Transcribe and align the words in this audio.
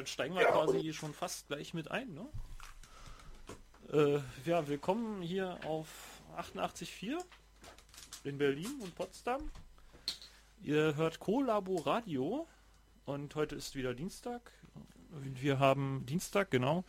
Jetzt 0.00 0.12
steigen 0.12 0.34
wir 0.34 0.46
quasi 0.46 0.94
schon 0.94 1.12
fast 1.12 1.48
gleich 1.48 1.74
mit 1.74 1.90
ein, 1.90 2.14
ne? 2.14 2.26
Äh, 3.92 4.48
ja, 4.48 4.66
willkommen 4.66 5.20
hier 5.20 5.58
auf 5.66 5.88
88.4 6.38 7.18
in 8.24 8.38
Berlin 8.38 8.80
und 8.80 8.94
Potsdam. 8.94 9.42
Ihr 10.62 10.96
hört 10.96 11.20
Colabo 11.20 11.76
Radio 11.80 12.48
und 13.04 13.34
heute 13.34 13.56
ist 13.56 13.76
wieder 13.76 13.92
Dienstag. 13.92 14.50
Wir 15.10 15.58
haben 15.58 16.06
Dienstag, 16.06 16.50
genau. 16.50 16.84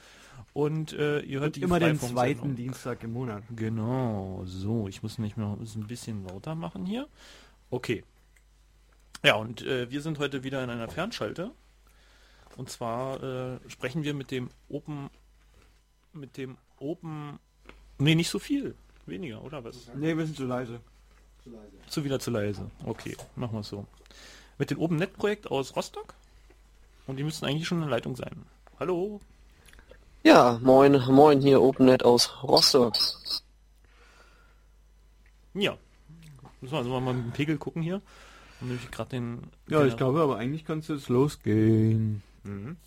Und 0.53 0.93
äh, 0.93 1.19
ihr 1.19 1.41
hört 1.41 1.47
Und 1.47 1.55
die 1.57 1.63
immer 1.63 1.81
den 1.81 1.99
zweiten 1.99 2.55
Dienstag 2.55 3.03
im 3.03 3.11
Monat. 3.11 3.43
Genau, 3.53 4.43
so, 4.45 4.87
ich 4.87 5.03
muss 5.03 5.17
mich 5.17 5.35
mal 5.35 5.57
ein 5.59 5.87
bisschen 5.87 6.23
lauter 6.23 6.55
machen 6.55 6.85
hier. 6.85 7.09
Okay. 7.71 8.05
Ja, 9.21 9.35
und 9.35 9.63
äh, 9.63 9.91
wir 9.91 10.01
sind 10.01 10.17
heute 10.17 10.45
wieder 10.45 10.63
in 10.63 10.69
einer 10.69 10.87
Fernschalte. 10.87 11.51
Und 12.57 12.69
zwar 12.69 13.21
äh, 13.23 13.59
sprechen 13.67 14.03
wir 14.03 14.13
mit 14.13 14.31
dem 14.31 14.49
Open, 14.69 15.09
mit 16.13 16.37
dem 16.37 16.57
Open, 16.79 17.39
nee, 17.97 18.15
nicht 18.15 18.29
so 18.29 18.39
viel, 18.39 18.75
weniger, 19.05 19.43
oder 19.43 19.63
was? 19.63 19.89
Nee, 19.95 20.17
wir 20.17 20.25
sind 20.25 20.37
zu 20.37 20.45
leise. 20.45 20.79
Zu 21.87 22.03
wieder 22.03 22.19
zu 22.19 22.29
leise. 22.29 22.69
Okay, 22.85 23.17
machen 23.35 23.53
wir 23.53 23.61
es 23.61 23.69
so. 23.69 23.85
Mit 24.57 24.69
dem 24.69 24.79
Open 24.79 24.97
Net 24.97 25.13
Projekt 25.13 25.49
aus 25.49 25.75
Rostock. 25.75 26.13
Und 27.07 27.17
die 27.17 27.23
müssten 27.23 27.45
eigentlich 27.45 27.67
schon 27.67 27.79
in 27.79 27.85
der 27.85 27.91
Leitung 27.91 28.15
sein. 28.15 28.45
Hallo. 28.79 29.19
Ja, 30.23 30.59
moin, 30.61 31.01
moin 31.09 31.41
hier 31.41 31.61
OpenNet 31.61 32.03
aus 32.03 32.43
Rostock. 32.43 32.95
Ja. 35.53 35.77
Müssen 36.61 36.73
wir 36.73 36.77
also 36.77 36.89
mal 36.99 37.13
mit 37.13 37.25
dem 37.25 37.31
Pegel 37.31 37.57
gucken 37.57 37.81
hier. 37.81 38.01
Und 38.59 38.67
nämlich 38.67 38.91
gerade 38.91 39.09
den. 39.09 39.41
Ja, 39.67 39.83
ich 39.83 39.97
glaube, 39.97 40.21
aber 40.21 40.37
eigentlich 40.37 40.63
kannst 40.63 40.89
du 40.89 40.93
jetzt 40.93 41.09
losgehen. 41.09 42.21
Mhm. 42.43 42.77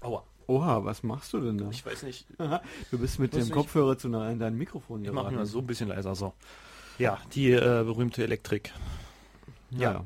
Aua. 0.00 0.24
Oha, 0.46 0.84
was 0.84 1.02
machst 1.02 1.32
du 1.32 1.40
denn 1.40 1.58
da? 1.58 1.70
Ich 1.70 1.84
weiß 1.84 2.02
nicht. 2.02 2.26
Aha, 2.38 2.62
du 2.90 2.98
bist 2.98 3.18
mit 3.18 3.34
dem 3.34 3.50
Kopfhörer 3.50 3.96
zu 3.96 4.08
nah 4.08 4.28
an 4.28 4.38
deinem 4.38 4.58
Mikrofon 4.58 5.04
Ich 5.04 5.10
mache 5.10 5.32
mal 5.32 5.46
so 5.46 5.60
ein 5.60 5.66
bisschen 5.66 5.88
leiser 5.88 6.14
so. 6.14 6.34
Ja, 6.98 7.18
die 7.34 7.50
äh, 7.50 7.82
berühmte 7.84 8.22
Elektrik. 8.22 8.72
Ja. 9.70 10.04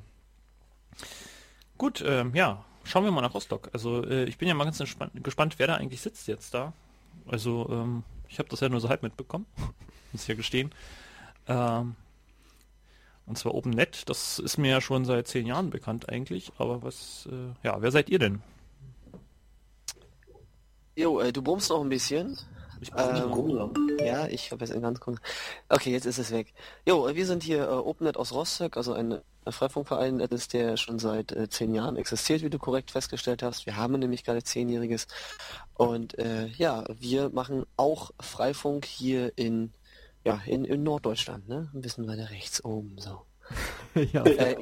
Gut, 1.76 2.02
ähm, 2.06 2.34
ja, 2.34 2.64
schauen 2.84 3.04
wir 3.04 3.10
mal 3.10 3.20
nach 3.20 3.34
Rostock. 3.34 3.68
Also 3.72 4.04
äh, 4.04 4.24
ich 4.24 4.38
bin 4.38 4.48
ja 4.48 4.54
mal 4.54 4.64
ganz 4.64 4.78
gespannt, 4.78 5.58
wer 5.58 5.66
da 5.66 5.74
eigentlich 5.74 6.00
sitzt 6.00 6.28
jetzt 6.28 6.54
da. 6.54 6.72
Also 7.26 7.68
ähm, 7.70 8.04
ich 8.28 8.38
habe 8.38 8.48
das 8.48 8.60
ja 8.60 8.68
nur 8.68 8.80
so 8.80 8.88
halb 8.88 9.02
mitbekommen, 9.02 9.46
muss 10.12 10.22
ich 10.22 10.28
ja 10.28 10.34
gestehen. 10.34 10.72
Ähm, 11.46 11.96
und 13.28 13.36
zwar 13.36 13.54
OpenNet, 13.54 14.08
das 14.08 14.38
ist 14.38 14.58
mir 14.58 14.70
ja 14.70 14.80
schon 14.80 15.04
seit 15.04 15.28
zehn 15.28 15.46
Jahren 15.46 15.70
bekannt 15.70 16.08
eigentlich. 16.08 16.50
Aber 16.58 16.82
was, 16.82 17.28
äh, 17.30 17.66
ja, 17.66 17.80
wer 17.80 17.90
seid 17.90 18.08
ihr 18.08 18.18
denn? 18.18 18.42
Jo, 20.96 21.20
äh, 21.20 21.32
du 21.32 21.42
brummst 21.42 21.70
noch 21.70 21.82
ein 21.82 21.88
bisschen. 21.88 22.36
Ich 22.80 22.90
Ähm, 22.96 23.98
ja, 24.00 24.26
ich 24.28 24.50
habe 24.52 24.64
jetzt 24.64 24.72
einen 24.72 24.82
ganz 24.82 25.00
kurz. 25.00 25.18
Okay, 25.68 25.90
jetzt 25.90 26.06
ist 26.06 26.18
es 26.18 26.30
weg. 26.30 26.54
Jo, 26.86 27.06
äh, 27.08 27.14
wir 27.14 27.26
sind 27.26 27.42
hier 27.42 27.64
äh, 27.64 27.72
OpenNet 27.72 28.16
aus 28.16 28.32
Rostock, 28.32 28.76
also 28.76 28.92
ein 28.92 29.12
äh, 29.12 29.52
Freifunkverein, 29.52 30.18
das 30.18 30.30
ist 30.30 30.52
der 30.52 30.76
schon 30.76 30.98
seit 30.98 31.32
äh, 31.32 31.48
zehn 31.48 31.74
Jahren 31.74 31.96
existiert, 31.96 32.42
wie 32.42 32.50
du 32.50 32.58
korrekt 32.58 32.90
festgestellt 32.90 33.42
hast. 33.42 33.66
Wir 33.66 33.76
haben 33.76 33.98
nämlich 33.98 34.24
gerade 34.24 34.42
zehnjähriges. 34.42 35.06
Und 35.74 36.18
äh, 36.18 36.46
ja, 36.48 36.84
wir 36.98 37.30
machen 37.30 37.64
auch 37.76 38.10
Freifunk 38.20 38.84
hier 38.84 39.32
in 39.36 39.72
ja 40.28 40.42
in, 40.46 40.64
in 40.64 40.82
Norddeutschland, 40.82 41.48
ne? 41.48 41.70
Ein 41.74 41.80
bisschen 41.80 42.06
weiter 42.06 42.30
rechts 42.30 42.64
oben 42.64 42.96
so. 42.98 43.22
ja, 44.12 44.24
Äh, 44.24 44.56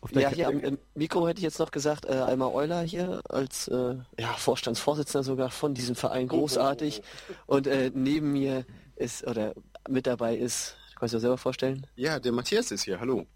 auf 0.00 0.12
der 0.12 0.22
ja, 0.22 0.28
hier 0.30 0.48
am 0.48 0.60
im 0.60 0.78
Mikro 0.94 1.26
hätte 1.26 1.38
ich 1.38 1.44
jetzt 1.44 1.58
noch 1.58 1.72
gesagt, 1.72 2.04
äh, 2.04 2.12
einmal 2.12 2.52
Euler 2.54 2.82
hier 2.82 3.20
als 3.28 3.66
äh, 3.68 3.96
ja, 4.18 4.32
Vorstandsvorsitzender 4.36 5.24
sogar 5.24 5.50
von 5.50 5.74
diesem 5.74 5.96
Verein 5.96 6.28
großartig. 6.28 7.02
Und 7.46 7.66
äh, 7.66 7.90
neben 7.92 8.32
mir 8.32 8.64
ist, 8.96 9.26
oder 9.26 9.54
mit 9.88 10.06
dabei 10.06 10.36
ist, 10.36 10.76
du 10.92 11.00
kannst 11.00 11.14
dir 11.14 11.20
selber 11.20 11.38
vorstellen, 11.38 11.86
Ja, 11.96 12.20
der 12.20 12.32
Matthias 12.32 12.70
ist 12.70 12.82
hier, 12.84 13.00
hallo. 13.00 13.26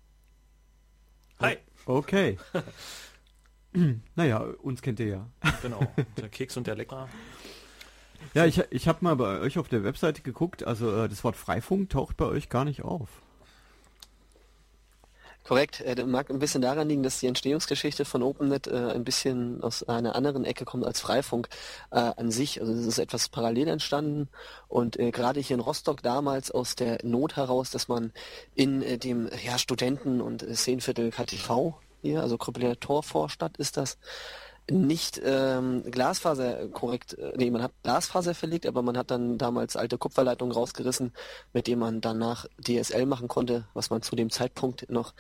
Hi. 1.40 1.56
Okay. 1.84 2.38
naja, 4.14 4.38
uns 4.38 4.82
kennt 4.82 5.00
ihr 5.00 5.06
ja. 5.06 5.30
Genau, 5.62 5.80
der 6.16 6.28
Keks 6.28 6.56
und 6.56 6.66
der 6.68 6.76
Lecker. 6.76 7.08
Ja, 8.34 8.46
ich, 8.46 8.62
ich 8.70 8.88
habe 8.88 8.98
mal 9.02 9.16
bei 9.16 9.40
euch 9.40 9.58
auf 9.58 9.68
der 9.68 9.84
Webseite 9.84 10.22
geguckt, 10.22 10.64
also 10.64 11.04
äh, 11.04 11.08
das 11.08 11.22
Wort 11.24 11.36
Freifunk 11.36 11.90
taucht 11.90 12.16
bei 12.16 12.24
euch 12.24 12.48
gar 12.48 12.64
nicht 12.64 12.82
auf. 12.82 13.08
korrekt, 15.44 15.80
äh, 15.80 15.94
das 15.94 16.06
mag 16.06 16.30
ein 16.30 16.38
bisschen 16.38 16.62
daran 16.62 16.88
liegen, 16.88 17.02
dass 17.02 17.20
die 17.20 17.26
Entstehungsgeschichte 17.26 18.04
von 18.04 18.22
OpenNet 18.22 18.68
äh, 18.68 18.92
ein 18.94 19.04
bisschen 19.04 19.62
aus 19.62 19.82
einer 19.82 20.14
anderen 20.14 20.44
Ecke 20.44 20.64
kommt 20.64 20.86
als 20.86 21.00
Freifunk 21.00 21.48
an 21.90 22.30
sich. 22.30 22.60
Also 22.60 22.72
es 22.72 22.86
ist 22.86 22.98
etwas 22.98 23.28
parallel 23.28 23.68
entstanden 23.68 24.28
und 24.68 24.96
gerade 24.96 25.40
hier 25.40 25.54
in 25.54 25.60
Rostock 25.60 26.02
damals 26.02 26.50
aus 26.50 26.74
der 26.74 26.98
Not 27.02 27.36
heraus, 27.36 27.70
dass 27.70 27.88
man 27.88 28.12
in 28.54 28.98
dem 29.00 29.28
ja, 29.44 29.58
Studenten- 29.58 30.20
und 30.20 30.44
Szenenviertel 30.54 31.10
KTV 31.10 31.74
hier, 32.02 32.20
also 32.20 32.36
Krüppeler 32.36 32.78
Torvorstadt 32.78 33.56
ist 33.56 33.76
das, 33.76 33.98
nicht 34.70 35.20
ähm, 35.24 35.82
Glasfaser 35.90 36.68
korrekt, 36.68 37.14
äh, 37.18 37.32
nee, 37.36 37.50
man 37.50 37.62
hat 37.62 37.72
Glasfaser 37.82 38.34
verlegt, 38.34 38.66
aber 38.66 38.82
man 38.82 38.96
hat 38.96 39.10
dann 39.10 39.38
damals 39.38 39.76
alte 39.76 39.98
Kupferleitungen 39.98 40.54
rausgerissen, 40.54 41.12
mit 41.52 41.66
denen 41.66 41.80
man 41.80 42.00
danach 42.00 42.46
DSL 42.60 43.06
machen 43.06 43.28
konnte, 43.28 43.66
was 43.74 43.90
man 43.90 44.02
zu 44.02 44.14
dem 44.16 44.30
Zeitpunkt 44.30 44.90
noch 44.90 45.14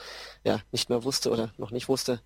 ja 0.44 0.60
nicht 0.70 0.88
mehr 0.90 1.04
wusste 1.04 1.30
oder 1.30 1.52
noch 1.58 1.70
nicht 1.70 1.88
wusste. 1.88 2.20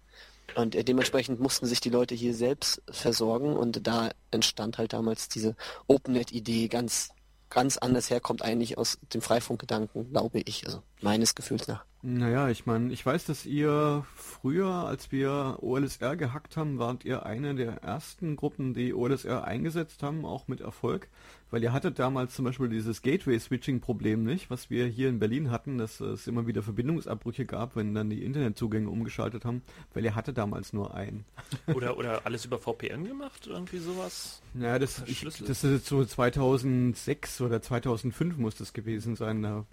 Und 0.54 0.74
äh, 0.74 0.84
dementsprechend 0.84 1.40
mussten 1.40 1.66
sich 1.66 1.80
die 1.80 1.90
Leute 1.90 2.14
hier 2.14 2.34
selbst 2.34 2.82
versorgen 2.90 3.56
und 3.56 3.86
da 3.86 4.10
entstand 4.30 4.78
halt 4.78 4.92
damals 4.92 5.28
diese 5.28 5.56
OpenNet-Idee 5.88 6.68
ganz 6.68 7.10
ganz 7.48 7.78
anders 7.78 8.10
herkommt 8.10 8.42
eigentlich 8.42 8.76
aus 8.76 8.98
dem 9.14 9.22
Freifunkgedanken, 9.22 10.10
glaube 10.10 10.42
ich, 10.44 10.66
also 10.66 10.82
meines 11.02 11.34
Gefühls 11.34 11.68
nach. 11.68 11.84
Naja, 12.08 12.50
ich 12.50 12.66
meine, 12.66 12.92
ich 12.92 13.04
weiß, 13.04 13.24
dass 13.24 13.46
ihr 13.46 14.04
früher, 14.14 14.68
als 14.68 15.10
wir 15.10 15.58
OLSR 15.60 16.14
gehackt 16.16 16.56
haben, 16.56 16.78
wart 16.78 17.04
ihr 17.04 17.26
eine 17.26 17.56
der 17.56 17.82
ersten 17.82 18.36
Gruppen, 18.36 18.74
die 18.74 18.94
OLSR 18.94 19.44
eingesetzt 19.44 20.04
haben, 20.04 20.24
auch 20.24 20.46
mit 20.46 20.60
Erfolg. 20.60 21.08
Weil 21.50 21.64
ihr 21.64 21.72
hattet 21.72 21.98
damals 21.98 22.34
zum 22.34 22.44
Beispiel 22.44 22.68
dieses 22.68 23.02
Gateway-Switching-Problem 23.02 24.22
nicht, 24.22 24.50
was 24.50 24.70
wir 24.70 24.86
hier 24.86 25.08
in 25.08 25.18
Berlin 25.18 25.50
hatten, 25.50 25.78
dass 25.78 26.00
es 26.00 26.28
immer 26.28 26.46
wieder 26.46 26.62
Verbindungsabbrüche 26.62 27.44
gab, 27.44 27.74
wenn 27.74 27.94
dann 27.94 28.10
die 28.10 28.24
Internetzugänge 28.24 28.88
umgeschaltet 28.88 29.44
haben, 29.44 29.62
weil 29.94 30.04
ihr 30.04 30.14
hatte 30.14 30.32
damals 30.32 30.72
nur 30.72 30.94
einen. 30.94 31.24
Oder, 31.74 31.98
oder 31.98 32.24
alles 32.24 32.44
über 32.44 32.58
VPN 32.58 33.04
gemacht, 33.04 33.46
irgendwie 33.46 33.78
sowas? 33.78 34.42
Naja, 34.54 34.78
das, 34.78 35.02
ich, 35.06 35.22
das 35.22 35.40
ist 35.40 35.62
jetzt 35.64 35.86
so 35.86 36.04
2006 36.04 37.40
oder 37.40 37.60
2005 37.60 38.36
muss 38.36 38.54
das 38.56 38.72
gewesen 38.72 39.16
sein. 39.16 39.42
Da, 39.42 39.64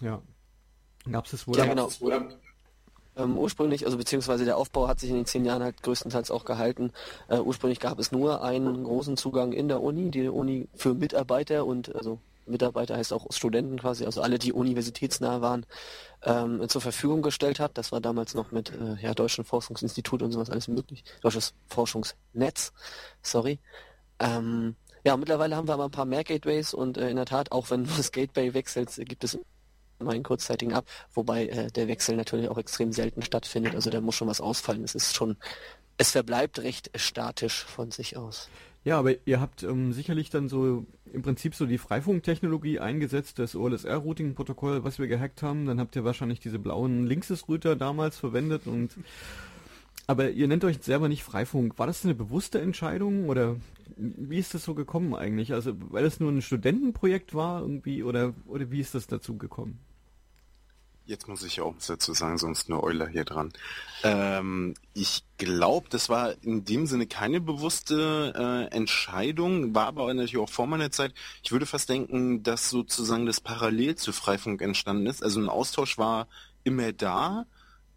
ja, 0.00 0.22
gab 1.10 1.26
es 1.26 1.32
das 1.32 1.46
wohl. 1.46 1.56
Ja, 1.56 1.66
genau. 1.66 1.88
Ähm, 3.16 3.36
ursprünglich, 3.36 3.84
also 3.84 3.98
beziehungsweise 3.98 4.44
der 4.44 4.56
Aufbau 4.56 4.88
hat 4.88 5.00
sich 5.00 5.10
in 5.10 5.16
den 5.16 5.26
zehn 5.26 5.44
Jahren 5.44 5.62
halt 5.62 5.82
größtenteils 5.82 6.30
auch 6.30 6.44
gehalten. 6.44 6.92
Äh, 7.28 7.38
ursprünglich 7.38 7.80
gab 7.80 7.98
es 7.98 8.12
nur 8.12 8.42
einen 8.42 8.84
großen 8.84 9.16
Zugang 9.16 9.52
in 9.52 9.68
der 9.68 9.82
Uni, 9.82 10.10
die 10.10 10.28
Uni 10.28 10.68
für 10.74 10.94
Mitarbeiter 10.94 11.66
und 11.66 11.94
also 11.94 12.20
Mitarbeiter 12.46 12.96
heißt 12.96 13.12
auch 13.12 13.26
Studenten 13.30 13.78
quasi, 13.78 14.04
also 14.04 14.22
alle, 14.22 14.38
die 14.38 14.52
universitätsnah 14.52 15.40
waren, 15.40 15.66
ähm, 16.22 16.68
zur 16.68 16.80
Verfügung 16.80 17.22
gestellt 17.22 17.60
hat. 17.60 17.78
Das 17.78 17.92
war 17.92 18.00
damals 18.00 18.34
noch 18.34 18.52
mit 18.52 18.72
äh, 18.72 18.96
ja, 19.00 19.14
Deutschen 19.14 19.44
Forschungsinstitut 19.44 20.22
und 20.22 20.32
sowas 20.32 20.50
alles 20.50 20.68
möglich. 20.68 21.04
Deutsches 21.22 21.54
Forschungsnetz, 21.68 22.72
sorry. 23.22 23.58
Ähm, 24.18 24.76
ja, 25.04 25.16
mittlerweile 25.16 25.56
haben 25.56 25.68
wir 25.68 25.74
aber 25.74 25.84
ein 25.84 25.90
paar 25.90 26.04
mehr 26.04 26.24
Gateways 26.24 26.74
und 26.74 26.98
äh, 26.98 27.08
in 27.08 27.16
der 27.16 27.26
Tat, 27.26 27.52
auch 27.52 27.70
wenn 27.70 27.84
du 27.84 27.90
das 27.96 28.12
Gateway 28.12 28.54
wechselst, 28.54 29.00
gibt 29.06 29.24
es 29.24 29.38
immer 30.00 30.12
einen 30.12 30.22
kurzzeitigen 30.22 30.72
ab, 30.72 30.86
wobei 31.14 31.46
äh, 31.46 31.70
der 31.70 31.88
Wechsel 31.88 32.16
natürlich 32.16 32.48
auch 32.48 32.58
extrem 32.58 32.92
selten 32.92 33.22
stattfindet. 33.22 33.74
Also 33.74 33.90
da 33.90 34.00
muss 34.00 34.16
schon 34.16 34.28
was 34.28 34.40
ausfallen. 34.40 34.84
Es 34.84 34.94
ist 34.94 35.14
schon, 35.14 35.36
es 35.98 36.10
verbleibt 36.12 36.60
recht 36.60 36.90
statisch 36.94 37.64
von 37.64 37.90
sich 37.90 38.16
aus. 38.16 38.48
Ja, 38.82 38.98
aber 38.98 39.14
ihr 39.26 39.40
habt 39.40 39.62
ähm, 39.62 39.92
sicherlich 39.92 40.30
dann 40.30 40.48
so 40.48 40.86
im 41.12 41.20
Prinzip 41.20 41.54
so 41.54 41.66
die 41.66 41.76
Freifunktechnologie 41.76 42.80
eingesetzt, 42.80 43.38
das 43.38 43.54
OLSR-Routing-Protokoll, 43.54 44.84
was 44.84 44.98
wir 44.98 45.06
gehackt 45.06 45.42
haben. 45.42 45.66
Dann 45.66 45.78
habt 45.78 45.96
ihr 45.96 46.04
wahrscheinlich 46.04 46.40
diese 46.40 46.58
blauen 46.58 47.06
Linksys-Router 47.06 47.76
damals 47.76 48.16
verwendet 48.16 48.66
und 48.66 48.92
aber 50.06 50.30
ihr 50.30 50.48
nennt 50.48 50.64
euch 50.64 50.78
selber 50.82 51.08
nicht 51.08 51.22
Freifunk. 51.22 51.78
War 51.78 51.86
das 51.86 52.04
eine 52.04 52.14
bewusste 52.14 52.60
Entscheidung 52.60 53.28
oder 53.28 53.56
wie 53.96 54.38
ist 54.38 54.54
das 54.54 54.64
so 54.64 54.74
gekommen 54.74 55.14
eigentlich? 55.14 55.52
Also 55.52 55.74
weil 55.90 56.04
es 56.04 56.18
nur 56.18 56.32
ein 56.32 56.42
Studentenprojekt 56.42 57.34
war 57.34 57.60
irgendwie 57.60 58.02
oder 58.02 58.34
oder 58.46 58.70
wie 58.70 58.80
ist 58.80 58.94
das 58.94 59.06
dazu 59.06 59.36
gekommen? 59.36 59.78
Jetzt 61.10 61.26
muss 61.26 61.42
ich 61.42 61.60
auch 61.60 61.74
dazu 61.84 62.14
sagen, 62.14 62.38
sonst 62.38 62.68
nur 62.68 62.84
Euler 62.84 63.08
hier 63.08 63.24
dran. 63.24 63.52
Ähm, 64.04 64.74
ich 64.94 65.24
glaube, 65.38 65.88
das 65.90 66.08
war 66.08 66.34
in 66.44 66.64
dem 66.64 66.86
Sinne 66.86 67.08
keine 67.08 67.40
bewusste 67.40 68.32
äh, 68.70 68.72
Entscheidung, 68.72 69.74
war 69.74 69.88
aber 69.88 70.14
natürlich 70.14 70.38
auch 70.38 70.48
vor 70.48 70.68
meiner 70.68 70.92
Zeit. 70.92 71.12
Ich 71.42 71.50
würde 71.50 71.66
fast 71.66 71.88
denken, 71.88 72.44
dass 72.44 72.70
sozusagen 72.70 73.26
das 73.26 73.40
parallel 73.40 73.96
zu 73.96 74.12
Freifunk 74.12 74.62
entstanden 74.62 75.06
ist. 75.06 75.24
Also 75.24 75.40
ein 75.40 75.48
Austausch 75.48 75.98
war 75.98 76.28
immer 76.62 76.92
da, 76.92 77.44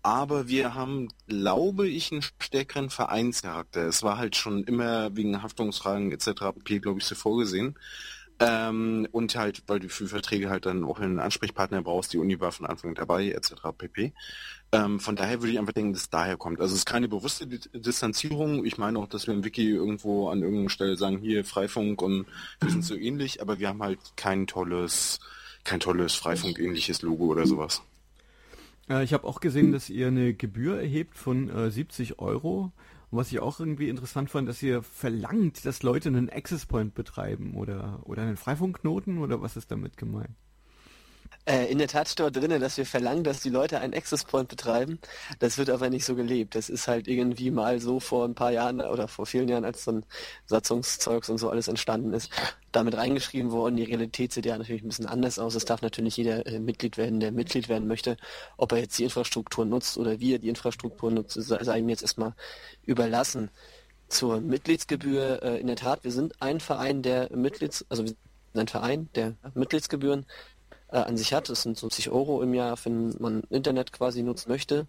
aber 0.01 0.48
wir 0.48 0.74
haben, 0.74 1.10
glaube 1.27 1.88
ich, 1.88 2.12
einen 2.12 2.24
stärkeren 2.39 2.89
Vereinscharakter. 2.89 3.81
Es 3.86 4.01
war 4.01 4.18
halt 4.18 4.36
schon 4.36 4.63
immer 4.63 5.15
wegen 5.15 5.44
Haftungsfragen 5.44 6.12
etc. 6.12 6.31
glaube 6.63 6.98
ich, 6.98 7.06
so 7.06 7.13
vorgesehen. 7.13 7.75
Ähm, 8.39 9.07
und 9.12 9.35
halt, 9.35 9.63
weil 9.68 9.80
du 9.80 9.89
für 9.89 10.07
Verträge 10.07 10.50
halt 10.50 10.65
dann 10.65 10.83
auch 10.83 11.00
einen 11.00 11.19
Ansprechpartner 11.19 11.81
brauchst, 11.81 12.13
die 12.13 12.18
Uni 12.18 12.39
war 12.39 12.51
von 12.51 12.65
Anfang 12.65 12.95
dabei, 12.95 13.30
etc. 13.30 13.53
pp. 13.77 14.13
Ähm, 14.71 15.00
von 15.00 15.15
daher 15.15 15.41
würde 15.41 15.51
ich 15.51 15.59
einfach 15.59 15.74
denken, 15.74 15.94
dass 15.94 16.03
es 16.03 16.09
daher 16.09 16.35
kommt. 16.35 16.59
Also 16.59 16.74
es 16.74 16.80
ist 16.80 16.85
keine 16.85 17.07
bewusste 17.07 17.45
Distanzierung. 17.47 18.65
Ich 18.65 18.77
meine 18.77 18.97
auch, 18.97 19.07
dass 19.07 19.27
wir 19.27 19.33
im 19.33 19.44
Wiki 19.44 19.69
irgendwo 19.69 20.30
an 20.30 20.41
irgendeiner 20.41 20.69
Stelle 20.69 20.97
sagen, 20.97 21.19
hier 21.19 21.45
Freifunk 21.45 22.01
und 22.01 22.25
wir 22.59 22.71
sind 22.71 22.83
so 22.83 22.95
ähnlich, 22.95 23.41
aber 23.41 23.59
wir 23.59 23.69
haben 23.69 23.83
halt 23.83 24.00
kein 24.15 24.47
tolles, 24.47 25.19
kein 25.63 25.79
tolles 25.79 26.15
Freifunk-ähnliches 26.15 27.03
Logo 27.03 27.25
oder 27.25 27.45
sowas. 27.45 27.83
Äh, 28.89 29.03
ich 29.03 29.13
habe 29.13 29.27
auch 29.27 29.39
gesehen, 29.39 29.71
dass 29.71 29.89
ihr 29.89 30.07
eine 30.07 30.33
Gebühr 30.33 30.79
erhebt 30.79 31.18
von 31.18 31.50
äh, 31.50 31.69
70 31.69 32.19
Euro. 32.19 32.71
Und 33.13 33.19
was 33.19 33.31
ich 33.31 33.39
auch 33.42 33.60
irgendwie 33.60 33.89
interessant 33.89 34.31
fand, 34.31 34.50
dass 34.50 34.63
ihr 34.63 34.81
verlangt, 34.81 35.68
dass 35.68 35.83
Leute 35.83 36.10
einen 36.10 36.31
Access 36.31 36.65
Point 36.65 36.95
betreiben 36.95 37.54
oder, 37.54 38.00
oder 38.07 38.24
einen 38.24 38.38
Freifunkknoten 38.38 39.19
oder 39.19 39.39
was 39.39 39.56
ist 39.56 39.69
damit 39.69 39.98
gemeint? 39.98 40.36
Äh, 41.45 41.65
in 41.69 41.77
der 41.77 41.89
Tat 41.89 42.07
steht 42.07 42.21
dort 42.21 42.35
drinnen, 42.37 42.61
dass 42.61 42.77
wir 42.77 42.85
verlangen, 42.85 43.25
dass 43.25 43.41
die 43.41 43.49
Leute 43.49 43.79
einen 43.81 43.93
Access 43.93 44.23
Point 44.23 44.47
betreiben. 44.47 44.99
Das 45.39 45.57
wird 45.57 45.69
aber 45.69 45.89
nicht 45.89 46.05
so 46.05 46.15
gelebt. 46.15 46.55
Das 46.55 46.69
ist 46.69 46.87
halt 46.87 47.07
irgendwie 47.07 47.51
mal 47.51 47.81
so 47.81 47.99
vor 47.99 48.25
ein 48.25 48.33
paar 48.35 48.51
Jahren 48.51 48.79
oder 48.79 49.09
vor 49.09 49.25
vielen 49.25 49.49
Jahren, 49.49 49.65
als 49.65 49.83
so 49.83 49.91
ein 49.91 50.05
Satzungszeugs 50.45 51.29
und 51.29 51.39
so 51.39 51.49
alles 51.49 51.67
entstanden 51.67 52.13
ist, 52.13 52.31
damit 52.71 52.95
reingeschrieben 52.95 53.51
worden. 53.51 53.75
Die 53.75 53.83
Realität 53.83 54.31
sieht 54.31 54.45
ja 54.45 54.57
natürlich 54.57 54.83
ein 54.83 54.87
bisschen 54.87 55.05
anders 55.05 55.37
aus. 55.37 55.55
Es 55.55 55.65
darf 55.65 55.81
natürlich 55.81 56.15
jeder 56.15 56.45
äh, 56.45 56.59
Mitglied 56.59 56.97
werden, 56.97 57.19
der 57.19 57.33
Mitglied 57.33 57.67
werden 57.67 57.87
möchte. 57.89 58.15
Ob 58.55 58.71
er 58.71 58.79
jetzt 58.79 58.97
die 58.97 59.03
Infrastruktur 59.03 59.65
nutzt 59.65 59.97
oder 59.97 60.21
wie 60.21 60.35
er 60.35 60.39
die 60.39 60.49
Infrastruktur 60.49 61.11
nutzt, 61.11 61.33
sei 61.41 61.79
ihm 61.79 61.89
jetzt 61.89 62.03
erstmal 62.03 62.35
überlassen. 62.85 63.49
Zur 64.07 64.39
Mitgliedsgebühr, 64.39 65.43
äh, 65.43 65.59
in 65.59 65.67
der 65.67 65.75
Tat, 65.75 66.05
wir 66.05 66.11
sind 66.11 66.41
ein 66.41 66.61
Verein 66.61 67.01
der 67.01 67.35
Mitglieds, 67.35 67.85
also 67.89 68.03
wir 68.03 68.09
sind 68.09 68.17
ein 68.55 68.67
Verein 68.67 69.09
der 69.15 69.35
Mitgliedsgebühren 69.55 70.25
äh, 70.93 70.97
an 70.97 71.17
sich 71.17 71.33
hat. 71.33 71.49
Das 71.49 71.63
sind 71.63 71.79
50 71.79 72.09
Euro 72.09 72.41
im 72.41 72.53
Jahr, 72.53 72.77
wenn 72.85 73.15
man 73.19 73.41
Internet 73.49 73.91
quasi 73.91 74.23
nutzen 74.23 74.49
möchte. 74.49 74.87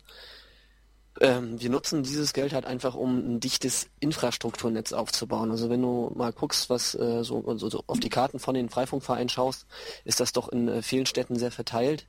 Ähm, 1.21 1.61
wir 1.61 1.71
nutzen 1.71 2.03
dieses 2.03 2.33
Geld 2.33 2.53
halt 2.53 2.67
einfach, 2.67 2.95
um 2.95 3.19
ein 3.19 3.41
dichtes 3.41 3.89
Infrastrukturnetz 4.01 4.93
aufzubauen. 4.93 5.51
Also 5.51 5.71
wenn 5.71 5.81
du 5.81 6.13
mal 6.15 6.33
guckst, 6.33 6.71
was 6.71 6.95
äh, 6.95 7.23
so, 7.25 7.43
so, 7.57 7.71
so, 7.71 7.85
auf 7.87 8.01
die 8.01 8.11
Karten 8.11 8.39
von 8.39 8.55
den 8.55 8.69
Freifunkvereinen 8.69 9.29
schaust, 9.29 9.67
ist 10.05 10.21
das 10.21 10.33
doch 10.33 10.49
in 10.49 10.69
äh, 10.69 10.83
vielen 10.83 11.07
Städten 11.07 11.37
sehr 11.37 11.53
verteilt. 11.53 12.07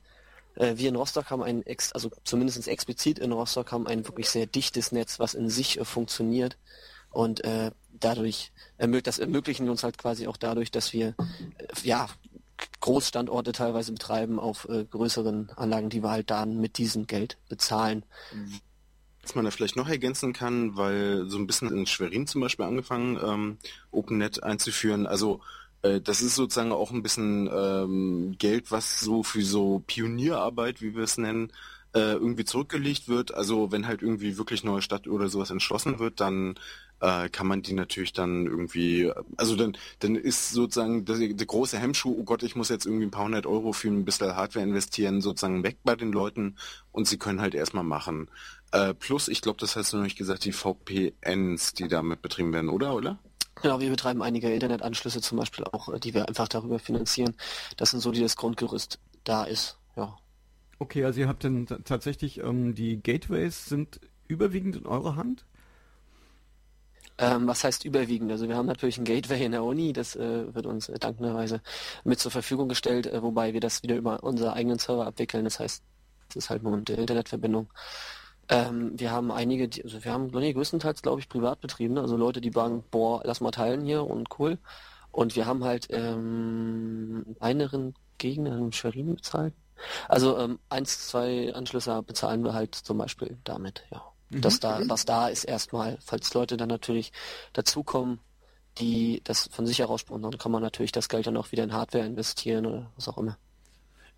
Äh, 0.56 0.76
wir 0.76 0.88
in 0.88 0.96
Rostock 0.96 1.30
haben 1.30 1.42
ein, 1.42 1.64
ex 1.64 1.92
also 1.92 2.10
zumindest 2.24 2.66
explizit 2.66 3.18
in 3.20 3.32
Rostock 3.32 3.70
haben 3.72 3.86
ein 3.86 4.06
wirklich 4.06 4.28
sehr 4.28 4.46
dichtes 4.46 4.90
Netz, 4.90 5.20
was 5.20 5.34
in 5.34 5.50
sich 5.50 5.78
äh, 5.78 5.84
funktioniert. 5.84 6.58
Und 7.10 7.44
äh, 7.44 7.70
dadurch 7.92 8.52
ermöglicht 8.76 9.06
das 9.06 9.18
ermöglichen 9.20 9.64
wir 9.66 9.70
uns 9.70 9.84
halt 9.84 9.98
quasi 9.98 10.26
auch 10.26 10.36
dadurch, 10.36 10.70
dass 10.70 10.92
wir 10.92 11.14
äh, 11.58 11.66
ja 11.84 12.08
Großstandorte 12.80 13.52
teilweise 13.52 13.92
betreiben 13.92 14.38
auf 14.38 14.68
äh, 14.68 14.84
größeren 14.84 15.50
Anlagen, 15.56 15.90
die 15.90 16.02
wir 16.02 16.10
halt 16.10 16.30
dann 16.30 16.60
mit 16.60 16.78
diesem 16.78 17.06
Geld 17.06 17.36
bezahlen. 17.48 18.04
Was 19.22 19.34
man 19.34 19.44
da 19.44 19.50
vielleicht 19.50 19.76
noch 19.76 19.88
ergänzen 19.88 20.32
kann, 20.32 20.76
weil 20.76 21.28
so 21.28 21.38
ein 21.38 21.46
bisschen 21.46 21.70
in 21.72 21.86
Schwerin 21.86 22.26
zum 22.26 22.40
Beispiel 22.40 22.64
angefangen, 22.64 23.18
ähm, 23.22 23.58
OpenNet 23.90 24.42
einzuführen. 24.42 25.06
Also 25.06 25.40
äh, 25.82 26.00
das 26.00 26.22
ist 26.22 26.36
sozusagen 26.36 26.72
auch 26.72 26.92
ein 26.92 27.02
bisschen 27.02 27.50
ähm, 27.52 28.36
Geld, 28.38 28.70
was 28.70 29.00
so 29.00 29.22
für 29.22 29.42
so 29.42 29.82
Pionierarbeit, 29.86 30.80
wie 30.80 30.94
wir 30.94 31.02
es 31.02 31.18
nennen, 31.18 31.52
äh, 31.94 32.12
irgendwie 32.12 32.44
zurückgelegt 32.44 33.08
wird. 33.08 33.34
Also 33.34 33.72
wenn 33.72 33.86
halt 33.86 34.02
irgendwie 34.02 34.38
wirklich 34.38 34.64
neue 34.64 34.82
Stadt 34.82 35.08
oder 35.08 35.28
sowas 35.28 35.50
entschlossen 35.50 35.98
wird, 35.98 36.20
dann 36.20 36.54
äh, 37.00 37.28
kann 37.28 37.46
man 37.46 37.62
die 37.62 37.74
natürlich 37.74 38.12
dann 38.12 38.46
irgendwie, 38.46 39.12
also 39.36 39.56
dann, 39.56 39.76
dann 39.98 40.16
ist 40.16 40.50
sozusagen 40.50 41.04
der, 41.04 41.16
der, 41.16 41.46
große 41.46 41.78
Hemmschuh, 41.78 42.16
oh 42.18 42.24
Gott, 42.24 42.42
ich 42.42 42.56
muss 42.56 42.68
jetzt 42.68 42.86
irgendwie 42.86 43.06
ein 43.06 43.10
paar 43.10 43.24
hundert 43.24 43.46
Euro 43.46 43.72
für 43.72 43.88
ein 43.88 44.04
bisschen 44.04 44.34
Hardware 44.34 44.64
investieren, 44.64 45.20
sozusagen 45.20 45.62
weg 45.62 45.78
bei 45.84 45.94
den 45.94 46.12
Leuten 46.12 46.56
und 46.92 47.06
sie 47.06 47.18
können 47.18 47.40
halt 47.40 47.54
erstmal 47.54 47.84
machen. 47.84 48.30
Äh, 48.72 48.94
plus, 48.94 49.28
ich 49.28 49.42
glaube, 49.42 49.58
das 49.60 49.76
hast 49.76 49.92
du 49.92 49.98
noch 49.98 50.04
nicht 50.04 50.18
gesagt, 50.18 50.44
die 50.44 50.52
VPNs, 50.52 51.74
die 51.74 51.88
damit 51.88 52.22
betrieben 52.22 52.52
werden, 52.52 52.70
oder, 52.70 52.94
oder? 52.94 53.18
Genau, 53.62 53.80
wir 53.80 53.90
betreiben 53.90 54.22
einige 54.22 54.52
Internetanschlüsse 54.52 55.20
zum 55.20 55.38
Beispiel 55.38 55.64
auch, 55.64 55.92
äh, 55.92 56.00
die 56.00 56.14
wir 56.14 56.28
einfach 56.28 56.48
darüber 56.48 56.78
finanzieren. 56.78 57.34
Das 57.76 57.90
sind 57.90 58.00
so, 58.00 58.10
die 58.10 58.20
das 58.20 58.36
Grundgerüst 58.36 58.98
da 59.24 59.44
ist, 59.44 59.78
ja. 59.96 60.16
Okay, 60.78 61.04
also 61.04 61.20
ihr 61.20 61.28
habt 61.28 61.42
dann 61.42 61.66
tatsächlich 61.84 62.38
ähm, 62.38 62.74
die 62.74 63.02
Gateways 63.02 63.64
sind 63.64 63.98
überwiegend 64.28 64.76
in 64.76 64.86
eurer 64.86 65.16
Hand? 65.16 65.46
Ähm, 67.18 67.46
was 67.46 67.64
heißt 67.64 67.84
überwiegend? 67.84 68.30
Also 68.30 68.48
wir 68.48 68.56
haben 68.56 68.66
natürlich 68.66 68.98
ein 68.98 69.04
Gateway 69.04 69.44
in 69.44 69.52
der 69.52 69.64
Uni, 69.64 69.92
das 69.92 70.16
äh, 70.16 70.54
wird 70.54 70.66
uns 70.66 70.88
äh, 70.88 70.98
dankenderweise 70.98 71.62
mit 72.04 72.20
zur 72.20 72.30
Verfügung 72.30 72.68
gestellt, 72.68 73.06
äh, 73.06 73.22
wobei 73.22 73.54
wir 73.54 73.60
das 73.60 73.82
wieder 73.82 73.96
über 73.96 74.22
unsere 74.22 74.52
eigenen 74.52 74.78
Server 74.78 75.06
abwickeln. 75.06 75.44
Das 75.44 75.58
heißt, 75.58 75.82
es 76.28 76.36
ist 76.36 76.50
halt 76.50 76.62
nur 76.62 76.74
eine 76.74 76.82
Internetverbindung. 76.84 77.68
Ähm, 78.48 78.92
wir 78.98 79.10
haben 79.10 79.32
einige, 79.32 79.68
also 79.82 80.04
wir 80.04 80.12
haben 80.12 80.28
nee, 80.28 80.52
größtenteils, 80.52 81.02
glaube 81.02 81.20
ich, 81.20 81.28
Privatbetriebene, 81.28 82.00
also 82.00 82.16
Leute, 82.16 82.40
die 82.40 82.52
sagen, 82.52 82.84
boah, 82.90 83.22
lass 83.24 83.40
mal 83.40 83.50
teilen 83.50 83.84
hier 83.84 84.04
und 84.04 84.28
cool. 84.38 84.58
Und 85.10 85.36
wir 85.36 85.46
haben 85.46 85.64
halt 85.64 85.88
ähm, 85.90 87.36
kleineren 87.38 87.94
Gegner 88.18 88.56
in 88.58 88.72
Schwerin 88.72 89.14
bezahlt. 89.14 89.54
Also 90.08 90.38
ähm, 90.38 90.58
eins, 90.68 91.08
zwei 91.08 91.54
Anschlüsse 91.54 92.02
bezahlen 92.02 92.44
wir 92.44 92.54
halt 92.54 92.74
zum 92.74 92.98
Beispiel 92.98 93.36
damit, 93.44 93.84
ja. 93.90 94.02
Mhm. 94.30 94.40
Dass 94.40 94.60
da, 94.60 94.80
was 94.88 95.04
da 95.04 95.28
ist 95.28 95.44
erstmal, 95.44 95.98
falls 96.04 96.34
Leute 96.34 96.56
dann 96.56 96.68
natürlich 96.68 97.12
dazukommen, 97.52 98.20
die 98.78 99.20
das 99.24 99.48
von 99.52 99.66
sich 99.66 99.78
heraus 99.78 100.04
dann 100.04 100.38
kann 100.38 100.52
man 100.52 100.62
natürlich 100.62 100.92
das 100.92 101.08
Geld 101.08 101.26
dann 101.26 101.36
auch 101.36 101.52
wieder 101.52 101.64
in 101.64 101.72
Hardware 101.72 102.04
investieren 102.04 102.66
oder 102.66 102.90
was 102.96 103.08
auch 103.08 103.18
immer. 103.18 103.38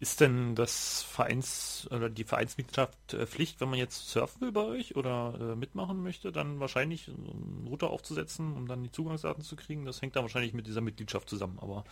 Ist 0.01 0.21
denn 0.21 0.55
das 0.55 1.03
Vereins 1.03 1.89
oder 1.91 2.09
die 2.09 2.23
Vereinsmitgliedschaft 2.23 3.15
äh, 3.15 3.27
Pflicht, 3.27 3.61
wenn 3.61 3.69
man 3.69 3.81
jetzt 3.81 4.09
surfen 4.09 4.41
will 4.41 4.53
bei 4.53 4.63
euch 4.63 4.95
oder 4.95 5.35
äh, 5.41 5.57
mitmachen 5.57 6.03
möchte, 6.05 6.31
dann 6.31 6.61
wahrscheinlich 6.61 7.09
einen 7.09 7.67
Router 7.69 7.91
aufzusetzen, 7.91 8.53
um 8.55 8.69
dann 8.69 8.85
die 8.85 8.93
Zugangsdaten 8.93 9.43
zu 9.43 9.57
kriegen? 9.57 9.85
Das 9.85 10.01
hängt 10.01 10.15
dann 10.15 10.23
wahrscheinlich 10.23 10.55
mit 10.55 10.69
dieser 10.69 10.83
Mitgliedschaft 10.83 11.29
zusammen. 11.29 11.59
Aber 11.61 11.85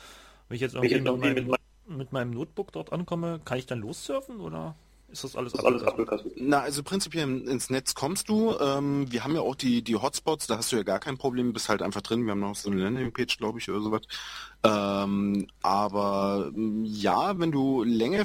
wenn 0.49 0.55
ich 0.55 0.61
jetzt 0.61 0.77
irgendwie 0.77 1.01
mit, 1.01 1.19
meinem, 1.19 1.55
mit 1.89 2.13
meinem 2.13 2.31
Notebook 2.31 2.71
dort 2.71 2.93
ankomme, 2.93 3.41
kann 3.45 3.59
ich 3.59 3.67
dann 3.67 3.81
lossurfen 3.81 4.39
oder? 4.39 4.77
Ist 5.09 5.25
das 5.25 5.37
alles, 5.37 5.53
das 5.53 5.65
alles 5.65 5.83
abgekastet? 5.83 6.33
Na, 6.37 6.61
also 6.61 6.83
prinzipiell 6.83 7.49
ins 7.49 7.71
Netz 7.71 7.95
kommst 7.95 8.29
du. 8.29 8.57
Ähm, 8.59 9.11
wir 9.11 9.25
haben 9.25 9.35
ja 9.35 9.41
auch 9.41 9.55
die, 9.55 9.83
die 9.83 9.97
Hotspots, 9.97 10.47
da 10.47 10.59
hast 10.59 10.73
du 10.73 10.77
ja 10.77 10.83
gar 10.83 10.99
kein 10.99 11.17
Problem, 11.17 11.53
bist 11.53 11.69
halt 11.69 11.83
einfach 11.83 12.03
drin. 12.03 12.25
Wir 12.25 12.33
haben 12.33 12.41
noch 12.41 12.57
so 12.57 12.71
eine 12.71 12.83
Landingpage, 12.83 13.39
glaube 13.39 13.59
ich, 13.59 13.71
oder 13.71 13.81
sowas. 13.81 14.03
Ähm, 14.65 15.47
aber 15.63 16.51
ja, 16.55 17.39
wenn 17.39 17.53
du 17.53 17.85
länger 17.85 18.25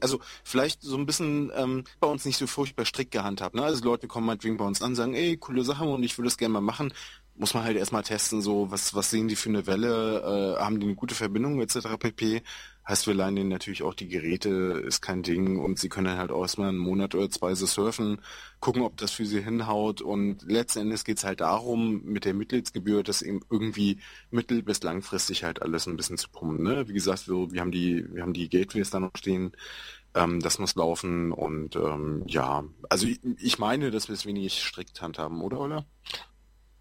also 0.00 0.20
vielleicht 0.44 0.82
so 0.82 0.96
ein 0.96 1.06
bisschen 1.06 1.50
ähm, 1.56 1.84
bei 1.98 2.06
uns 2.06 2.24
nicht 2.24 2.38
so 2.38 2.46
furchtbar 2.46 2.84
strikt 2.84 3.10
gehandhabt. 3.10 3.54
Ne? 3.54 3.62
Also 3.62 3.84
Leute 3.84 4.06
kommen 4.06 4.26
meinetwegen 4.26 4.56
bei 4.56 4.64
uns 4.64 4.82
an, 4.82 4.94
sagen, 4.94 5.14
ey, 5.14 5.36
coole 5.36 5.64
Sache 5.64 5.84
und 5.84 6.02
ich 6.02 6.16
würde 6.18 6.28
das 6.28 6.38
gerne 6.38 6.52
mal 6.52 6.60
machen. 6.60 6.92
Muss 7.34 7.54
man 7.54 7.64
halt 7.64 7.76
erstmal 7.76 8.02
testen, 8.02 8.42
so 8.42 8.70
was, 8.70 8.94
was 8.94 9.10
sehen 9.10 9.26
die 9.26 9.36
für 9.36 9.48
eine 9.48 9.66
Welle, 9.66 10.56
äh, 10.58 10.62
haben 10.62 10.78
die 10.78 10.86
eine 10.86 10.94
gute 10.94 11.14
Verbindung 11.14 11.60
etc. 11.60 11.96
pp. 11.98 12.42
Heißt, 12.88 13.06
wir 13.06 13.14
leihen 13.14 13.36
denen 13.36 13.48
natürlich 13.48 13.84
auch 13.84 13.94
die 13.94 14.08
Geräte, 14.08 14.48
ist 14.84 15.00
kein 15.02 15.22
Ding 15.22 15.60
und 15.60 15.78
sie 15.78 15.88
können 15.88 16.16
halt 16.16 16.32
auch 16.32 16.42
erstmal 16.42 16.70
einen 16.70 16.78
Monat 16.78 17.14
oder 17.14 17.30
zwei 17.30 17.54
so 17.54 17.66
surfen, 17.66 18.20
gucken, 18.58 18.82
ob 18.82 18.96
das 18.96 19.12
für 19.12 19.24
sie 19.24 19.40
hinhaut 19.40 20.00
und 20.02 20.42
letzten 20.42 20.80
Endes 20.80 21.04
geht's 21.04 21.22
halt 21.24 21.40
darum, 21.40 22.02
mit 22.04 22.24
der 22.24 22.34
Mitgliedsgebühr 22.34 23.04
das 23.04 23.22
eben 23.22 23.40
irgendwie 23.50 23.98
mittel- 24.30 24.62
bis 24.62 24.82
langfristig 24.82 25.44
halt 25.44 25.62
alles 25.62 25.86
ein 25.86 25.96
bisschen 25.96 26.18
zu 26.18 26.28
pumpen. 26.28 26.64
Ne? 26.64 26.88
Wie 26.88 26.92
gesagt, 26.92 27.28
wir, 27.28 27.52
wir 27.52 27.60
haben 27.60 27.70
die, 27.72 28.04
wir 28.12 28.22
haben 28.22 28.32
die 28.32 28.48
Gateways 28.48 28.90
da 28.90 28.98
noch 28.98 29.12
stehen, 29.16 29.52
ähm, 30.14 30.40
das 30.40 30.58
muss 30.58 30.74
laufen 30.74 31.32
und 31.32 31.76
ähm, 31.76 32.24
ja, 32.26 32.64
also 32.88 33.06
ich, 33.06 33.20
ich 33.38 33.58
meine, 33.58 33.90
dass 33.90 34.08
wir 34.08 34.14
es 34.14 34.26
wenig 34.26 34.60
strikt 34.60 35.00
handhaben, 35.00 35.40
oder 35.40 35.60
Ola? 35.60 35.86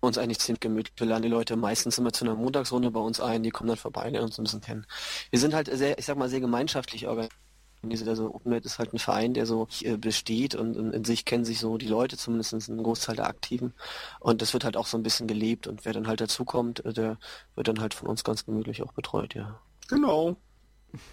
Uns 0.02 0.18
eigentlich 0.18 0.40
ziemlich 0.40 0.60
gemütlich. 0.60 0.94
Wir 0.98 1.08
laden 1.08 1.24
die 1.24 1.30
Leute 1.30 1.56
meistens 1.56 1.98
immer 1.98 2.12
zu 2.12 2.26
einer 2.26 2.36
Montagsrunde 2.36 2.92
bei 2.92 3.00
uns 3.00 3.22
ein, 3.22 3.44
die 3.44 3.52
kommen 3.52 3.70
dann 3.70 3.78
vorbei, 3.78 4.10
lernen 4.10 4.26
uns 4.26 4.38
ein 4.38 4.44
bisschen 4.44 4.62
kennen. 4.62 4.86
Wir 5.30 5.40
sind 5.40 5.54
halt 5.54 5.70
sehr, 5.72 5.98
ich 5.98 6.06
sag 6.06 6.18
mal, 6.18 6.30
sehr 6.30 6.42
gemeinschaftlich 6.42 7.08
organisiert. 7.08 8.08
Also 8.08 8.34
OpenNet 8.34 8.66
ist 8.66 8.80
halt 8.80 8.94
ein 8.94 9.00
Verein, 9.00 9.34
der 9.34 9.46
so 9.46 9.68
äh, 9.82 9.98
besteht 9.98 10.56
und 10.56 10.76
in, 10.76 10.92
in, 10.92 11.04
sich 11.06 11.26
kennen 11.26 11.46
sich 11.46 11.60
so 11.60 11.78
die 11.78 11.88
Leute, 11.88 12.18
zumindest 12.18 12.54
ein 12.54 12.84
Großteil 12.84 13.16
der 13.16 13.28
Aktiven. 13.28 13.74
Und 14.20 14.42
das 14.42 14.54
wird 14.54 14.64
halt 14.64 14.78
auch 14.78 14.88
so 14.88 14.98
ein 14.98 15.04
bisschen 15.04 15.28
gelebt 15.28 15.68
und 15.68 15.86
wer 15.86 15.94
dann 15.94 16.08
halt 16.08 16.22
dazukommt, 16.22 16.84
äh, 16.86 16.94
der 16.94 17.18
wird 17.56 17.68
dann 17.68 17.80
halt 17.80 17.94
von 17.94 18.08
uns 18.08 18.24
ganz 18.24 18.46
gemütlich 18.46 18.84
auch 18.84 18.94
betreut, 18.94 19.36
ja. 19.36 19.60
Genau. 19.88 20.36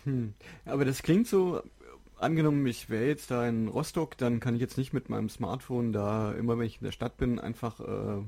Hm. 0.04 0.34
Aber 0.64 0.84
das 0.84 1.02
klingt 1.02 1.26
so, 1.28 1.62
angenommen, 2.20 2.66
ich 2.66 2.90
wäre 2.90 3.06
jetzt 3.06 3.30
da 3.30 3.46
in 3.48 3.68
Rostock, 3.68 4.16
dann 4.18 4.40
kann 4.40 4.54
ich 4.54 4.60
jetzt 4.60 4.78
nicht 4.78 4.92
mit 4.92 5.08
meinem 5.08 5.28
Smartphone 5.28 5.92
da, 5.92 6.32
immer 6.32 6.58
wenn 6.58 6.66
ich 6.66 6.78
in 6.80 6.84
der 6.84 6.92
Stadt 6.92 7.16
bin, 7.16 7.38
einfach 7.38 7.80
äh, 7.80 8.22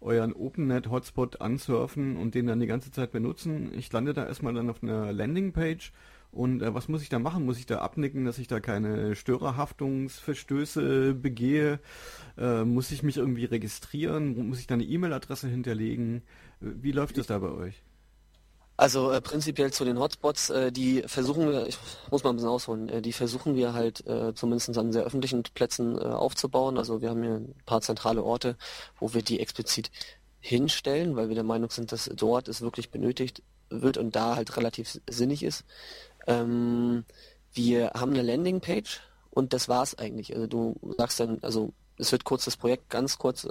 euren 0.00 0.32
OpenNet-Hotspot 0.32 1.40
ansurfen 1.40 2.16
und 2.16 2.34
den 2.34 2.46
dann 2.46 2.60
die 2.60 2.66
ganze 2.66 2.90
Zeit 2.90 3.12
benutzen. 3.12 3.72
Ich 3.76 3.92
lande 3.92 4.14
da 4.14 4.26
erstmal 4.26 4.54
dann 4.54 4.70
auf 4.70 4.82
einer 4.82 5.12
Landingpage 5.12 5.92
Und 6.30 6.62
äh, 6.62 6.74
was 6.74 6.88
muss 6.88 7.02
ich 7.02 7.08
da 7.08 7.18
machen? 7.18 7.44
Muss 7.44 7.58
ich 7.58 7.66
da 7.66 7.78
abnicken, 7.78 8.24
dass 8.24 8.38
ich 8.38 8.48
da 8.48 8.60
keine 8.60 9.14
Störerhaftungsverstöße 9.14 11.14
begehe? 11.14 11.80
Äh, 12.36 12.64
muss 12.64 12.90
ich 12.90 13.02
mich 13.02 13.16
irgendwie 13.16 13.44
registrieren? 13.44 14.48
Muss 14.48 14.60
ich 14.60 14.66
da 14.66 14.74
eine 14.74 14.84
E-Mail-Adresse 14.84 15.48
hinterlegen? 15.48 16.22
Wie 16.60 16.92
läuft 16.92 17.18
das 17.18 17.26
da 17.28 17.38
bei 17.38 17.50
euch? 17.50 17.82
Also 18.84 19.10
äh, 19.12 19.22
prinzipiell 19.22 19.72
zu 19.72 19.86
den 19.86 19.98
Hotspots, 19.98 20.50
äh, 20.50 20.70
die 20.70 21.04
versuchen 21.06 21.48
wir, 21.50 21.66
ich 21.66 21.78
muss 22.10 22.22
mal 22.22 22.28
ein 22.28 22.36
bisschen 22.36 22.50
ausholen, 22.50 22.90
äh, 22.90 23.00
die 23.00 23.14
versuchen 23.14 23.56
wir 23.56 23.72
halt 23.72 24.06
äh, 24.06 24.34
zumindest 24.34 24.76
an 24.76 24.92
sehr 24.92 25.04
öffentlichen 25.04 25.42
Plätzen 25.42 25.96
äh, 25.96 26.02
aufzubauen. 26.02 26.76
Also 26.76 27.00
wir 27.00 27.08
haben 27.08 27.22
hier 27.22 27.36
ein 27.36 27.54
paar 27.64 27.80
zentrale 27.80 28.22
Orte, 28.22 28.58
wo 29.00 29.14
wir 29.14 29.22
die 29.22 29.40
explizit 29.40 29.90
hinstellen, 30.38 31.16
weil 31.16 31.28
wir 31.28 31.34
der 31.34 31.44
Meinung 31.44 31.70
sind, 31.70 31.92
dass 31.92 32.10
dort 32.14 32.46
es 32.46 32.60
wirklich 32.60 32.90
benötigt 32.90 33.42
wird 33.70 33.96
und 33.96 34.14
da 34.14 34.36
halt 34.36 34.54
relativ 34.58 35.00
sinnig 35.08 35.44
ist. 35.44 35.64
Ähm, 36.26 37.06
wir 37.54 37.92
haben 37.94 38.12
eine 38.12 38.20
Landingpage 38.20 39.00
und 39.30 39.54
das 39.54 39.66
war's 39.66 39.94
eigentlich. 39.94 40.34
Also 40.34 40.46
du 40.46 40.76
sagst 40.98 41.20
dann, 41.20 41.38
also 41.40 41.72
es 41.96 42.12
wird 42.12 42.24
kurz 42.24 42.44
das 42.44 42.58
Projekt 42.58 42.90
ganz 42.90 43.16
kurz 43.16 43.46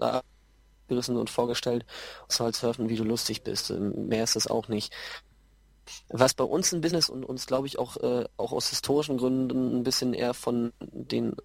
abgerissen 0.83 1.17
und 1.17 1.29
vorgestellt. 1.29 1.85
Du 2.27 2.35
sollst 2.35 2.61
surfen, 2.61 2.89
wie 2.89 2.95
du 2.95 3.03
lustig 3.03 3.43
bist. 3.43 3.69
Ähm, 3.69 4.07
mehr 4.07 4.23
ist 4.23 4.35
es 4.35 4.47
auch 4.47 4.67
nicht. 4.67 4.93
Was 6.09 6.33
bei 6.33 6.43
uns 6.43 6.71
ein 6.71 6.81
Business 6.81 7.09
und 7.09 7.25
uns, 7.25 7.45
glaube 7.45 7.67
ich, 7.67 7.77
auch, 7.77 7.97
äh, 7.97 8.25
auch 8.37 8.51
aus 8.51 8.69
historischen 8.69 9.17
Gründen 9.17 9.79
ein 9.79 9.83
bisschen 9.83 10.13
eher 10.13 10.33
von 10.33 10.71
den 10.79 11.35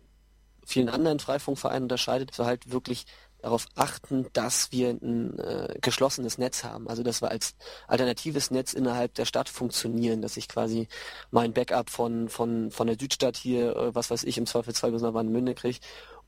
vielen 0.65 0.89
anderen 0.89 1.19
Freifunkvereinen 1.19 1.85
unterscheidet, 1.85 2.39
wir 2.39 2.45
halt 2.45 2.71
wirklich 2.71 3.07
darauf 3.41 3.67
achten, 3.77 4.27
dass 4.33 4.73
wir 4.73 4.91
ein 4.91 5.39
äh, 5.39 5.79
geschlossenes 5.81 6.39
Netz 6.39 6.65
haben. 6.65 6.89
Also 6.89 7.03
dass 7.03 7.23
wir 7.23 7.31
als 7.31 7.55
alternatives 7.87 8.51
Netz 8.51 8.73
innerhalb 8.73 9.15
der 9.15 9.25
Stadt 9.25 9.49
funktionieren, 9.49 10.23
dass 10.23 10.37
ich 10.37 10.49
quasi 10.49 10.89
mein 11.31 11.53
Backup 11.53 11.89
von, 11.89 12.29
von, 12.29 12.71
von 12.71 12.87
der 12.89 12.97
Südstadt 12.99 13.37
hier, 13.37 13.77
äh, 13.77 13.95
was 13.95 14.11
weiß 14.11 14.25
ich, 14.25 14.39
im 14.39 14.47
Zweifelsfall 14.47 14.93
bis 14.93 15.03
nach 15.03 15.15
Warnemünde 15.15 15.55
kriege, 15.55 15.79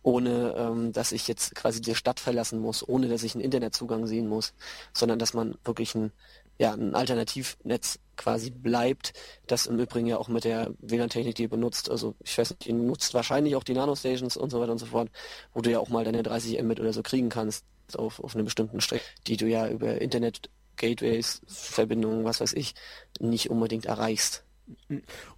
ohne 0.03 0.55
ähm, 0.57 0.93
dass 0.93 1.13
ich 1.13 1.29
jetzt 1.29 1.55
quasi 1.55 1.81
die 1.81 1.95
Stadt 1.95 2.21
verlassen 2.21 2.61
muss, 2.61 2.87
ohne 2.87 3.09
dass 3.09 3.23
ich 3.23 3.35
einen 3.35 3.45
Internetzugang 3.45 4.07
sehen 4.07 4.29
muss, 4.29 4.55
sondern 4.93 5.19
dass 5.19 5.35
man 5.35 5.57
wirklich 5.65 5.95
ein 5.95 6.13
ja, 6.61 6.75
ein 6.75 6.95
Alternativnetz 6.95 8.01
quasi 8.17 8.51
bleibt, 8.51 9.15
das 9.47 9.65
im 9.65 9.79
Übrigen 9.79 10.07
ja 10.07 10.19
auch 10.19 10.29
mit 10.29 10.45
der 10.45 10.75
WLAN-Technik, 10.81 11.35
die 11.35 11.45
ihr 11.45 11.49
benutzt, 11.49 11.91
also 11.91 12.15
ich 12.23 12.37
weiß 12.37 12.51
nicht, 12.51 12.67
ihr 12.67 12.75
nutzt 12.75 13.15
wahrscheinlich 13.15 13.57
auch 13.57 13.65
die 13.65 13.73
Nanostations 13.73 14.37
und 14.37 14.51
so 14.51 14.61
weiter 14.61 14.73
und 14.73 14.79
so 14.79 14.85
fort, 14.85 15.09
wo 15.55 15.63
du 15.63 15.71
ja 15.71 15.79
auch 15.79 15.89
mal 15.89 16.05
deine 16.05 16.23
30 16.23 16.63
Mbit 16.63 16.79
oder 16.79 16.93
so 16.93 17.03
kriegen 17.03 17.31
kannst 17.31 17.65
auf, 17.97 18.21
auf 18.23 18.35
einer 18.35 18.45
bestimmten 18.45 18.83
Strecke, 18.83 19.05
die 19.27 19.39
du 19.39 19.47
ja 19.47 19.71
über 19.71 20.03
Internet 20.03 20.51
Gateways, 20.77 21.41
Verbindungen, 21.47 22.25
was 22.25 22.43
weiß 22.43 22.53
ich, 22.53 22.75
nicht 23.21 23.49
unbedingt 23.49 23.87
erreichst. 23.87 24.45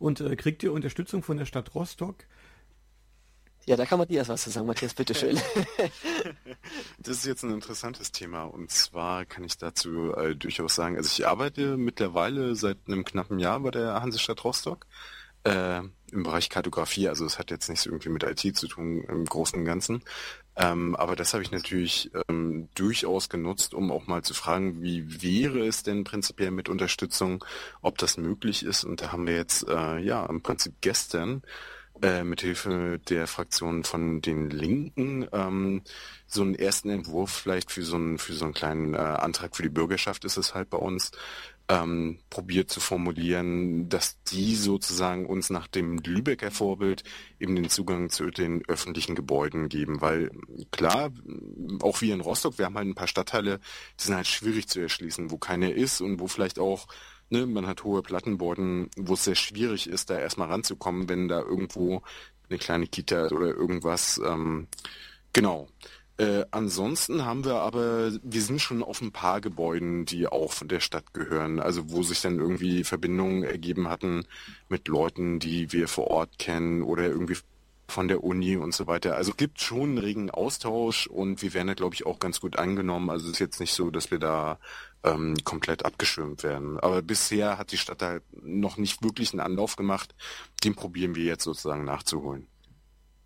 Und 0.00 0.20
äh, 0.20 0.34
kriegt 0.34 0.64
ihr 0.64 0.72
Unterstützung 0.72 1.22
von 1.22 1.36
der 1.36 1.46
Stadt 1.46 1.72
Rostock? 1.76 2.16
Ja, 3.64 3.76
da 3.76 3.86
kann 3.86 3.98
Matthias 3.98 4.28
was 4.28 4.42
zu 4.42 4.50
sagen. 4.50 4.66
Matthias, 4.66 4.94
bitteschön. 4.94 5.40
das 6.98 7.18
ist 7.18 7.26
jetzt 7.26 7.44
ein 7.44 7.52
interessantes 7.52 8.10
Thema 8.10 8.44
und 8.44 8.70
zwar 8.70 9.24
kann 9.24 9.44
ich 9.44 9.56
dazu 9.56 10.12
äh, 10.14 10.34
durchaus 10.34 10.74
sagen, 10.74 10.96
also 10.96 11.08
ich 11.12 11.26
arbeite 11.26 11.76
mittlerweile 11.76 12.56
seit 12.56 12.78
einem 12.88 13.04
knappen 13.04 13.38
Jahr 13.38 13.60
bei 13.60 13.70
der 13.70 14.02
Hansestadt 14.02 14.42
Rostock 14.44 14.86
äh, 15.44 15.78
im 16.12 16.22
Bereich 16.24 16.50
Kartografie, 16.50 17.08
also 17.08 17.24
es 17.24 17.38
hat 17.38 17.50
jetzt 17.50 17.68
nichts 17.68 17.86
irgendwie 17.86 18.10
mit 18.10 18.22
IT 18.24 18.56
zu 18.56 18.68
tun 18.68 19.04
im 19.08 19.24
Großen 19.24 19.58
und 19.58 19.64
Ganzen. 19.64 20.02
Ähm, 20.54 20.94
aber 20.96 21.16
das 21.16 21.32
habe 21.32 21.42
ich 21.42 21.50
natürlich 21.50 22.10
ähm, 22.28 22.68
durchaus 22.74 23.28
genutzt, 23.30 23.72
um 23.72 23.90
auch 23.90 24.06
mal 24.06 24.22
zu 24.22 24.34
fragen, 24.34 24.82
wie 24.82 25.22
wäre 25.22 25.66
es 25.66 25.82
denn 25.82 26.04
prinzipiell 26.04 26.50
mit 26.50 26.68
Unterstützung, 26.68 27.44
ob 27.80 27.96
das 27.96 28.18
möglich 28.18 28.62
ist. 28.62 28.84
Und 28.84 29.00
da 29.00 29.12
haben 29.12 29.26
wir 29.26 29.34
jetzt 29.34 29.66
äh, 29.66 29.98
ja 29.98 30.26
im 30.26 30.42
Prinzip 30.42 30.74
gestern 30.82 31.42
äh, 32.02 32.24
mithilfe 32.24 33.00
der 33.08 33.26
Fraktion 33.26 33.84
von 33.84 34.20
den 34.20 34.50
Linken 34.50 35.26
ähm, 35.32 35.82
so 36.26 36.42
einen 36.42 36.54
ersten 36.54 36.90
Entwurf 36.90 37.30
vielleicht 37.30 37.70
für 37.70 37.82
so 37.82 37.96
einen 37.96 38.18
für 38.18 38.32
so 38.32 38.44
einen 38.44 38.54
kleinen 38.54 38.94
äh, 38.94 38.98
Antrag 38.98 39.56
für 39.56 39.62
die 39.62 39.68
Bürgerschaft 39.68 40.24
ist 40.24 40.36
es 40.36 40.54
halt 40.54 40.68
bei 40.70 40.78
uns 40.78 41.12
ähm, 41.68 42.18
probiert 42.28 42.70
zu 42.70 42.80
formulieren, 42.80 43.88
dass 43.88 44.22
die 44.24 44.56
sozusagen 44.56 45.26
uns 45.26 45.48
nach 45.48 45.68
dem 45.68 45.98
Lübecker 45.98 46.50
Vorbild 46.50 47.04
eben 47.38 47.54
den 47.54 47.70
Zugang 47.70 48.10
zu 48.10 48.30
den 48.30 48.62
öffentlichen 48.68 49.14
Gebäuden 49.14 49.68
geben, 49.68 50.00
weil 50.00 50.30
klar, 50.70 51.12
auch 51.80 52.00
wir 52.00 52.14
in 52.14 52.20
Rostock, 52.20 52.58
wir 52.58 52.66
haben 52.66 52.76
halt 52.76 52.88
ein 52.88 52.94
paar 52.94 53.06
Stadtteile, 53.06 53.60
die 54.00 54.04
sind 54.04 54.16
halt 54.16 54.26
schwierig 54.26 54.68
zu 54.68 54.80
erschließen, 54.80 55.30
wo 55.30 55.38
keiner 55.38 55.72
ist 55.72 56.00
und 56.00 56.18
wo 56.18 56.26
vielleicht 56.26 56.58
auch 56.58 56.88
Ne, 57.32 57.46
man 57.46 57.66
hat 57.66 57.82
hohe 57.82 58.02
Plattenborden, 58.02 58.90
wo 58.94 59.14
es 59.14 59.24
sehr 59.24 59.36
schwierig 59.36 59.88
ist, 59.88 60.10
da 60.10 60.18
erstmal 60.18 60.48
ranzukommen, 60.48 61.08
wenn 61.08 61.28
da 61.28 61.40
irgendwo 61.40 62.02
eine 62.50 62.58
kleine 62.58 62.86
Kita 62.86 63.28
oder 63.28 63.46
irgendwas. 63.46 64.20
Ähm, 64.22 64.66
genau. 65.32 65.66
Äh, 66.18 66.44
ansonsten 66.50 67.24
haben 67.24 67.46
wir 67.46 67.54
aber, 67.54 68.12
wir 68.22 68.42
sind 68.42 68.60
schon 68.60 68.82
auf 68.82 69.00
ein 69.00 69.12
paar 69.12 69.40
Gebäuden, 69.40 70.04
die 70.04 70.26
auch 70.26 70.52
von 70.52 70.68
der 70.68 70.80
Stadt 70.80 71.14
gehören, 71.14 71.58
also 71.58 71.90
wo 71.90 72.02
sich 72.02 72.20
dann 72.20 72.38
irgendwie 72.38 72.84
Verbindungen 72.84 73.44
ergeben 73.44 73.88
hatten 73.88 74.26
mit 74.68 74.86
Leuten, 74.88 75.38
die 75.38 75.72
wir 75.72 75.88
vor 75.88 76.08
Ort 76.08 76.38
kennen 76.38 76.82
oder 76.82 77.04
irgendwie 77.04 77.38
von 77.88 78.08
der 78.08 78.22
Uni 78.22 78.58
und 78.58 78.74
so 78.74 78.86
weiter. 78.86 79.16
Also 79.16 79.32
gibt 79.32 79.58
schon 79.62 79.90
einen 79.90 79.98
regen 79.98 80.30
Austausch 80.30 81.06
und 81.06 81.40
wir 81.40 81.54
werden 81.54 81.68
da, 81.68 81.74
glaube 81.74 81.94
ich, 81.94 82.04
auch 82.04 82.18
ganz 82.18 82.40
gut 82.40 82.56
angenommen. 82.58 83.08
Also 83.08 83.24
es 83.24 83.32
ist 83.32 83.38
jetzt 83.38 83.60
nicht 83.60 83.72
so, 83.72 83.90
dass 83.90 84.10
wir 84.10 84.18
da 84.18 84.58
ähm, 85.04 85.34
komplett 85.44 85.84
abgeschirmt 85.84 86.42
werden. 86.42 86.78
Aber 86.80 87.02
bisher 87.02 87.58
hat 87.58 87.72
die 87.72 87.78
Stadt 87.78 88.02
da 88.02 88.20
noch 88.42 88.76
nicht 88.76 89.02
wirklich 89.02 89.32
einen 89.32 89.40
Anlauf 89.40 89.76
gemacht. 89.76 90.14
Den 90.64 90.74
probieren 90.74 91.14
wir 91.14 91.24
jetzt 91.24 91.44
sozusagen 91.44 91.84
nachzuholen. 91.84 92.46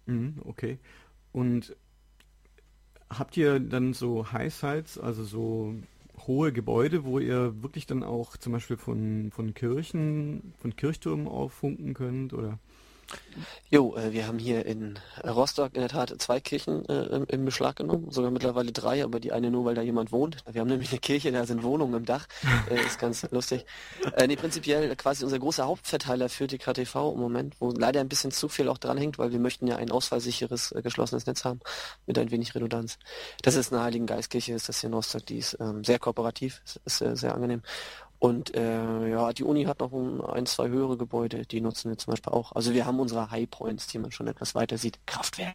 Mhm, 0.06 0.40
okay. 0.44 0.78
Und 1.32 1.76
habt 3.10 3.36
ihr 3.36 3.60
dann 3.60 3.92
so 3.92 4.32
High 4.32 4.54
Sites, 4.54 4.98
also 4.98 5.24
so 5.24 5.74
hohe 6.26 6.52
Gebäude, 6.52 7.04
wo 7.04 7.18
ihr 7.18 7.62
wirklich 7.62 7.86
dann 7.86 8.02
auch 8.02 8.36
zum 8.36 8.52
Beispiel 8.52 8.76
von, 8.76 9.30
von 9.32 9.54
Kirchen, 9.54 10.54
von 10.58 10.74
Kirchtürmen 10.74 11.28
auffunken 11.28 11.94
könnt 11.94 12.32
oder? 12.32 12.58
Jo, 13.68 13.96
äh, 13.96 14.12
wir 14.12 14.26
haben 14.26 14.38
hier 14.38 14.64
in 14.64 14.98
Rostock 15.24 15.74
in 15.74 15.80
der 15.80 15.88
Tat 15.88 16.14
zwei 16.18 16.40
Kirchen 16.40 16.88
äh, 16.88 17.24
im 17.28 17.44
Beschlag 17.44 17.76
genommen, 17.76 18.10
sogar 18.10 18.30
mittlerweile 18.30 18.72
drei, 18.72 19.02
aber 19.02 19.20
die 19.20 19.32
eine 19.32 19.50
nur, 19.50 19.64
weil 19.64 19.74
da 19.74 19.82
jemand 19.82 20.12
wohnt. 20.12 20.36
Wir 20.50 20.60
haben 20.60 20.68
nämlich 20.68 20.90
eine 20.90 21.00
Kirche, 21.00 21.32
da 21.32 21.44
sind 21.46 21.62
Wohnungen 21.62 21.94
im 21.94 22.04
Dach, 22.04 22.26
äh, 22.70 22.80
ist 22.80 22.98
ganz 22.98 23.26
lustig. 23.30 23.66
Äh, 24.16 24.26
nee, 24.28 24.36
prinzipiell 24.36 24.94
quasi 24.96 25.24
unser 25.24 25.38
großer 25.38 25.66
Hauptverteiler 25.66 26.28
für 26.28 26.46
die 26.46 26.58
KTV 26.58 27.12
im 27.14 27.20
Moment, 27.20 27.56
wo 27.58 27.72
leider 27.72 28.00
ein 28.00 28.08
bisschen 28.08 28.30
zu 28.30 28.48
viel 28.48 28.68
auch 28.68 28.78
dranhängt, 28.78 29.18
weil 29.18 29.32
wir 29.32 29.40
möchten 29.40 29.66
ja 29.66 29.76
ein 29.76 29.90
ausfallsicheres, 29.90 30.72
äh, 30.72 30.82
geschlossenes 30.82 31.26
Netz 31.26 31.44
haben, 31.44 31.60
mit 32.06 32.18
ein 32.18 32.30
wenig 32.30 32.54
Redundanz. 32.54 32.98
Das 33.42 33.56
ist 33.56 33.72
eine 33.72 33.82
Heiligen 33.82 34.06
Geistkirche, 34.06 34.54
ist 34.54 34.68
das 34.68 34.80
hier 34.80 34.88
in 34.88 34.94
Rostock, 34.94 35.26
die 35.26 35.38
ist 35.38 35.56
ähm, 35.60 35.82
sehr 35.84 35.98
kooperativ, 35.98 36.62
ist, 36.64 36.80
ist 36.84 36.98
sehr, 36.98 37.16
sehr 37.16 37.34
angenehm. 37.34 37.62
Und 38.18 38.54
äh, 38.54 39.08
ja, 39.08 39.32
die 39.32 39.44
Uni 39.44 39.64
hat 39.64 39.80
noch 39.80 39.92
ein, 39.92 40.46
zwei 40.46 40.68
höhere 40.68 40.96
Gebäude, 40.96 41.44
die 41.46 41.60
nutzen 41.60 41.90
wir 41.90 41.98
zum 41.98 42.12
Beispiel 42.12 42.32
auch. 42.32 42.52
Also 42.52 42.72
wir 42.72 42.86
haben 42.86 42.98
unsere 42.98 43.30
High 43.30 43.50
Points, 43.50 43.86
die 43.86 43.98
man 43.98 44.10
schon 44.10 44.26
etwas 44.26 44.54
weiter 44.54 44.78
sieht. 44.78 44.98
Kraftwerk. 45.06 45.54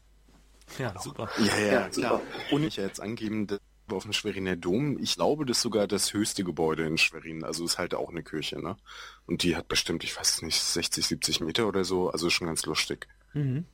Ja, 0.78 0.94
super. 1.00 1.30
Ja, 1.40 1.58
ja, 1.58 1.72
ja 1.74 1.90
klar. 1.90 2.22
Und 2.52 2.64
ich 2.64 2.78
jetzt 2.78 3.02
angeben, 3.02 3.48
auf 3.90 4.04
dem 4.04 4.14
Schweriner 4.14 4.56
Dom, 4.56 4.98
ich 5.00 5.16
glaube, 5.16 5.46
das 5.46 5.58
ist 5.58 5.64
sogar 5.64 5.88
das 5.88 6.14
höchste 6.14 6.44
Gebäude 6.44 6.86
in 6.86 6.98
Schwerin. 6.98 7.44
Also 7.44 7.66
ist 7.66 7.78
halt 7.78 7.94
auch 7.94 8.10
eine 8.10 8.24
Kirche, 8.24 8.62
ne? 8.62 8.78
Und 9.26 9.44
die 9.44 9.56
hat 9.56 9.68
bestimmt, 9.68 10.04
ich 10.04 10.18
weiß 10.18 10.44
nicht, 10.44 10.62
60, 10.62 11.06
70 11.06 11.42
Meter 11.42 11.68
oder 11.68 11.84
so, 11.84 12.10
also 12.10 12.30
schon 12.30 12.48
ganz 12.48 12.66
lustig. 12.66 13.08
Mhm. 13.34 13.66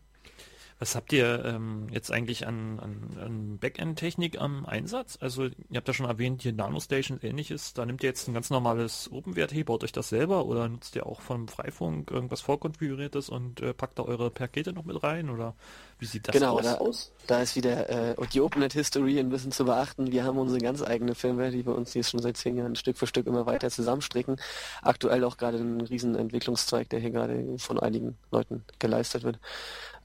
Was 0.80 0.96
habt 0.96 1.12
ihr 1.12 1.44
ähm, 1.44 1.88
jetzt 1.92 2.12
eigentlich 2.12 2.46
an, 2.46 2.80
an, 2.80 3.18
an 3.20 3.58
Backend-Technik 3.58 4.40
am 4.40 4.66
Einsatz? 4.68 5.18
Also 5.20 5.46
ihr 5.46 5.78
habt 5.78 5.88
ja 5.88 5.94
schon 5.94 6.06
erwähnt, 6.06 6.44
hier 6.44 6.54
Nanostation 6.54 7.20
ähnliches. 7.24 7.74
Da 7.74 7.84
nimmt 7.84 8.04
ihr 8.04 8.10
jetzt 8.10 8.28
ein 8.28 8.36
ganz 8.36 8.52
normales 8.52 9.10
OpenWrt, 9.12 9.66
baut 9.66 9.84
euch 9.84 9.92
das 9.92 10.10
selber 10.10 10.46
oder 10.46 10.70
nutzt 10.70 10.96
ihr 10.96 11.08
auch 11.08 11.22
vom 11.22 11.48
Freifunk 11.48 12.12
irgendwas 12.12 12.42
vorkonfiguriertes 12.42 13.30
und 13.30 13.60
äh, 13.62 13.74
packt 13.74 13.98
da 13.98 14.04
eure 14.04 14.30
Pakete 14.30 14.72
noch 14.72 14.86
mit 14.86 15.02
rein? 15.02 15.32
Oder 15.32 15.56
wie 15.98 16.06
sieht 16.06 16.28
das 16.28 16.34
genau, 16.34 16.60
aus? 16.60 16.62
Genau, 16.64 16.92
da, 17.26 17.36
da, 17.38 17.42
ist 17.42 17.56
wieder 17.56 17.90
äh, 17.90 18.16
die 18.32 18.42
OpenNet 18.42 18.74
History 18.74 19.20
ein 19.20 19.30
bisschen 19.30 19.52
zu 19.52 19.66
beachten. 19.66 20.12
Wir 20.12 20.26
haben 20.26 20.38
unsere 20.38 20.60
ganz 20.60 20.84
eigene 20.84 21.16
Firmware, 21.16 21.50
die 21.50 21.66
wir 21.66 21.74
uns 21.74 21.96
jetzt 21.96 22.12
schon 22.12 22.22
seit 22.22 22.38
zehn 22.38 22.56
Jahren 22.56 22.76
Stück 22.76 23.00
für 23.00 23.08
Stück 23.08 23.26
immer 23.26 23.48
weiter 23.48 23.72
zusammenstricken. 23.72 24.36
Aktuell 24.84 25.24
auch 25.24 25.38
gerade 25.38 25.58
ein 25.58 25.82
riesen 25.82 26.16
Entwicklungszweig, 26.16 26.88
der 26.90 27.00
hier 27.00 27.10
gerade 27.10 27.58
von 27.58 27.80
einigen 27.80 28.16
Leuten 28.30 28.64
geleistet 28.78 29.24
wird. 29.24 29.40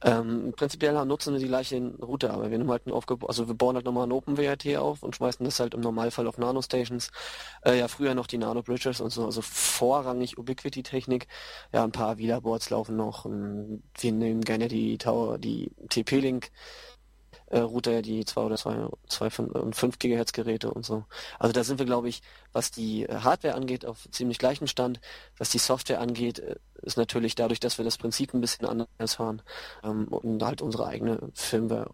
Ähm, 0.05 0.53
prinzipiell 0.57 1.05
nutzen 1.05 1.33
wir 1.33 1.41
die 1.41 1.47
gleiche 1.47 1.81
Route, 2.01 2.33
aber 2.33 2.51
wir 2.51 2.59
nehmen 2.59 2.71
halt 2.71 2.87
ein 2.87 2.93
Aufgebot, 2.93 3.29
also 3.29 3.47
wir 3.47 3.55
bauen 3.55 3.77
halt 3.77 3.85
nochmal 3.85 4.07
ein 4.07 4.13
OpenWRT 4.13 4.77
auf 4.77 5.03
und 5.03 5.17
schmeißen 5.17 5.45
das 5.45 5.61
halt 5.61 5.75
im 5.75 5.81
Normalfall 5.81 6.27
auf 6.27 6.39
Nanostations. 6.39 7.11
Äh, 7.65 7.79
ja, 7.79 7.89
früher 7.89 8.15
noch 8.15 8.27
die 8.27 8.39
Nano 8.39 8.63
Bridges 8.63 9.01
und 9.01 9.11
so, 9.11 9.25
also 9.25 9.43
vorrangig 9.43 10.39
Ubiquity-Technik. 10.39 11.29
Ja, 11.73 11.85
ein 11.85 11.93
paar 11.93 12.19
VIDA-Boards 12.19 12.71
laufen 12.71 12.97
noch. 12.97 13.25
wir 13.25 14.13
nehmen 14.13 14.41
gerne 14.43 14.69
die 14.69 14.99
Tower, 14.99 15.39
die 15.39 15.71
TP-Link 15.89 16.51
äh, 17.53 17.61
Router, 17.61 18.03
die 18.03 18.25
zwei 18.25 18.43
oder 18.43 18.57
zwei, 18.57 18.89
zwei 19.07 19.29
und 19.45 19.77
fünf 19.77 19.99
Gigahertz 19.99 20.33
Geräte 20.33 20.73
und 20.73 20.85
so. 20.85 21.05
Also 21.39 21.53
da 21.53 21.63
sind 21.63 21.79
wir, 21.79 21.87
glaube 21.87 22.09
ich, 22.09 22.23
was 22.53 22.71
die 22.71 23.05
äh, 23.05 23.19
Hardware 23.19 23.55
angeht, 23.55 23.85
auf 23.85 24.09
ziemlich 24.11 24.39
gleichem 24.39 24.67
Stand. 24.67 25.01
Was 25.39 25.51
die 25.51 25.59
Software 25.59 26.01
angeht, 26.01 26.39
äh, 26.41 26.57
ist 26.83 26.97
natürlich 26.97 27.35
dadurch, 27.35 27.61
dass 27.61 27.79
wir 27.79 27.85
das 27.85 27.99
Prinzip 27.99 28.35
ein 28.35 28.41
bisschen 28.41 28.67
anders 28.67 29.15
fahren 29.15 29.43
ähm, 29.85 30.09
und 30.09 30.43
halt 30.43 30.63
unsere 30.63 30.87
eigene 30.87 31.31
Firmware 31.35 31.91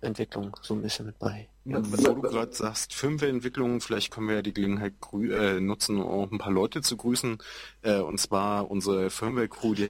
Entwicklung 0.00 0.56
so 0.62 0.74
ein 0.74 0.82
bisschen 0.82 1.06
mit 1.06 1.18
bei. 1.18 1.48
Ja, 1.64 1.80
wo 1.82 2.14
du 2.14 2.22
gerade 2.22 2.52
sagst, 2.52 2.94
Firmwareentwicklung, 2.94 3.80
vielleicht 3.80 4.12
können 4.12 4.28
wir 4.28 4.36
ja 4.36 4.42
die 4.42 4.54
Gelegenheit 4.54 4.94
äh, 5.12 5.58
nutzen, 5.60 6.00
um 6.00 6.06
auch 6.06 6.30
ein 6.30 6.38
paar 6.38 6.52
Leute 6.52 6.82
zu 6.82 6.96
grüßen. 6.96 7.38
Äh, 7.82 7.98
und 7.98 8.20
zwar 8.20 8.70
unsere 8.70 9.10
Firmware-Crew, 9.10 9.74
die 9.74 9.88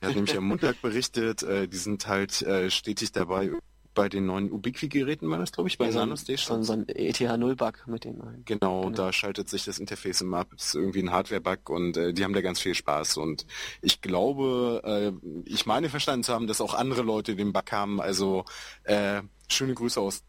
hat 0.00 0.14
nämlich 0.14 0.36
am 0.36 0.46
Montag 0.46 0.80
berichtet, 0.80 1.42
äh, 1.42 1.66
die 1.66 1.76
sind 1.76 2.06
halt 2.06 2.42
äh, 2.42 2.70
stetig 2.70 3.10
dabei, 3.12 3.50
bei 3.94 4.08
den 4.08 4.26
neuen 4.26 4.50
Ubiqui-Geräten 4.50 5.30
war 5.30 5.38
das, 5.38 5.52
glaube 5.52 5.68
ich, 5.68 5.78
bei 5.78 5.86
ja, 5.86 5.94
NanoStation. 5.94 6.62
So, 6.62 6.72
so 6.74 6.80
ein 6.80 6.86
ETH0-Bug 6.86 7.86
mit 7.86 8.04
den 8.04 8.18
neuen. 8.18 8.44
Genau, 8.44 8.82
genau, 8.82 8.90
da 8.90 9.12
schaltet 9.12 9.48
sich 9.48 9.64
das 9.64 9.78
Interface 9.78 10.20
immer 10.20 10.38
ab. 10.38 10.48
Ist 10.56 10.74
irgendwie 10.74 11.00
ein 11.00 11.12
Hardware-Bug 11.12 11.70
und 11.70 11.96
äh, 11.96 12.12
die 12.12 12.24
haben 12.24 12.34
da 12.34 12.40
ganz 12.40 12.60
viel 12.60 12.74
Spaß. 12.74 13.16
Und 13.16 13.46
ich 13.80 14.00
glaube, 14.00 14.82
äh, 14.84 15.30
ich 15.48 15.66
meine 15.66 15.88
verstanden 15.88 16.24
zu 16.24 16.32
haben, 16.32 16.46
dass 16.46 16.60
auch 16.60 16.74
andere 16.74 17.02
Leute 17.02 17.36
den 17.36 17.52
Bug 17.52 17.70
haben. 17.72 18.00
Also 18.00 18.44
äh, 18.82 19.22
schöne 19.48 19.74
Grüße 19.74 20.00
aus 20.00 20.22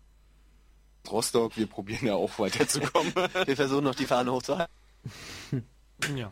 Rostock. 1.10 1.58
Wir 1.58 1.68
probieren 1.68 2.08
ja 2.08 2.16
auch 2.16 2.38
weiterzukommen. 2.40 3.14
Wir 3.46 3.56
versuchen 3.56 3.84
noch 3.84 3.96
die 3.96 4.06
Fahne 4.06 4.32
hochzuhalten. 4.32 4.74
Ja. 6.18 6.30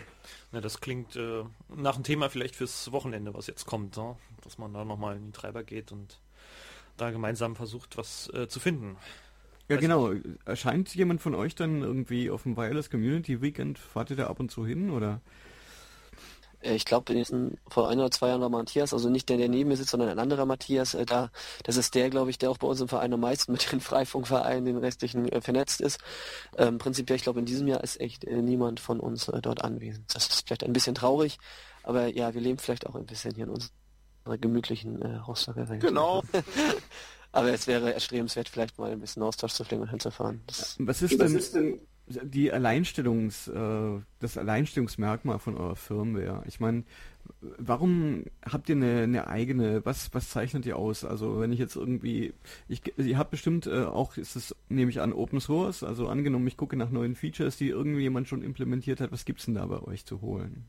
Ja, 0.52 0.62
das 0.62 0.82
klingt 0.82 1.16
äh, 1.16 1.44
nach 1.75 1.96
einem 1.96 2.04
Thema 2.04 2.30
vielleicht 2.30 2.56
fürs 2.56 2.92
Wochenende, 2.92 3.34
was 3.34 3.48
jetzt 3.48 3.66
kommt, 3.66 3.98
ne? 3.98 4.18
dass 4.44 4.60
man 4.60 4.72
da 4.72 4.86
nochmal 4.86 5.16
in 5.16 5.25
die 5.25 5.32
Treiber 5.32 5.63
geht 5.63 5.92
und 5.92 6.20
da 6.98 7.12
gemeinsam 7.12 7.56
versucht, 7.56 7.98
was 7.98 8.30
äh, 8.34 8.48
zu 8.48 8.60
finden. 8.60 8.98
Ja, 9.70 9.76
Weiß 9.76 9.82
genau. 9.82 10.14
Erscheint 10.46 10.94
jemand 10.96 11.22
von 11.22 11.36
euch 11.36 11.56
dann 11.56 11.82
irgendwie 11.82 12.30
auf 12.30 12.44
dem 12.44 12.58
Wireless 12.58 12.90
Community 12.90 13.42
Weekend? 13.42 13.80
Fahrt 13.80 14.10
ihr 14.10 14.16
da 14.18 14.28
ab 14.28 14.40
und 14.40 14.52
zu 14.52 14.66
hin 14.66 14.90
oder? 14.90 15.22
Äh, 16.64 16.76
ich 16.76 16.86
glaube, 16.86 17.24
vor 17.68 17.90
ein 17.90 18.00
oder 18.00 18.12
zwei 18.12 18.30
Jahren 18.30 18.42
war 18.42 18.50
Matthias, 18.50 18.94
also 18.94 19.10
nicht 19.10 19.30
der, 19.30 19.38
der 19.38 19.50
neben 19.50 19.70
mir 19.70 19.78
sitzt, 19.78 19.92
sondern 19.92 20.10
ein 20.10 20.20
anderer 20.20 20.46
Matthias 20.46 20.94
äh, 20.94 21.06
da. 21.06 21.30
Das 21.64 21.78
ist 21.78 21.96
der, 21.96 22.10
glaube 22.10 22.30
ich, 22.30 22.38
der 22.38 22.50
auch 22.50 22.58
bei 22.58 22.68
uns 22.68 22.82
im 22.82 22.88
Verein 22.88 23.14
am 23.14 23.20
meisten 23.20 23.52
mit 23.52 23.72
den 23.72 23.80
Freifunkvereinen, 23.80 24.66
den 24.66 24.78
restlichen, 24.78 25.28
äh, 25.30 25.42
vernetzt 25.42 25.82
ist. 25.82 26.00
Ähm, 26.58 26.78
prinzipiell, 26.78 27.18
ich 27.18 27.24
glaube, 27.24 27.40
in 27.40 27.46
diesem 27.46 27.68
Jahr 27.68 27.84
ist 27.84 28.00
echt 28.00 28.26
äh, 28.26 28.42
niemand 28.42 28.80
von 28.80 29.00
uns 29.00 29.28
äh, 29.28 29.42
dort 29.42 29.64
anwesend. 29.64 30.14
Das 30.16 30.28
ist 30.28 30.48
vielleicht 30.48 30.64
ein 30.64 30.74
bisschen 30.74 30.96
traurig, 30.96 31.38
aber 31.84 32.08
ja, 32.08 32.34
wir 32.34 32.42
leben 32.42 32.60
vielleicht 32.60 32.88
auch 32.88 32.96
ein 32.96 33.06
bisschen 33.06 33.36
hier 33.36 33.46
in 33.46 33.52
uns 34.25 34.42
gemütlichen 34.42 35.01
äh, 35.01 35.15
Rostocker 35.18 35.70
Welt. 35.70 35.82
Genau. 35.82 36.24
Aber 37.32 37.51
es 37.51 37.65
wäre 37.65 37.94
erstrebenswert, 37.94 38.48
vielleicht 38.48 38.77
mal 38.77 38.92
ein 38.92 39.00
bisschen 39.00 39.24
Austausch 39.24 39.53
zu 39.53 39.63
fliegen 39.63 39.82
und 39.82 39.89
hinzufahren. 39.89 40.42
Das, 40.46 40.75
was 40.80 41.01
ist 41.01 41.20
denn, 41.20 41.36
ist 41.36 41.56
denn 41.56 41.80
die 42.06 42.51
Alleinstellungs, 42.51 43.48
äh, 43.48 44.00
das 44.20 44.38
Alleinstellungsmerkmal 44.38 45.39
von 45.39 45.58
eurer 45.58 45.75
Firmware? 45.75 46.44
Ich 46.48 46.60
meine, 46.60 46.84
warum 47.58 48.25
habt 48.44 48.70
ihr 48.70 48.75
eine, 48.75 49.01
eine, 49.03 49.27
eigene, 49.27 49.86
was, 49.86 50.13
was 50.13 50.30
zeichnet 50.30 50.65
ihr 50.65 50.77
aus? 50.77 51.06
Also 51.06 51.39
wenn 51.39 51.51
ich 51.51 51.60
jetzt 51.60 51.75
irgendwie, 51.75 52.34
ich, 52.68 52.82
ihr 52.98 53.18
habt 53.18 53.32
bestimmt 53.32 53.65
äh, 53.65 53.86
auch, 53.86 54.18
ist 54.18 54.36
es, 54.36 54.56
nehme 54.70 54.92
ich 54.92 55.01
an, 55.01 55.13
Open 55.13 55.39
Source, 55.39 55.84
also 55.84 56.08
angenommen, 56.08 56.48
ich 56.48 56.58
gucke 56.58 56.75
nach 56.75 56.89
neuen 56.92 57.15
Features, 57.15 57.58
die 57.58 57.70
irgendwie 57.70 58.01
jemand 58.01 58.27
schon 58.27 58.44
implementiert 58.44 59.00
hat, 59.00 59.12
was 59.12 59.25
gibt's 59.25 59.46
denn 59.46 59.56
da 59.56 59.65
bei 59.65 59.82
euch 59.82 60.06
zu 60.06 60.22
holen? 60.22 60.65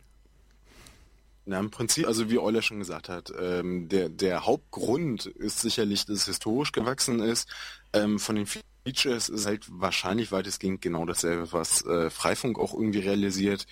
Na, 1.46 1.60
im 1.60 1.70
Prinzip, 1.70 2.06
also 2.06 2.30
wie 2.30 2.38
Euler 2.38 2.62
schon 2.62 2.78
gesagt 2.78 3.08
hat, 3.10 3.32
ähm, 3.38 3.88
der, 3.88 4.08
der 4.08 4.46
Hauptgrund 4.46 5.26
ist 5.26 5.60
sicherlich, 5.60 6.06
dass 6.06 6.16
es 6.16 6.26
historisch 6.26 6.72
gewachsen 6.72 7.20
ist. 7.20 7.48
Ähm, 7.92 8.18
von 8.18 8.36
den 8.36 8.46
Features 8.46 9.28
ist 9.28 9.44
halt 9.46 9.66
wahrscheinlich 9.70 10.32
weitestgehend 10.32 10.80
genau 10.80 11.04
dasselbe, 11.04 11.52
was 11.52 11.84
äh, 11.84 12.08
Freifunk 12.08 12.58
auch 12.58 12.72
irgendwie 12.72 13.00
realisiert. 13.00 13.66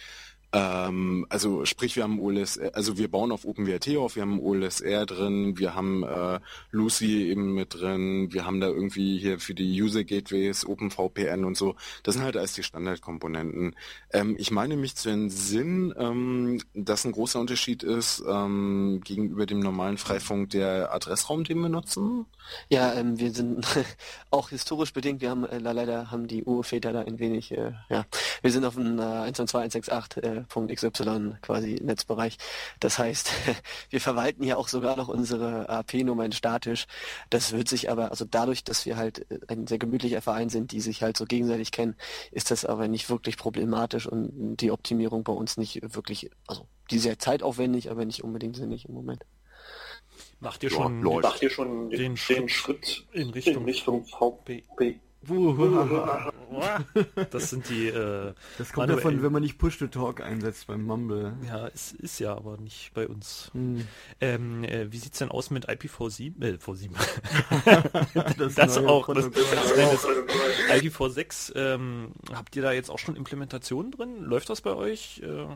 Ähm, 0.55 1.27
also 1.31 1.65
sprich, 1.65 1.97
wir 1.97 2.03
haben 2.03 2.21
OLSR, 2.21 2.75
also 2.75 2.99
wir 2.99 3.11
bauen 3.11 3.33
auf 3.33 3.47
OpenWrt 3.47 3.97
auf, 3.97 4.17
wir 4.17 4.23
haben 4.23 4.39
OLSR 4.39 5.07
drin, 5.07 5.59
wir 5.59 5.75
haben 5.75 6.03
äh, 6.03 6.41
Lucy 6.71 7.31
eben 7.31 7.55
mit 7.55 7.75
drin, 7.75 8.33
wir 8.33 8.45
haben 8.45 8.61
da 8.61 8.69
irgendwie 8.69 9.19
hier 9.19 9.41
für 9.41 9.55
die 9.55 9.83
User 9.83 10.05
Gateways 10.05 10.67
OpenVPN 10.67 11.45
und 11.45 11.57
so. 11.57 11.75
Das 12.03 12.15
sind 12.15 12.25
halt 12.25 12.37
alles 12.37 12.53
die 12.53 12.63
Standardkomponenten. 12.63 13.75
Ähm, 14.13 14.37
ich 14.39 14.51
meine 14.51 14.77
mich 14.77 14.95
zu 14.95 15.09
entsinnen, 15.09 15.95
ähm, 15.97 16.61
dass 16.75 17.05
ein 17.07 17.13
großer 17.13 17.41
Unterschied 17.41 17.83
ist 17.83 18.23
ähm, 18.29 19.01
gegenüber 19.05 19.47
dem 19.47 19.61
normalen 19.61 19.97
Freifunk 19.97 20.51
der 20.51 20.93
Adressraum, 20.93 21.45
den 21.45 21.61
wir 21.61 21.71
nutzen. 21.71 22.27
Ja, 22.69 22.93
ähm, 22.93 23.19
wir 23.19 23.31
sind 23.31 23.67
auch 24.31 24.51
historisch 24.51 24.93
bedingt, 24.93 25.23
wir 25.23 25.31
haben 25.31 25.47
äh, 25.47 25.59
leider 25.59 26.11
haben 26.11 26.27
die 26.27 26.45
Urväter 26.45 26.93
da 26.93 27.01
ein 27.01 27.19
wenig, 27.19 27.53
äh, 27.53 27.73
ja, 27.89 28.05
wir 28.43 28.53
sind 28.53 28.67
auf 28.67 28.75
dem 28.75 28.99
äh, 28.99 29.31
192.168 29.31 30.23
äh, 30.23 30.42
.xy 30.49 30.91
quasi 31.43 31.81
Netzbereich. 31.83 32.39
Das 32.81 32.99
heißt, 32.99 33.31
wir 33.91 34.01
verwalten 34.01 34.45
ja 34.45 34.57
auch 34.57 34.69
sogar 34.69 34.97
noch 34.97 35.09
unsere 35.09 35.69
AP-Nummern 35.69 36.33
statisch. 36.33 36.87
Das 37.31 37.53
wird 37.53 37.69
sich 37.69 37.91
aber, 37.91 38.11
also 38.11 38.25
dadurch, 38.25 38.65
dass 38.65 38.87
wir 38.87 38.97
halt 38.97 39.31
äh, 39.31 39.39
ein 39.49 39.67
sehr 39.67 39.79
gemütlicher 39.79 40.23
Verein 40.23 40.49
sind, 40.49 40.73
die 40.73 40.81
sich 40.81 41.03
halt 41.03 41.17
so 41.17 41.25
gegenseitig 41.25 41.73
kennen, 41.73 41.97
ist 42.31 42.51
das 42.51 42.65
aber 42.65 42.89
nicht 42.89 43.11
wirklich 43.11 43.37
problematisch 43.37 44.07
und 44.07 44.57
die 44.57 44.71
Optimierung 44.71 45.25
bei 45.25 45.33
uns 45.33 45.57
nicht 45.57 45.81
wirklich, 45.95 46.31
also 46.47 46.67
die 46.91 46.99
sehr 46.99 47.19
zeitaufwendig, 47.19 47.91
aber 47.91 48.05
nicht 48.05 48.25
unbedingt 48.25 48.57
sinnig 48.57 48.87
im 48.89 48.95
Moment. 48.95 49.25
Macht 50.41 50.63
ihr 50.63 50.71
schon, 50.71 51.07
ja, 51.07 51.21
macht 51.21 51.43
ihr 51.43 51.51
schon 51.51 51.91
den, 51.91 52.01
den 52.01 52.17
Schritt, 52.17 52.51
Schritt 52.51 53.07
in 53.13 53.31
Richtung, 53.31 53.57
in 53.59 53.65
Richtung 53.65 54.05
VP? 54.05 54.65
Das 57.31 57.51
sind 57.51 57.69
die. 57.69 57.89
Äh, 57.89 58.35
das 58.59 58.73
kommt 58.73 58.91
davon, 58.91 59.23
wenn 59.23 59.33
man 59.33 59.43
nicht 59.43 59.59
Push-to-Talk 59.59 60.21
einsetzt 60.21 60.67
beim 60.67 60.83
Mumble. 60.83 61.35
Ja, 61.47 61.69
es 61.69 61.93
ist 61.93 62.19
ja 62.19 62.37
aber 62.37 62.57
nicht 62.59 62.93
bei 62.95 63.07
uns. 63.09 63.51
Hm. 63.53 63.87
Ähm, 64.21 64.65
äh, 64.65 64.91
wie 64.93 64.99
sieht's 64.99 65.19
denn 65.19 65.31
aus 65.31 65.51
mit 65.51 65.69
IPv7? 65.69 66.43
Äh, 66.43 66.59
V7. 66.59 66.91
das, 68.39 68.55
das 68.55 68.79
auch. 68.79 69.13
Das, 69.15 69.31
das, 69.31 70.07
IPv6. 70.71 71.57
Ähm, 71.57 72.13
habt 72.33 72.57
ihr 72.57 72.63
da 72.63 72.73
jetzt 72.73 72.91
auch 72.91 72.99
schon 72.99 73.17
Implementationen 73.17 73.93
drin? 73.93 74.23
Läuft 74.23 74.51
das 74.51 74.61
bei 74.61 74.75
euch? 74.75 75.23
Äh, 75.25 75.47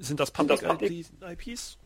sind 0.00 0.20
das 0.20 0.30
Public, 0.30 0.62
IPs? 0.62 1.78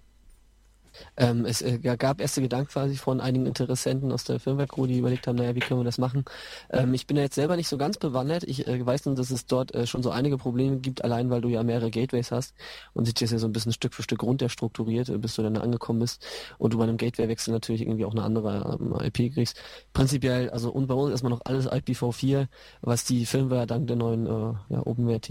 Ähm, 1.17 1.45
es 1.45 1.63
äh, 1.63 1.79
gab 1.79 2.21
erste 2.21 2.43
Gedanken 2.43 2.69
quasi 2.69 2.97
von 2.97 3.21
einigen 3.21 3.47
Interessenten 3.47 4.13
aus 4.13 4.25
der 4.25 4.41
Firmware-Crew, 4.41 4.87
die 4.87 4.99
überlegt 4.99 5.27
haben, 5.27 5.37
naja, 5.37 5.55
wie 5.55 5.61
können 5.61 5.81
wir 5.81 5.85
das 5.85 5.99
machen? 5.99 6.25
Ähm, 6.71 6.95
ich 6.95 7.07
bin 7.07 7.17
ja 7.17 7.23
jetzt 7.23 7.35
selber 7.35 7.57
nicht 7.57 7.69
so 7.69 7.79
ganz 7.79 7.99
bewandert. 7.99 8.45
Ich 8.45 8.67
äh, 8.67 8.85
weiß 8.85 9.07
nur, 9.07 9.15
dass 9.15 9.31
es 9.31 9.47
dort 9.47 9.75
äh, 9.75 9.87
schon 9.87 10.03
so 10.03 10.11
einige 10.11 10.39
Probleme 10.39 10.79
gibt, 10.79 11.05
allein 11.05 11.31
weil 11.31 11.41
du 11.41 11.49
ja 11.49 11.63
mehrere 11.63 11.91
Gateways 11.91 12.31
hast 12.31 12.55
und 12.95 13.05
sich 13.05 13.15
das 13.15 13.31
ja 13.31 13.39
so 13.39 13.47
ein 13.47 13.53
bisschen 13.53 13.73
Stück 13.73 13.95
für 13.95 14.03
Stück 14.03 14.23
runterstrukturiert, 14.23 15.09
äh, 15.09 15.19
bis 15.19 15.35
du 15.35 15.43
dann 15.43 15.57
angekommen 15.57 16.01
bist 16.01 16.27
und 16.59 16.73
du 16.73 16.79
bei 16.79 16.85
einem 16.85 16.97
Gateway-Wechsel 16.97 17.53
natürlich 17.53 17.83
irgendwie 17.83 18.05
auch 18.05 18.13
eine 18.13 18.23
andere 18.23 18.79
ähm, 18.81 18.95
IP 19.01 19.33
kriegst. 19.35 19.61
Prinzipiell, 19.93 20.51
also 20.51 20.71
und 20.71 20.87
bei 20.87 20.95
uns 20.95 21.11
erstmal 21.11 21.31
noch 21.31 21.43
alles 21.45 21.69
IPv4, 21.71 22.47
was 22.83 23.05
die 23.05 23.27
Firmware 23.27 23.67
dank 23.67 23.87
der 23.87 23.97
neuen 23.97 24.27
äh, 24.27 24.55
ja, 24.69 24.87
OpenWrt 24.87 25.27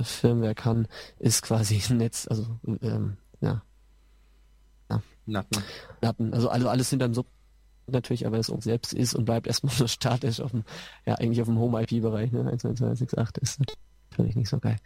Firmware 0.00 0.54
kann, 0.54 0.88
ist 1.18 1.42
quasi 1.42 1.80
ein 1.90 1.98
Netz, 1.98 2.26
also 2.28 2.58
ähm, 2.82 3.16
ja, 3.40 3.62
Natten. 5.26 5.62
Natten. 6.00 6.34
Also, 6.34 6.48
also 6.48 6.68
alles 6.68 6.90
hinterm 6.90 7.14
Sub 7.14 7.26
natürlich, 7.86 8.26
aber 8.26 8.38
es 8.38 8.48
uns 8.48 8.64
selbst 8.64 8.92
ist 8.92 9.14
und 9.14 9.24
bleibt 9.24 9.46
erstmal 9.46 9.74
so 9.76 9.86
statisch 9.86 10.40
auf 10.40 10.52
dem, 10.52 10.64
ja 11.06 11.14
eigentlich 11.16 11.40
auf 11.40 11.48
dem 11.48 11.58
Home-IP-Bereich, 11.58 12.32
ne? 12.32 12.44
192.168 12.52 13.42
ist 13.42 13.60
natürlich 14.10 14.36
nicht 14.36 14.48
so 14.48 14.58
geil. 14.58 14.76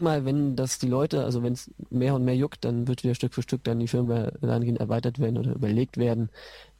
Mal, 0.00 0.24
wenn 0.24 0.56
das 0.56 0.78
die 0.78 0.88
Leute, 0.88 1.24
also 1.24 1.42
wenn 1.42 1.52
es 1.52 1.70
mehr 1.90 2.14
und 2.14 2.24
mehr 2.24 2.36
juckt, 2.36 2.64
dann 2.64 2.88
wird 2.88 3.02
wieder 3.02 3.14
Stück 3.14 3.34
für 3.34 3.42
Stück 3.42 3.64
dann 3.64 3.80
die 3.80 3.88
Firmware 3.88 4.38
dahingehend 4.40 4.80
erweitert 4.80 5.18
werden 5.18 5.38
oder 5.38 5.52
überlegt 5.54 5.96
werden, 5.96 6.30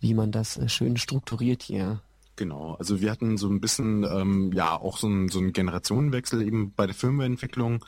wie 0.01 0.15
man 0.15 0.33
das 0.33 0.57
äh, 0.57 0.69
schön 0.69 0.97
strukturiert 0.97 1.63
hier. 1.63 2.01
Genau, 2.37 2.75
also 2.75 3.01
wir 3.01 3.11
hatten 3.11 3.39
so 3.39 3.49
ein 3.49 3.61
bisschen, 3.61 4.05
ähm, 4.05 4.53
ja, 4.53 4.77
auch 4.79 4.99
so 4.99 5.09
ein, 5.09 5.29
so 5.29 5.39
ein 5.39 5.55
Generationenwechsel 5.55 6.43
eben 6.43 6.73
bei 6.75 6.87
der 6.87 6.95
Firmwareentwicklung. 6.95 7.85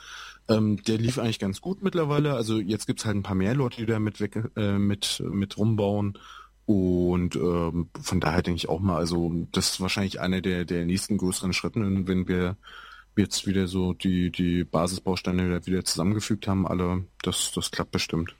Ähm, 0.47 0.81
der 0.83 0.97
lief 0.97 1.19
eigentlich 1.19 1.37
ganz 1.37 1.61
gut 1.61 1.83
mittlerweile. 1.83 2.33
Also 2.33 2.59
jetzt 2.59 2.87
gibt's 2.87 3.05
halt 3.05 3.15
ein 3.15 3.23
paar 3.23 3.35
mehr 3.35 3.53
Leute, 3.53 3.77
die 3.77 3.85
da 3.85 3.99
mit, 3.99 4.19
äh, 4.55 4.79
mit, 4.79 5.23
mit 5.23 5.57
rumbauen. 5.57 6.17
Und 6.65 7.35
ähm, 7.35 7.89
von 8.01 8.19
daher 8.19 8.41
denke 8.41 8.57
ich 8.57 8.69
auch 8.69 8.79
mal, 8.79 8.97
also 8.97 9.31
das 9.51 9.71
ist 9.71 9.81
wahrscheinlich 9.81 10.19
einer 10.19 10.41
der, 10.41 10.65
der 10.65 10.85
nächsten 10.85 11.17
größeren 11.17 11.53
Schritte, 11.53 11.79
wenn 11.79 12.27
wir 12.27 12.57
jetzt 13.15 13.45
wieder 13.45 13.67
so 13.67 13.93
die, 13.93 14.31
die 14.31 14.63
Basisbausteine 14.63 15.65
wieder 15.65 15.83
zusammengefügt 15.83 16.47
haben, 16.47 16.67
alle, 16.67 17.05
das, 17.21 17.51
das 17.53 17.71
klappt 17.71 17.91
bestimmt. 17.91 18.35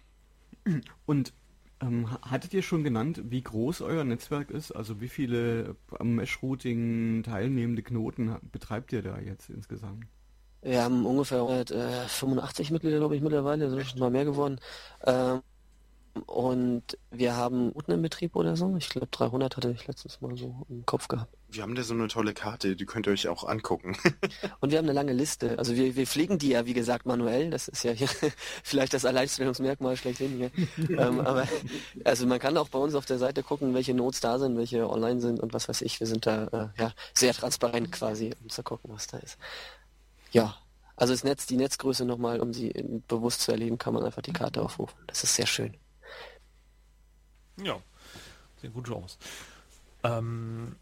Und 1.06 1.34
ähm, 1.82 2.10
hattet 2.22 2.54
ihr 2.54 2.62
schon 2.62 2.84
genannt, 2.84 3.22
wie 3.26 3.42
groß 3.42 3.82
euer 3.82 4.04
Netzwerk 4.04 4.50
ist? 4.52 4.72
Also 4.72 5.00
wie 5.02 5.08
viele 5.08 5.76
am 5.98 6.16
Mesh-Routing 6.16 7.24
teilnehmende 7.24 7.84
Knoten 7.84 8.36
betreibt 8.52 8.92
ihr 8.94 9.02
da 9.02 9.18
jetzt 9.20 9.50
insgesamt? 9.50 10.06
Wir 10.62 10.84
haben 10.84 11.06
ungefähr 11.06 11.42
äh, 11.48 12.08
85 12.08 12.72
Mitglieder, 12.72 12.98
glaube 12.98 13.16
ich, 13.16 13.22
mittlerweile, 13.22 13.70
sind 13.70 13.86
schon 13.86 14.00
mal 14.00 14.10
mehr 14.10 14.26
geworden. 14.26 14.60
Ähm, 15.06 15.42
und 16.26 16.98
wir 17.12 17.36
haben 17.36 17.72
unten 17.72 17.92
im 17.92 18.02
Betrieb 18.02 18.36
oder 18.36 18.58
so. 18.58 18.76
Ich 18.78 18.90
glaube 18.90 19.08
300 19.08 19.56
hatte 19.56 19.72
ich 19.72 19.88
letztes 19.88 20.20
Mal 20.20 20.36
so 20.36 20.66
im 20.70 20.86
Kopf 20.86 21.08
gehabt. 21.08 21.34
Wir 21.52 21.64
haben 21.64 21.74
da 21.74 21.82
so 21.82 21.96
eine 21.96 22.08
tolle 22.08 22.34
Karte, 22.34 22.76
die 22.76 22.86
könnt 22.86 23.08
ihr 23.08 23.14
euch 23.14 23.28
auch 23.28 23.44
angucken. 23.44 23.98
und 24.60 24.72
wir 24.72 24.78
haben 24.78 24.86
eine 24.86 24.94
lange 24.94 25.14
Liste. 25.14 25.58
Also 25.58 25.76
wir, 25.76 25.96
wir 25.96 26.06
pflegen 26.06 26.38
die 26.38 26.50
ja, 26.50 26.68
wie 26.68 26.74
gesagt, 26.74 27.08
manuell. 27.08 27.50
Das 27.50 27.68
ist 27.68 27.84
ja 27.84 27.92
hier 27.92 28.08
vielleicht 28.64 28.94
das 28.94 29.04
Alleinstellungsmerkmal 29.04 29.98
schlechthin 29.98 30.38
hier. 30.38 30.52
ähm, 31.00 31.20
aber 31.22 31.48
also 32.04 32.28
man 32.28 32.40
kann 32.40 32.56
auch 32.58 32.70
bei 32.70 32.78
uns 32.78 32.94
auf 32.94 33.06
der 33.06 33.18
Seite 33.18 33.42
gucken, 33.42 33.74
welche 33.74 33.96
Notes 33.96 34.20
da 34.20 34.38
sind, 34.38 34.58
welche 34.58 34.88
online 34.88 35.22
sind 35.22 35.40
und 35.40 35.54
was 35.54 35.68
weiß 35.68 35.82
ich. 35.82 36.00
Wir 36.00 36.08
sind 36.08 36.28
da 36.28 36.72
äh, 36.76 36.82
ja 36.82 36.94
sehr 37.14 37.34
transparent 37.34 37.92
quasi, 37.92 38.32
um 38.44 38.50
zu 38.50 38.62
gucken, 38.62 38.92
was 38.94 39.08
da 39.08 39.18
ist. 39.18 39.38
Ja, 40.32 40.56
also 40.96 41.14
das 41.14 41.24
Netz, 41.24 41.48
die 41.48 41.58
Netzgröße 41.58 42.06
nochmal, 42.06 42.42
um 42.42 42.54
sie 42.54 42.74
bewusst 43.08 43.42
zu 43.42 43.52
erleben, 43.52 43.78
kann 43.78 43.94
man 43.94 44.04
einfach 44.04 44.22
die 44.22 44.34
Karte 44.34 44.62
aufrufen. 44.62 44.98
Das 45.08 45.24
ist 45.24 45.34
sehr 45.34 45.48
schön. 45.48 45.76
Ja, 47.64 47.82
sieht 48.62 48.74
gut 48.74 48.92
aus. 48.92 49.18
Ähm, 50.04 50.76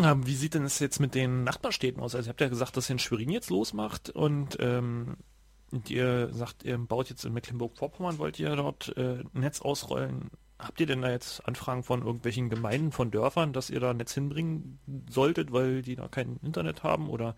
äh, 0.00 0.14
wie 0.26 0.34
sieht 0.34 0.54
denn 0.54 0.64
es 0.64 0.78
jetzt 0.78 1.00
mit 1.00 1.14
den 1.14 1.44
Nachbarstädten 1.44 2.02
aus? 2.02 2.14
Also 2.14 2.28
ihr 2.28 2.30
habt 2.30 2.40
ja 2.40 2.48
gesagt, 2.48 2.76
dass 2.76 2.88
ihr 2.90 2.94
in 2.94 2.98
Schwerin 2.98 3.30
jetzt 3.30 3.50
losmacht 3.50 4.10
und, 4.10 4.56
ähm, 4.60 5.16
und 5.70 5.90
ihr 5.90 6.32
sagt, 6.32 6.62
ihr 6.64 6.78
baut 6.78 7.10
jetzt 7.10 7.24
in 7.24 7.32
Mecklenburg-Vorpommern, 7.32 8.18
wollt 8.18 8.38
ihr 8.38 8.54
dort 8.56 8.96
äh, 8.96 9.24
Netz 9.32 9.60
ausrollen. 9.60 10.30
Habt 10.58 10.80
ihr 10.80 10.86
denn 10.86 11.02
da 11.02 11.10
jetzt 11.10 11.46
Anfragen 11.46 11.82
von 11.82 12.02
irgendwelchen 12.02 12.48
Gemeinden, 12.48 12.92
von 12.92 13.10
Dörfern, 13.10 13.52
dass 13.52 13.70
ihr 13.70 13.80
da 13.80 13.92
Netz 13.92 14.14
hinbringen 14.14 14.78
solltet, 15.10 15.52
weil 15.52 15.82
die 15.82 15.96
da 15.96 16.06
kein 16.08 16.38
Internet 16.42 16.84
haben? 16.84 17.08
Oder 17.10 17.34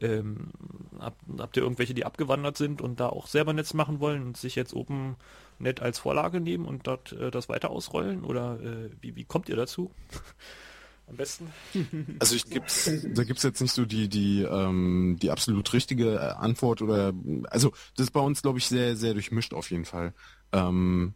ähm, 0.00 0.50
habt, 0.98 1.20
habt 1.38 1.56
ihr 1.56 1.62
irgendwelche, 1.62 1.94
die 1.94 2.04
abgewandert 2.04 2.56
sind 2.56 2.82
und 2.82 3.00
da 3.00 3.08
auch 3.08 3.26
selber 3.26 3.52
Netz 3.52 3.74
machen 3.74 4.00
wollen 4.00 4.22
und 4.22 4.36
sich 4.36 4.54
jetzt 4.54 4.74
oben 4.74 5.16
nett 5.58 5.80
als 5.80 5.98
Vorlage 6.00 6.40
nehmen 6.40 6.66
und 6.66 6.86
dort 6.86 7.12
äh, 7.12 7.30
das 7.30 7.48
weiter 7.48 7.70
ausrollen? 7.70 8.24
Oder 8.24 8.60
äh, 8.60 8.90
wie, 9.00 9.16
wie 9.16 9.24
kommt 9.24 9.48
ihr 9.48 9.56
dazu? 9.56 9.90
Am 11.08 11.16
besten? 11.16 11.48
Also 12.18 12.34
ich 12.34 12.44
gibt's, 12.44 12.90
da 13.14 13.24
gibt's 13.24 13.42
jetzt 13.42 13.60
nicht 13.60 13.72
so 13.72 13.84
die 13.84 14.08
die 14.08 14.42
ähm, 14.42 15.16
die 15.20 15.30
absolut 15.30 15.72
richtige 15.72 16.16
äh, 16.16 16.34
Antwort 16.36 16.82
oder 16.82 17.12
also 17.50 17.72
das 17.96 18.06
ist 18.06 18.12
bei 18.12 18.20
uns 18.20 18.42
glaube 18.42 18.58
ich 18.58 18.66
sehr 18.66 18.96
sehr 18.96 19.14
durchmischt 19.14 19.54
auf 19.54 19.70
jeden 19.70 19.84
Fall. 19.84 20.12
Ähm, 20.52 21.14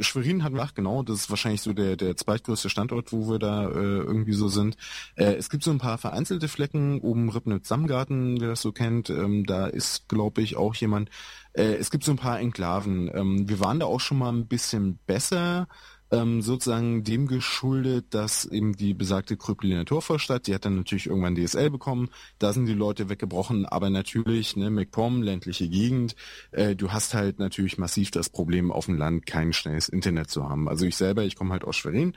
Schwerin 0.00 0.44
hat 0.44 0.52
nach, 0.52 0.74
genau, 0.74 1.02
das 1.02 1.20
ist 1.20 1.30
wahrscheinlich 1.30 1.62
so 1.62 1.72
der, 1.72 1.96
der 1.96 2.16
zweitgrößte 2.16 2.68
Standort, 2.68 3.10
wo 3.12 3.30
wir 3.30 3.38
da 3.38 3.64
äh, 3.64 3.72
irgendwie 3.72 4.34
so 4.34 4.48
sind. 4.48 4.76
Äh, 5.14 5.34
es 5.34 5.48
gibt 5.48 5.64
so 5.64 5.70
ein 5.70 5.78
paar 5.78 5.96
vereinzelte 5.96 6.48
Flecken, 6.48 7.00
oben 7.00 7.30
Rippnitz-Samgarten, 7.30 8.38
wer 8.40 8.48
das 8.48 8.60
so 8.60 8.72
kennt, 8.72 9.08
ähm, 9.08 9.46
da 9.46 9.66
ist, 9.66 10.08
glaube 10.08 10.42
ich, 10.42 10.56
auch 10.56 10.74
jemand. 10.74 11.08
Äh, 11.54 11.76
es 11.76 11.90
gibt 11.90 12.04
so 12.04 12.12
ein 12.12 12.18
paar 12.18 12.38
Enklaven. 12.38 13.10
Ähm, 13.14 13.48
wir 13.48 13.58
waren 13.58 13.80
da 13.80 13.86
auch 13.86 14.00
schon 14.00 14.18
mal 14.18 14.30
ein 14.30 14.46
bisschen 14.46 14.98
besser, 15.06 15.68
ähm, 16.10 16.42
sozusagen 16.42 17.04
dem 17.04 17.26
geschuldet, 17.26 18.06
dass 18.10 18.44
eben 18.44 18.76
die 18.76 18.94
besagte 18.94 19.36
Krüppeliner 19.36 19.84
Torvorstadt, 19.84 20.46
die 20.46 20.54
hat 20.54 20.64
dann 20.64 20.76
natürlich 20.76 21.06
irgendwann 21.06 21.34
DSL 21.34 21.70
bekommen, 21.70 22.10
da 22.38 22.52
sind 22.52 22.66
die 22.66 22.74
Leute 22.74 23.08
weggebrochen, 23.08 23.66
aber 23.66 23.90
natürlich, 23.90 24.56
ne, 24.56 24.70
MacPom, 24.70 25.22
ländliche 25.22 25.68
Gegend, 25.68 26.14
äh, 26.52 26.76
du 26.76 26.92
hast 26.92 27.14
halt 27.14 27.38
natürlich 27.38 27.78
massiv 27.78 28.10
das 28.10 28.28
Problem, 28.28 28.70
auf 28.70 28.86
dem 28.86 28.98
Land 28.98 29.26
kein 29.26 29.52
schnelles 29.52 29.88
Internet 29.88 30.30
zu 30.30 30.48
haben. 30.48 30.68
Also 30.68 30.86
ich 30.86 30.96
selber, 30.96 31.24
ich 31.24 31.36
komme 31.36 31.52
halt 31.52 31.64
aus 31.64 31.76
Schwerin, 31.76 32.14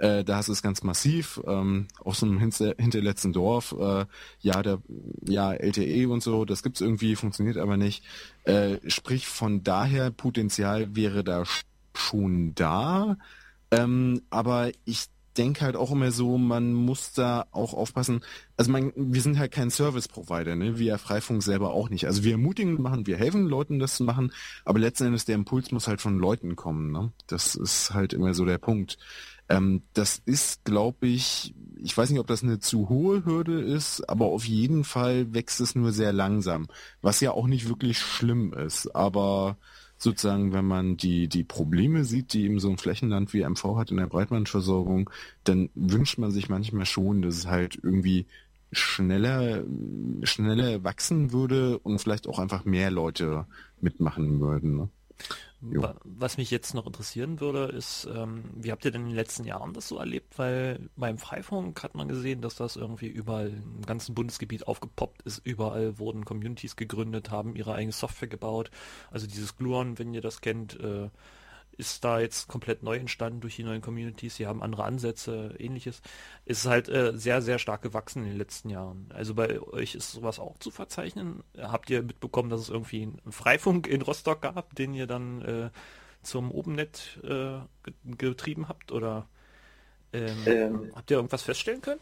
äh, 0.00 0.24
da 0.24 0.40
du 0.40 0.52
es 0.52 0.62
ganz 0.62 0.82
massiv, 0.82 1.40
ähm, 1.46 1.86
aus 1.98 2.22
einem 2.22 2.38
hinter, 2.38 2.74
hinterletzten 2.78 3.32
Dorf, 3.32 3.74
äh, 3.78 4.06
ja, 4.40 4.62
der, 4.62 4.78
ja, 5.26 5.52
LTE 5.52 6.08
und 6.08 6.22
so, 6.22 6.46
das 6.46 6.62
gibt's 6.62 6.80
irgendwie, 6.80 7.16
funktioniert 7.16 7.58
aber 7.58 7.76
nicht. 7.76 8.02
Äh, 8.44 8.78
sprich, 8.86 9.26
von 9.26 9.62
daher 9.62 10.10
Potenzial 10.10 10.96
wäre 10.96 11.22
da 11.22 11.44
schon 11.94 12.54
da. 12.54 13.16
Ähm, 13.70 14.22
aber 14.30 14.70
ich 14.84 15.06
denke 15.36 15.62
halt 15.62 15.76
auch 15.76 15.92
immer 15.92 16.10
so, 16.10 16.38
man 16.38 16.72
muss 16.74 17.12
da 17.12 17.46
auch 17.52 17.72
aufpassen. 17.72 18.20
Also 18.56 18.72
man, 18.72 18.92
wir 18.96 19.22
sind 19.22 19.38
halt 19.38 19.52
kein 19.52 19.70
Service-Provider, 19.70 20.56
ne? 20.56 20.78
Wir 20.78 20.98
Freifunk 20.98 21.42
selber 21.42 21.72
auch 21.72 21.88
nicht. 21.88 22.06
Also 22.06 22.24
wir 22.24 22.32
ermutigen 22.32 22.80
machen, 22.82 23.06
wir 23.06 23.16
helfen 23.16 23.46
Leuten, 23.46 23.78
das 23.78 23.96
zu 23.96 24.04
machen, 24.04 24.32
aber 24.64 24.78
letzten 24.80 25.06
Endes 25.06 25.24
der 25.24 25.36
Impuls 25.36 25.70
muss 25.70 25.88
halt 25.88 26.00
von 26.00 26.18
Leuten 26.18 26.56
kommen. 26.56 26.90
Ne? 26.90 27.12
Das 27.26 27.54
ist 27.54 27.94
halt 27.94 28.12
immer 28.12 28.34
so 28.34 28.44
der 28.44 28.58
Punkt. 28.58 28.98
Ähm, 29.48 29.82
das 29.94 30.20
ist, 30.24 30.64
glaube 30.64 31.06
ich, 31.06 31.54
ich 31.76 31.96
weiß 31.96 32.10
nicht, 32.10 32.20
ob 32.20 32.26
das 32.26 32.42
eine 32.42 32.58
zu 32.58 32.88
hohe 32.88 33.24
Hürde 33.24 33.60
ist, 33.60 34.08
aber 34.08 34.26
auf 34.26 34.44
jeden 34.44 34.84
Fall 34.84 35.32
wächst 35.32 35.60
es 35.60 35.74
nur 35.74 35.92
sehr 35.92 36.12
langsam, 36.12 36.66
was 37.02 37.20
ja 37.20 37.32
auch 37.32 37.46
nicht 37.46 37.68
wirklich 37.68 37.98
schlimm 37.98 38.52
ist. 38.52 38.94
Aber 38.94 39.56
sozusagen, 40.02 40.52
wenn 40.52 40.64
man 40.64 40.96
die, 40.96 41.28
die 41.28 41.44
Probleme 41.44 42.04
sieht, 42.04 42.32
die 42.32 42.44
eben 42.44 42.58
so 42.58 42.70
ein 42.70 42.78
Flächenland 42.78 43.32
wie 43.34 43.44
MV 43.44 43.76
hat 43.76 43.90
in 43.90 43.98
der 43.98 44.06
Breitbandversorgung, 44.06 45.10
dann 45.44 45.68
wünscht 45.74 46.18
man 46.18 46.30
sich 46.30 46.48
manchmal 46.48 46.86
schon, 46.86 47.22
dass 47.22 47.36
es 47.36 47.46
halt 47.46 47.78
irgendwie 47.82 48.26
schneller, 48.72 49.62
schneller 50.22 50.84
wachsen 50.84 51.32
würde 51.32 51.78
und 51.78 51.98
vielleicht 51.98 52.28
auch 52.28 52.38
einfach 52.38 52.64
mehr 52.64 52.90
Leute 52.90 53.46
mitmachen 53.80 54.40
würden. 54.40 54.76
Ne? 54.76 54.88
Jo. 55.62 55.94
Was 56.04 56.38
mich 56.38 56.50
jetzt 56.50 56.72
noch 56.74 56.86
interessieren 56.86 57.38
würde, 57.38 57.66
ist, 57.66 58.08
ähm, 58.14 58.44
wie 58.54 58.72
habt 58.72 58.84
ihr 58.84 58.90
denn 58.90 59.02
in 59.02 59.08
den 59.08 59.16
letzten 59.16 59.44
Jahren 59.44 59.74
das 59.74 59.88
so 59.88 59.98
erlebt? 59.98 60.38
Weil 60.38 60.88
beim 60.96 61.18
Freifunk 61.18 61.82
hat 61.82 61.94
man 61.94 62.08
gesehen, 62.08 62.40
dass 62.40 62.54
das 62.54 62.76
irgendwie 62.76 63.08
überall 63.08 63.48
im 63.48 63.84
ganzen 63.84 64.14
Bundesgebiet 64.14 64.66
aufgepoppt 64.66 65.22
ist. 65.22 65.38
Überall 65.44 65.98
wurden 65.98 66.24
Communities 66.24 66.76
gegründet, 66.76 67.30
haben 67.30 67.56
ihre 67.56 67.74
eigene 67.74 67.92
Software 67.92 68.28
gebaut. 68.28 68.70
Also 69.10 69.26
dieses 69.26 69.56
Gluon, 69.56 69.98
wenn 69.98 70.14
ihr 70.14 70.22
das 70.22 70.40
kennt, 70.40 70.80
äh, 70.80 71.10
ist 71.80 72.04
da 72.04 72.20
jetzt 72.20 72.46
komplett 72.46 72.82
neu 72.82 72.96
entstanden 72.96 73.40
durch 73.40 73.56
die 73.56 73.64
neuen 73.64 73.80
Communities. 73.80 74.36
Sie 74.36 74.46
haben 74.46 74.62
andere 74.62 74.84
Ansätze, 74.84 75.54
ähnliches. 75.58 76.02
Ist 76.44 76.66
halt 76.66 76.88
äh, 76.88 77.16
sehr, 77.16 77.42
sehr 77.42 77.58
stark 77.58 77.82
gewachsen 77.82 78.22
in 78.22 78.28
den 78.28 78.38
letzten 78.38 78.68
Jahren. 78.68 79.08
Also 79.14 79.34
bei 79.34 79.60
euch 79.60 79.94
ist 79.94 80.12
sowas 80.12 80.38
auch 80.38 80.58
zu 80.58 80.70
verzeichnen. 80.70 81.42
Habt 81.58 81.90
ihr 81.90 82.02
mitbekommen, 82.02 82.50
dass 82.50 82.60
es 82.60 82.68
irgendwie 82.68 83.02
einen 83.02 83.32
Freifunk 83.32 83.86
in 83.86 84.02
Rostock 84.02 84.42
gab, 84.42 84.74
den 84.76 84.94
ihr 84.94 85.06
dann 85.06 85.42
äh, 85.42 85.70
zum 86.22 86.52
OpenNet 86.52 87.18
äh, 87.24 87.58
getrieben 88.04 88.68
habt? 88.68 88.92
Oder 88.92 89.26
ähm, 90.12 90.36
ähm. 90.46 90.92
habt 90.94 91.10
ihr 91.10 91.16
irgendwas 91.16 91.42
feststellen 91.42 91.80
können? 91.80 92.00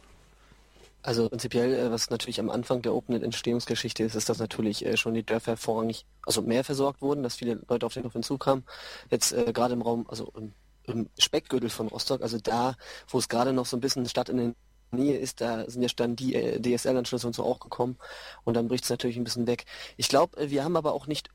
Also 1.02 1.28
prinzipiell, 1.28 1.74
äh, 1.74 1.90
was 1.90 2.10
natürlich 2.10 2.40
am 2.40 2.50
Anfang 2.50 2.82
der 2.82 2.94
OpenNet-Entstehungsgeschichte 2.94 4.02
ist, 4.02 4.14
ist, 4.14 4.28
dass 4.28 4.38
natürlich 4.38 4.84
äh, 4.84 4.96
schon 4.96 5.14
die 5.14 5.24
Dörfer 5.24 5.56
vorrangig, 5.56 6.06
also 6.22 6.42
mehr 6.42 6.64
versorgt 6.64 7.02
wurden, 7.02 7.22
dass 7.22 7.36
viele 7.36 7.60
Leute 7.68 7.86
auf 7.86 7.94
den 7.94 8.04
Hof 8.04 8.12
hinzukamen. 8.12 8.64
Jetzt 9.10 9.32
äh, 9.32 9.52
gerade 9.52 9.74
im 9.74 9.82
Raum, 9.82 10.06
also 10.08 10.32
im, 10.36 10.52
im 10.84 11.08
Speckgürtel 11.18 11.70
von 11.70 11.88
Rostock, 11.88 12.22
also 12.22 12.38
da, 12.38 12.74
wo 13.08 13.18
es 13.18 13.28
gerade 13.28 13.52
noch 13.52 13.66
so 13.66 13.76
ein 13.76 13.80
bisschen 13.80 14.06
Stadt 14.06 14.28
in 14.28 14.36
den 14.38 14.56
Nähe 14.90 15.18
ist, 15.18 15.40
da 15.40 15.68
sind 15.70 15.82
ja 15.82 15.88
dann 15.94 16.16
die 16.16 16.34
äh, 16.34 16.60
DSL-Anschlüsse 16.60 17.26
und 17.26 17.34
so 17.34 17.44
auch 17.44 17.60
gekommen 17.60 17.96
und 18.44 18.54
dann 18.54 18.68
bricht 18.68 18.84
es 18.84 18.90
natürlich 18.90 19.16
ein 19.16 19.24
bisschen 19.24 19.46
weg. 19.46 19.66
Ich 19.96 20.08
glaube, 20.08 20.36
äh, 20.38 20.50
wir 20.50 20.64
haben 20.64 20.76
aber 20.76 20.94
auch 20.94 21.06
nicht 21.06 21.30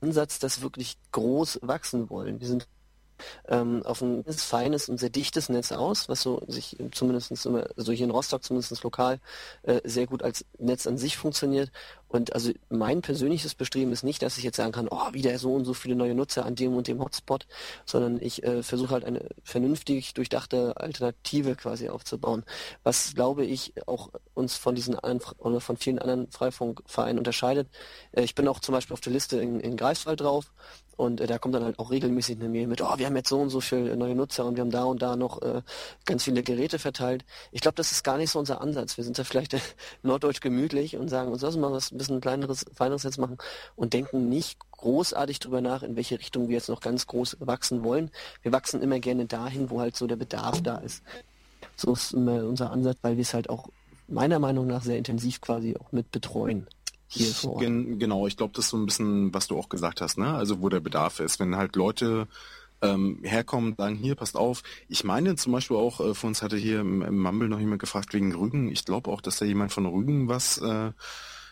Ansatz, 0.00 0.38
dass 0.38 0.62
wirklich 0.62 0.96
groß 1.12 1.60
wachsen 1.62 2.08
wollen. 2.08 2.40
Wir 2.40 2.46
sind 2.46 2.68
ähm, 3.48 3.82
auf 3.84 4.00
ein 4.00 4.24
feines 4.24 4.88
und 4.88 4.98
sehr 4.98 5.10
dichtes 5.10 5.48
Netz 5.48 5.72
aus, 5.72 6.08
was 6.08 6.22
so 6.22 6.42
sich 6.46 6.76
zumindest 6.92 7.32
also 7.76 7.92
hier 7.92 8.04
in 8.04 8.10
Rostock 8.10 8.42
zumindest 8.42 8.82
lokal 8.82 9.20
äh, 9.62 9.80
sehr 9.84 10.06
gut 10.06 10.22
als 10.22 10.44
Netz 10.58 10.86
an 10.86 10.98
sich 10.98 11.16
funktioniert 11.16 11.70
und 12.08 12.32
also 12.34 12.52
mein 12.70 13.02
persönliches 13.02 13.54
Bestreben 13.54 13.92
ist 13.92 14.02
nicht, 14.02 14.22
dass 14.22 14.38
ich 14.38 14.44
jetzt 14.44 14.56
sagen 14.56 14.72
kann, 14.72 14.88
oh, 14.90 15.12
wieder 15.12 15.38
so 15.38 15.54
und 15.54 15.64
so 15.64 15.74
viele 15.74 15.94
neue 15.94 16.14
Nutzer 16.14 16.44
an 16.44 16.54
dem 16.54 16.74
und 16.74 16.88
dem 16.88 17.00
Hotspot, 17.00 17.46
sondern 17.84 18.18
ich 18.20 18.42
äh, 18.42 18.62
versuche 18.62 18.92
halt 18.92 19.04
eine 19.04 19.28
vernünftig 19.42 20.14
durchdachte 20.14 20.76
Alternative 20.76 21.54
quasi 21.54 21.88
aufzubauen. 21.88 22.44
Was 22.82 23.14
glaube 23.14 23.44
ich 23.44 23.74
auch 23.86 24.10
uns 24.34 24.56
von 24.56 24.74
diesen 24.74 24.94
oder 24.94 25.60
von 25.60 25.76
vielen 25.76 25.98
anderen 25.98 26.30
Freifunkvereinen 26.30 27.18
unterscheidet. 27.18 27.68
Äh, 28.12 28.22
ich 28.22 28.34
bin 28.34 28.48
auch 28.48 28.60
zum 28.60 28.74
Beispiel 28.74 28.94
auf 28.94 29.00
der 29.00 29.12
Liste 29.12 29.40
in, 29.40 29.60
in 29.60 29.76
Greifswald 29.76 30.20
drauf 30.20 30.52
und 30.98 31.20
äh, 31.20 31.26
da 31.26 31.38
kommt 31.38 31.54
dann 31.54 31.64
halt 31.64 31.78
auch 31.78 31.90
regelmäßig 31.90 32.38
eine 32.40 32.48
Mail 32.48 32.66
mit, 32.66 32.82
oh, 32.82 32.94
wir 32.96 33.06
haben 33.06 33.16
jetzt 33.16 33.28
so 33.28 33.40
und 33.40 33.50
so 33.50 33.60
viele 33.60 33.96
neue 33.96 34.16
Nutzer 34.16 34.44
und 34.44 34.56
wir 34.56 34.62
haben 34.62 34.70
da 34.70 34.84
und 34.84 35.00
da 35.00 35.16
noch 35.16 35.40
äh, 35.42 35.62
ganz 36.04 36.24
viele 36.24 36.42
Geräte 36.42 36.78
verteilt. 36.78 37.24
Ich 37.52 37.60
glaube, 37.60 37.76
das 37.76 37.92
ist 37.92 38.02
gar 38.02 38.18
nicht 38.18 38.30
so 38.30 38.38
unser 38.38 38.60
Ansatz. 38.60 38.96
Wir 38.96 39.04
sind 39.04 39.18
da 39.18 39.24
vielleicht 39.24 39.54
äh, 39.54 39.60
norddeutsch 40.02 40.40
gemütlich 40.40 40.96
und 40.96 41.08
sagen 41.08 41.30
uns, 41.30 41.42
lass 41.42 41.56
mal 41.56 41.72
was 41.72 41.90
ein 41.98 42.06
bisschen 42.06 42.20
kleineres, 42.20 42.64
feineres 42.74 43.02
jetzt 43.02 43.18
machen 43.18 43.38
und 43.76 43.92
denken 43.92 44.28
nicht 44.28 44.58
großartig 44.72 45.40
drüber 45.40 45.60
nach, 45.60 45.82
in 45.82 45.96
welche 45.96 46.18
Richtung 46.18 46.48
wir 46.48 46.54
jetzt 46.54 46.68
noch 46.68 46.80
ganz 46.80 47.06
groß 47.06 47.38
wachsen 47.40 47.82
wollen. 47.82 48.10
Wir 48.42 48.52
wachsen 48.52 48.80
immer 48.82 49.00
gerne 49.00 49.26
dahin, 49.26 49.70
wo 49.70 49.80
halt 49.80 49.96
so 49.96 50.06
der 50.06 50.16
Bedarf 50.16 50.62
da 50.62 50.78
ist. 50.78 51.02
So 51.76 51.92
ist 51.92 52.14
unser 52.14 52.70
Ansatz, 52.70 52.98
weil 53.02 53.16
wir 53.16 53.22
es 53.22 53.34
halt 53.34 53.50
auch 53.50 53.68
meiner 54.06 54.38
Meinung 54.38 54.66
nach 54.66 54.82
sehr 54.82 54.96
intensiv 54.96 55.40
quasi 55.40 55.76
auch 55.76 55.92
mit 55.92 56.10
betreuen. 56.10 56.66
Hier 57.08 57.32
Gen 57.58 57.98
genau, 57.98 58.26
ich 58.26 58.36
glaube, 58.36 58.52
das 58.54 58.66
ist 58.66 58.70
so 58.70 58.76
ein 58.76 58.84
bisschen, 58.84 59.32
was 59.32 59.46
du 59.48 59.58
auch 59.58 59.70
gesagt 59.70 60.00
hast, 60.00 60.18
ne? 60.18 60.34
Also 60.34 60.60
wo 60.60 60.68
der 60.68 60.80
Bedarf 60.80 61.20
ist. 61.20 61.40
Wenn 61.40 61.56
halt 61.56 61.74
Leute 61.74 62.28
ähm, 62.82 63.20
herkommen, 63.22 63.74
sagen, 63.76 63.96
hier, 63.96 64.14
passt 64.14 64.36
auf. 64.36 64.62
Ich 64.88 65.04
meine 65.04 65.36
zum 65.36 65.52
Beispiel 65.52 65.76
auch, 65.76 66.00
äh, 66.00 66.14
von 66.14 66.28
uns 66.28 66.42
hatte 66.42 66.56
hier 66.56 66.80
im, 66.80 67.02
im 67.02 67.18
Mumble 67.18 67.48
noch 67.48 67.58
jemand 67.58 67.80
gefragt 67.80 68.12
wegen 68.12 68.34
Rügen. 68.34 68.70
Ich 68.70 68.84
glaube 68.84 69.10
auch, 69.10 69.20
dass 69.20 69.38
da 69.38 69.46
jemand 69.46 69.72
von 69.72 69.86
Rügen 69.86 70.28
was 70.28 70.58
äh, 70.58 70.92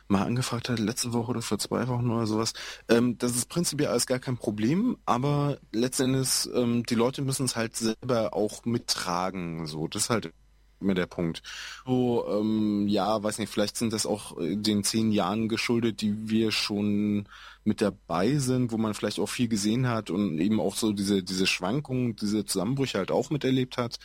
mal 0.09 0.23
angefragt 0.23 0.69
hat, 0.69 0.79
letzte 0.79 1.13
Woche 1.13 1.31
oder 1.31 1.43
vor 1.43 1.59
zwei 1.59 1.89
Wochen 1.89 2.11
oder 2.11 2.27
sowas. 2.27 2.53
Ähm, 2.89 3.19
das 3.19 3.37
ist 3.37 3.49
prinzipiell 3.49 3.89
alles 3.89 4.07
gar 4.07 4.19
kein 4.19 4.37
Problem, 4.37 4.97
aber 5.05 5.59
letztendlich 5.73 6.49
ähm, 6.55 6.85
die 6.85 6.95
Leute 6.95 7.23
müssen 7.23 7.47
es 7.47 7.57
halt 7.57 7.77
selber 7.77 8.35
auch 8.35 8.65
mittragen. 8.65 9.67
So, 9.67 9.89
das 9.89 10.05
ist 10.05 10.11
halt 10.11 10.33
immer 10.81 10.95
der 10.95 11.07
Punkt. 11.07 11.43
So, 11.87 12.27
ähm, 12.29 12.87
ja, 12.89 13.23
weiß 13.23 13.39
nicht, 13.39 13.51
vielleicht 13.51 13.77
sind 13.77 13.93
das 13.93 14.07
auch 14.07 14.37
den 14.39 14.85
zehn 14.85 15.11
Jahren 15.11 15.49
geschuldet, 15.49 16.01
die 16.03 16.29
wir 16.29 16.53
schon 16.53 17.29
mit 17.65 17.81
dabei 17.81 18.37
sind, 18.37 18.73
wo 18.73 18.79
man 18.79 18.95
vielleicht 18.95 19.19
auch 19.19 19.29
viel 19.29 19.49
gesehen 19.49 19.89
hat 19.89 20.11
und 20.11 20.39
eben 20.39 20.61
auch 20.61 20.77
so 20.77 20.93
diese, 20.93 21.23
diese 21.23 21.47
Schwankungen, 21.47 22.15
diese 22.17 22.45
Zusammenbrüche 22.45 22.99
halt 22.99 23.11
auch 23.11 23.31
miterlebt 23.31 23.77
hat. 23.77 23.99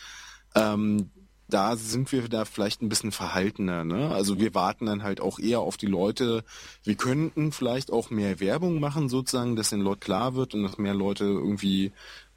Ähm, 0.56 1.12
da 1.54 1.76
sind 1.76 2.12
wir 2.12 2.28
da 2.28 2.46
vielleicht 2.46 2.82
ein 2.82 2.90
bisschen 2.90 3.12
verhaltener. 3.12 3.84
Ne? 3.84 4.10
Also 4.10 4.40
wir 4.40 4.56
warten 4.56 4.86
dann 4.86 5.04
halt 5.04 5.22
auch 5.22 5.40
eher 5.40 5.60
auf 5.60 5.78
die 5.78 5.88
Leute. 5.88 6.44
Wir 6.84 6.96
könnten 6.96 7.52
vielleicht 7.52 7.92
auch 7.92 8.10
mehr 8.10 8.40
Werbung 8.40 8.80
machen, 8.80 9.10
sozusagen, 9.10 9.56
dass 9.56 9.70
den 9.70 9.82
Leuten 9.82 10.00
klar 10.00 10.36
wird 10.36 10.54
und 10.54 10.64
dass 10.64 10.78
mehr 10.78 10.94
Leute 10.94 11.26
irgendwie 11.26 11.92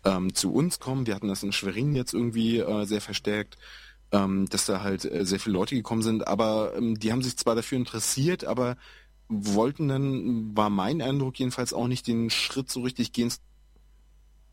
ähm, 0.05 0.35
zu 0.35 0.53
uns 0.53 0.81
kommen. 0.81 1.07
Wir 1.07 1.14
hatten 1.14 1.29
das 1.29 1.42
in 1.42 1.53
Schwerin 1.53 1.94
jetzt 1.94 2.14
irgendwie 2.14 2.59
äh, 2.59 2.85
sehr 2.85 3.00
verstärkt, 3.00 3.57
ähm, 4.12 4.46
dass 4.48 4.66
da 4.66 4.83
halt 4.83 5.05
äh, 5.05 5.24
sehr 5.24 5.40
viele 5.40 5.55
Leute 5.55 5.74
gekommen 5.74 6.03
sind. 6.03 6.27
Aber 6.27 6.74
ähm, 6.77 6.98
die 6.98 7.12
haben 7.12 7.22
sich 7.22 7.37
zwar 7.37 7.55
dafür 7.55 7.79
interessiert, 7.79 8.44
aber 8.44 8.77
wollten 9.29 9.88
dann, 9.88 10.57
war 10.57 10.70
mein 10.70 11.00
Eindruck 11.00 11.38
jedenfalls 11.38 11.72
auch 11.72 11.88
nicht 11.88 12.07
den 12.07 12.31
Schritt 12.31 12.70
so 12.70 12.83
richtig 12.83 13.12
gehen, 13.12 13.33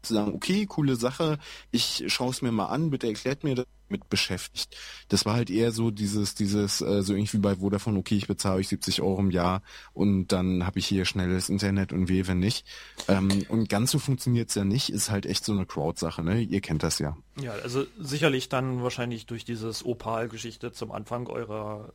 zu 0.02 0.14
sagen, 0.14 0.34
okay, 0.34 0.66
coole 0.66 0.96
Sache, 0.96 1.38
ich 1.72 2.04
schaue 2.08 2.32
es 2.32 2.42
mir 2.42 2.52
mal 2.52 2.68
an, 2.68 2.90
bitte 2.90 3.08
erklärt 3.08 3.44
mir 3.44 3.56
das 3.56 3.66
mit 3.92 4.10
beschäftigt. 4.10 4.76
Das 5.10 5.26
war 5.26 5.34
halt 5.36 5.50
eher 5.50 5.72
so 5.72 5.92
dieses, 5.92 6.34
dieses, 6.34 6.82
äh, 6.82 7.04
so 7.04 7.14
irgendwie 7.14 7.38
bei 7.38 7.58
Vodafone, 7.58 8.00
okay, 8.00 8.16
ich 8.16 8.28
bezahle 8.28 8.58
euch 8.58 8.70
70 8.70 9.02
Euro 9.02 9.20
im 9.20 9.32
Jahr 9.32 9.62
und 9.94 10.30
dann 10.30 10.66
habe 10.66 10.80
ich 10.80 10.88
hier 10.88 11.06
schnelles 11.06 11.50
Internet 11.50 11.94
und 11.94 12.08
wehe, 12.08 12.28
wenn 12.28 12.40
nicht. 12.40 12.66
Ähm, 13.08 13.46
und 13.50 13.70
ganz 13.70 13.92
so 13.92 14.00
funktioniert's 14.00 14.56
ja 14.56 14.64
nicht, 14.64 14.90
ist 14.90 15.12
halt 15.12 15.26
echt 15.26 15.46
so 15.46 15.52
eine 15.52 15.66
Crowd-Sache, 15.66 16.24
ne? 16.24 16.42
Ihr 16.42 16.62
kennt 16.62 16.84
das 16.84 17.00
ja. 17.00 17.18
Ja, 17.40 17.52
also 17.52 17.86
sicherlich 18.00 18.50
dann 18.50 18.82
wahrscheinlich 18.82 19.26
durch 19.26 19.46
dieses 19.46 19.86
Opal-Geschichte 19.86 20.72
zum 20.72 20.92
Anfang 20.92 21.28
eurer 21.28 21.92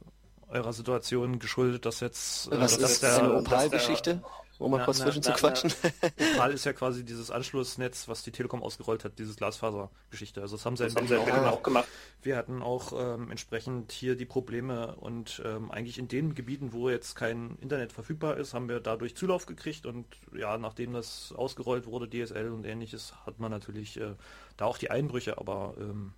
eurer 0.49 0.73
Situation 0.73 1.40
geschuldet, 1.40 1.87
dass 1.87 1.99
jetzt 1.99 2.53
äh, 2.53 2.61
Was 2.61 2.77
ist 2.77 3.03
der, 3.03 3.19
eine 3.19 3.35
Opal-Geschichte? 3.35 4.23
Um 4.59 4.71
mal 4.71 4.79
na, 4.79 4.85
kurz 4.85 4.99
zwischen 4.99 5.23
zu 5.23 5.33
quatschen. 5.33 5.73
Opal 6.35 6.53
ist 6.53 6.64
ja 6.64 6.73
quasi 6.75 7.05
dieses 7.05 7.31
Anschlussnetz, 7.31 8.09
was 8.09 8.23
die 8.23 8.31
Telekom 8.31 8.62
ausgerollt 8.62 9.05
hat, 9.05 9.19
dieses 9.19 9.37
Glasfaser-Geschichte. 9.37 10.40
Also 10.40 10.57
das 10.57 10.64
haben 10.64 10.77
sie 10.77 10.85
das 10.85 10.97
haben 10.97 11.07
sie 11.09 11.16
auch 11.16 11.62
gemacht. 11.62 11.88
Wir 12.23 12.37
hatten 12.37 12.62
auch 12.62 12.92
ähm, 12.97 13.31
entsprechend 13.31 13.92
hier 13.92 14.16
die 14.16 14.25
Probleme 14.25 14.97
und 14.97 15.42
ähm, 15.45 15.71
eigentlich 15.71 15.99
in 15.99 16.09
den 16.09 16.35
Gebieten, 16.35 16.73
wo 16.73 16.88
jetzt 16.88 17.14
kein 17.14 17.57
Internet 17.61 17.92
verfügbar 17.92 18.37
ist, 18.37 18.55
haben 18.55 18.69
wir 18.69 18.81
dadurch 18.81 19.16
Zulauf 19.16 19.47
gekriegt 19.47 19.87
und 19.87 20.07
ja, 20.35 20.57
nachdem 20.59 20.92
das 20.92 21.33
ausgerollt 21.37 21.87
wurde, 21.87 22.09
DSL 22.09 22.51
und 22.51 22.64
ähnliches, 22.64 23.14
hat 23.27 23.38
man 23.38 23.51
natürlich 23.51 24.01
äh, 24.01 24.14
da 24.57 24.64
auch 24.64 24.79
die 24.79 24.90
Einbrüche, 24.90 25.38
aber 25.38 25.75
ähm, 25.79 26.12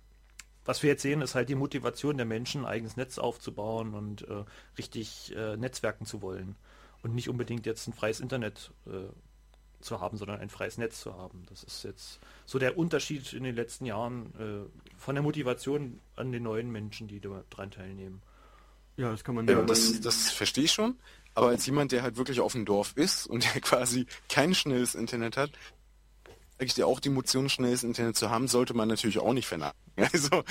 was 0.65 0.83
wir 0.83 0.91
jetzt 0.91 1.01
sehen, 1.01 1.21
ist 1.21 1.35
halt 1.35 1.49
die 1.49 1.55
Motivation 1.55 2.17
der 2.17 2.25
Menschen, 2.25 2.61
ein 2.61 2.67
eigenes 2.67 2.95
Netz 2.95 3.17
aufzubauen 3.17 3.93
und 3.95 4.27
äh, 4.27 4.43
richtig 4.77 5.35
äh, 5.35 5.57
netzwerken 5.57 6.05
zu 6.05 6.21
wollen 6.21 6.55
und 7.03 7.15
nicht 7.15 7.29
unbedingt 7.29 7.65
jetzt 7.65 7.87
ein 7.87 7.93
freies 7.93 8.19
Internet 8.19 8.71
äh, 8.87 9.09
zu 9.81 10.01
haben, 10.01 10.17
sondern 10.17 10.39
ein 10.39 10.49
freies 10.49 10.77
Netz 10.77 11.01
zu 11.01 11.13
haben. 11.13 11.45
Das 11.49 11.63
ist 11.63 11.83
jetzt 11.83 12.19
so 12.45 12.59
der 12.59 12.77
Unterschied 12.77 13.33
in 13.33 13.43
den 13.43 13.55
letzten 13.55 13.85
Jahren 13.85 14.33
äh, 14.37 14.97
von 14.97 15.15
der 15.15 15.23
Motivation 15.23 15.99
an 16.15 16.31
den 16.31 16.43
neuen 16.43 16.71
Menschen, 16.71 17.07
die 17.07 17.19
daran 17.19 17.71
teilnehmen. 17.71 18.21
Ja, 18.97 19.11
das 19.11 19.23
kann 19.23 19.35
man. 19.35 19.47
Ja, 19.47 19.61
das, 19.61 20.01
das 20.01 20.31
verstehe 20.31 20.65
ich 20.65 20.73
schon. 20.73 20.97
Aber 21.33 21.47
als 21.47 21.65
jemand, 21.65 21.93
der 21.93 22.01
halt 22.01 22.17
wirklich 22.17 22.41
auf 22.41 22.51
dem 22.51 22.65
Dorf 22.65 22.93
ist 22.95 23.27
und 23.27 23.45
der 23.45 23.61
quasi 23.61 24.05
kein 24.27 24.53
schnelles 24.53 24.95
Internet 24.95 25.37
hat, 25.37 25.51
eigentlich 26.59 26.73
dir 26.73 26.87
auch 26.87 26.99
die 26.99 27.09
Motion, 27.09 27.49
schnelles 27.49 27.83
Internet 27.83 28.17
zu 28.17 28.29
haben, 28.29 28.47
sollte 28.47 28.73
man 28.73 28.87
natürlich 28.87 29.19
auch 29.19 29.33
nicht 29.33 29.47
vernachlässigen. 29.47 29.79
Also 30.13 30.45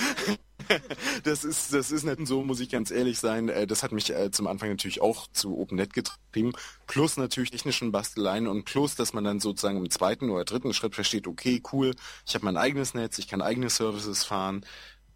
das 1.25 1.45
ist, 1.45 1.73
das 1.73 1.91
ist 1.91 2.05
nicht 2.05 2.27
so, 2.27 2.43
muss 2.43 2.61
ich 2.61 2.69
ganz 2.69 2.91
ehrlich 2.91 3.19
sein. 3.19 3.49
Äh, 3.49 3.67
das 3.67 3.83
hat 3.83 3.93
mich 3.93 4.11
äh, 4.11 4.31
zum 4.31 4.47
Anfang 4.47 4.69
natürlich 4.69 5.01
auch 5.01 5.27
zu 5.29 5.59
OpenNet 5.59 5.93
getrieben. 5.93 6.53
Plus 6.87 7.17
natürlich 7.17 7.51
technischen 7.51 7.93
Basteleien 7.93 8.47
und 8.47 8.65
plus, 8.65 8.95
dass 8.95 9.13
man 9.13 9.25
dann 9.25 9.41
sozusagen 9.41 9.79
im 9.79 9.91
zweiten 9.91 10.31
oder 10.31 10.45
dritten 10.45 10.75
Schritt 10.75 10.95
versteht, 10.95 11.27
okay, 11.27 11.63
cool, 11.73 11.95
ich 12.27 12.35
habe 12.35 12.45
mein 12.45 12.57
eigenes 12.57 12.95
Netz, 12.95 13.19
ich 13.19 13.29
kann 13.29 13.43
eigene 13.43 13.71
Services 13.71 14.25
fahren. 14.25 14.65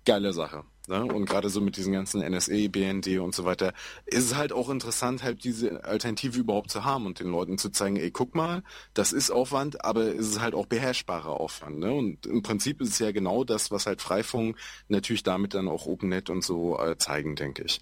Geile 0.04 0.32
Sache. 0.32 0.64
Ne? 0.88 1.04
Und 1.04 1.26
gerade 1.26 1.48
so 1.48 1.60
mit 1.60 1.76
diesen 1.76 1.92
ganzen 1.92 2.22
NSE, 2.22 2.68
BND 2.68 3.18
und 3.20 3.34
so 3.34 3.44
weiter, 3.44 3.72
ist 4.06 4.24
es 4.24 4.36
halt 4.36 4.52
auch 4.52 4.68
interessant, 4.68 5.22
halt 5.22 5.44
diese 5.44 5.84
Alternative 5.84 6.38
überhaupt 6.38 6.70
zu 6.70 6.84
haben 6.84 7.06
und 7.06 7.20
den 7.20 7.30
Leuten 7.30 7.56
zu 7.58 7.70
zeigen, 7.70 7.96
ey, 7.96 8.10
guck 8.10 8.34
mal, 8.34 8.62
das 8.94 9.12
ist 9.12 9.30
Aufwand, 9.30 9.84
aber 9.84 10.14
es 10.14 10.28
ist 10.28 10.40
halt 10.40 10.54
auch 10.54 10.66
beherrschbarer 10.66 11.40
Aufwand. 11.40 11.78
Ne? 11.78 11.92
Und 11.92 12.26
im 12.26 12.42
Prinzip 12.42 12.80
ist 12.80 12.90
es 12.90 12.98
ja 12.98 13.12
genau 13.12 13.44
das, 13.44 13.70
was 13.70 13.86
halt 13.86 14.02
Freifunk 14.02 14.56
natürlich 14.88 15.22
damit 15.22 15.54
dann 15.54 15.68
auch 15.68 15.86
OpenNet 15.86 16.30
und 16.30 16.42
so 16.42 16.78
äh, 16.78 16.98
zeigen, 16.98 17.36
denke 17.36 17.62
ich. 17.64 17.80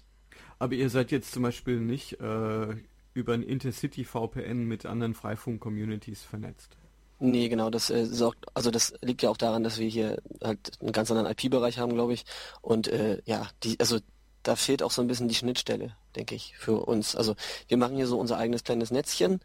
Aber 0.59 0.75
ihr 0.75 0.89
seid 0.91 1.11
jetzt 1.11 1.31
zum 1.31 1.41
Beispiel 1.41 1.79
nicht 1.79 2.19
äh, 2.19 2.75
über 3.15 3.33
ein 3.33 3.41
Intercity 3.41 4.05
VPN 4.05 4.65
mit 4.65 4.85
anderen 4.85 5.15
Freifunk-Communities 5.15 6.23
vernetzt. 6.23 6.77
Nee, 7.23 7.49
genau, 7.49 7.69
das 7.69 7.91
äh, 7.91 8.07
sorgt, 8.07 8.47
also 8.55 8.71
das 8.71 8.95
liegt 9.01 9.21
ja 9.21 9.29
auch 9.29 9.37
daran, 9.37 9.63
dass 9.63 9.77
wir 9.77 9.87
hier 9.87 10.19
halt 10.43 10.71
einen 10.81 10.91
ganz 10.91 11.11
anderen 11.11 11.31
IP-Bereich 11.31 11.77
haben, 11.77 11.93
glaube 11.93 12.13
ich. 12.13 12.25
Und 12.61 12.87
äh, 12.87 13.21
ja, 13.25 13.47
die, 13.61 13.79
also 13.79 13.99
da 14.41 14.55
fehlt 14.55 14.81
auch 14.81 14.89
so 14.89 15.03
ein 15.03 15.07
bisschen 15.07 15.27
die 15.27 15.35
Schnittstelle, 15.35 15.95
denke 16.15 16.33
ich, 16.33 16.57
für 16.57 16.83
uns. 16.83 17.15
Also 17.15 17.35
wir 17.67 17.77
machen 17.77 17.95
hier 17.95 18.07
so 18.07 18.19
unser 18.19 18.37
eigenes 18.37 18.63
kleines 18.63 18.89
Netzchen 18.89 19.39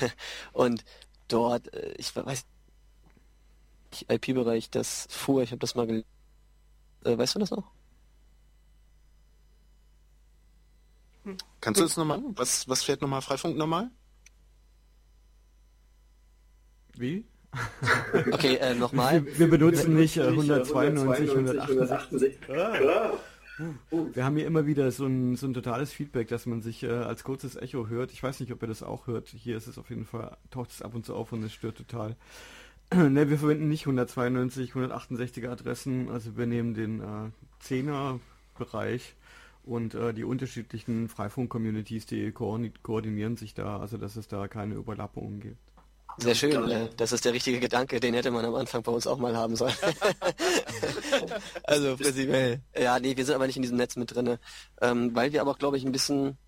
und 0.52 0.84
dort, 1.26 1.74
äh, 1.74 1.94
ich 1.98 2.14
weiß, 2.14 2.44
IP-Bereich, 4.08 4.70
das 4.70 5.08
fuhr, 5.10 5.42
ich 5.42 5.50
habe 5.50 5.58
das 5.58 5.74
mal, 5.74 5.88
äh, 5.90 6.04
weißt 7.18 7.34
du 7.34 7.38
das 7.40 7.50
noch? 7.50 7.64
Kannst 11.60 11.80
du 11.80 11.84
das 11.84 11.96
nochmal? 11.96 12.22
Was, 12.36 12.68
was 12.68 12.84
fährt 12.84 13.02
nochmal 13.02 13.20
Freifunk 13.20 13.56
normal? 13.56 13.90
Wie? 16.98 17.24
Okay, 18.32 18.56
äh, 18.56 18.74
nochmal. 18.74 19.24
Wir, 19.24 19.38
wir, 19.38 19.50
benutzen 19.50 19.94
nicht 19.94 20.16
äh, 20.18 20.24
192, 20.24 21.30
168. 21.30 22.38
Ah. 22.50 23.12
Wir 24.12 24.24
haben 24.24 24.36
hier 24.36 24.46
immer 24.46 24.66
wieder 24.66 24.90
so 24.90 25.06
ein, 25.06 25.36
so 25.36 25.46
ein 25.46 25.54
totales 25.54 25.92
Feedback, 25.92 26.28
dass 26.28 26.44
man 26.44 26.60
sich 26.60 26.82
äh, 26.82 26.88
als 26.88 27.24
kurzes 27.24 27.56
Echo 27.56 27.88
hört. 27.88 28.12
Ich 28.12 28.22
weiß 28.22 28.40
nicht, 28.40 28.52
ob 28.52 28.62
ihr 28.62 28.68
das 28.68 28.82
auch 28.82 29.06
hört. 29.06 29.28
Hier 29.28 29.56
ist 29.56 29.66
es 29.66 29.78
auf 29.78 29.88
jeden 29.88 30.04
Fall, 30.04 30.36
taucht 30.50 30.70
es 30.70 30.82
ab 30.82 30.94
und 30.94 31.06
zu 31.06 31.14
auf 31.14 31.32
und 31.32 31.42
es 31.42 31.52
stört 31.52 31.78
total. 31.78 32.16
ne, 32.94 33.30
wir 33.30 33.38
verwenden 33.38 33.68
nicht 33.68 33.82
192, 33.82 34.72
168er 34.72 35.48
Adressen, 35.48 36.10
also 36.10 36.36
wir 36.36 36.46
nehmen 36.46 36.74
den 36.74 37.00
äh, 37.00 37.64
10er 37.64 38.20
Bereich 38.58 39.14
und 39.64 39.94
äh, 39.94 40.14
die 40.14 40.24
unterschiedlichen 40.24 41.08
Freifunk-Communities, 41.08 42.06
die 42.06 42.30
koordinieren 42.32 43.36
sich 43.36 43.54
da, 43.54 43.78
also 43.80 43.96
dass 43.96 44.16
es 44.16 44.28
da 44.28 44.48
keine 44.48 44.74
Überlappungen 44.74 45.40
gibt. 45.40 45.58
Sehr 46.18 46.34
schön, 46.34 46.70
äh, 46.70 46.88
das 46.96 47.12
ist 47.12 47.24
der 47.24 47.34
richtige 47.34 47.60
Gedanke, 47.60 48.00
den 48.00 48.14
hätte 48.14 48.30
man 48.30 48.44
am 48.44 48.54
Anfang 48.54 48.82
bei 48.82 48.90
uns 48.90 49.06
auch 49.06 49.18
mal 49.18 49.36
haben 49.36 49.54
sollen. 49.54 49.74
also 51.64 51.96
prinzipiell. 51.96 52.60
Ja, 52.78 52.98
nee, 52.98 53.16
wir 53.16 53.24
sind 53.24 53.34
aber 53.34 53.46
nicht 53.46 53.56
in 53.56 53.62
diesem 53.62 53.76
Netz 53.76 53.96
mit 53.96 54.14
drin. 54.14 54.38
Ähm, 54.80 55.14
weil 55.14 55.32
wir 55.32 55.42
aber, 55.42 55.54
glaube 55.54 55.76
ich, 55.76 55.84
ein 55.84 55.92
bisschen, 55.92 56.38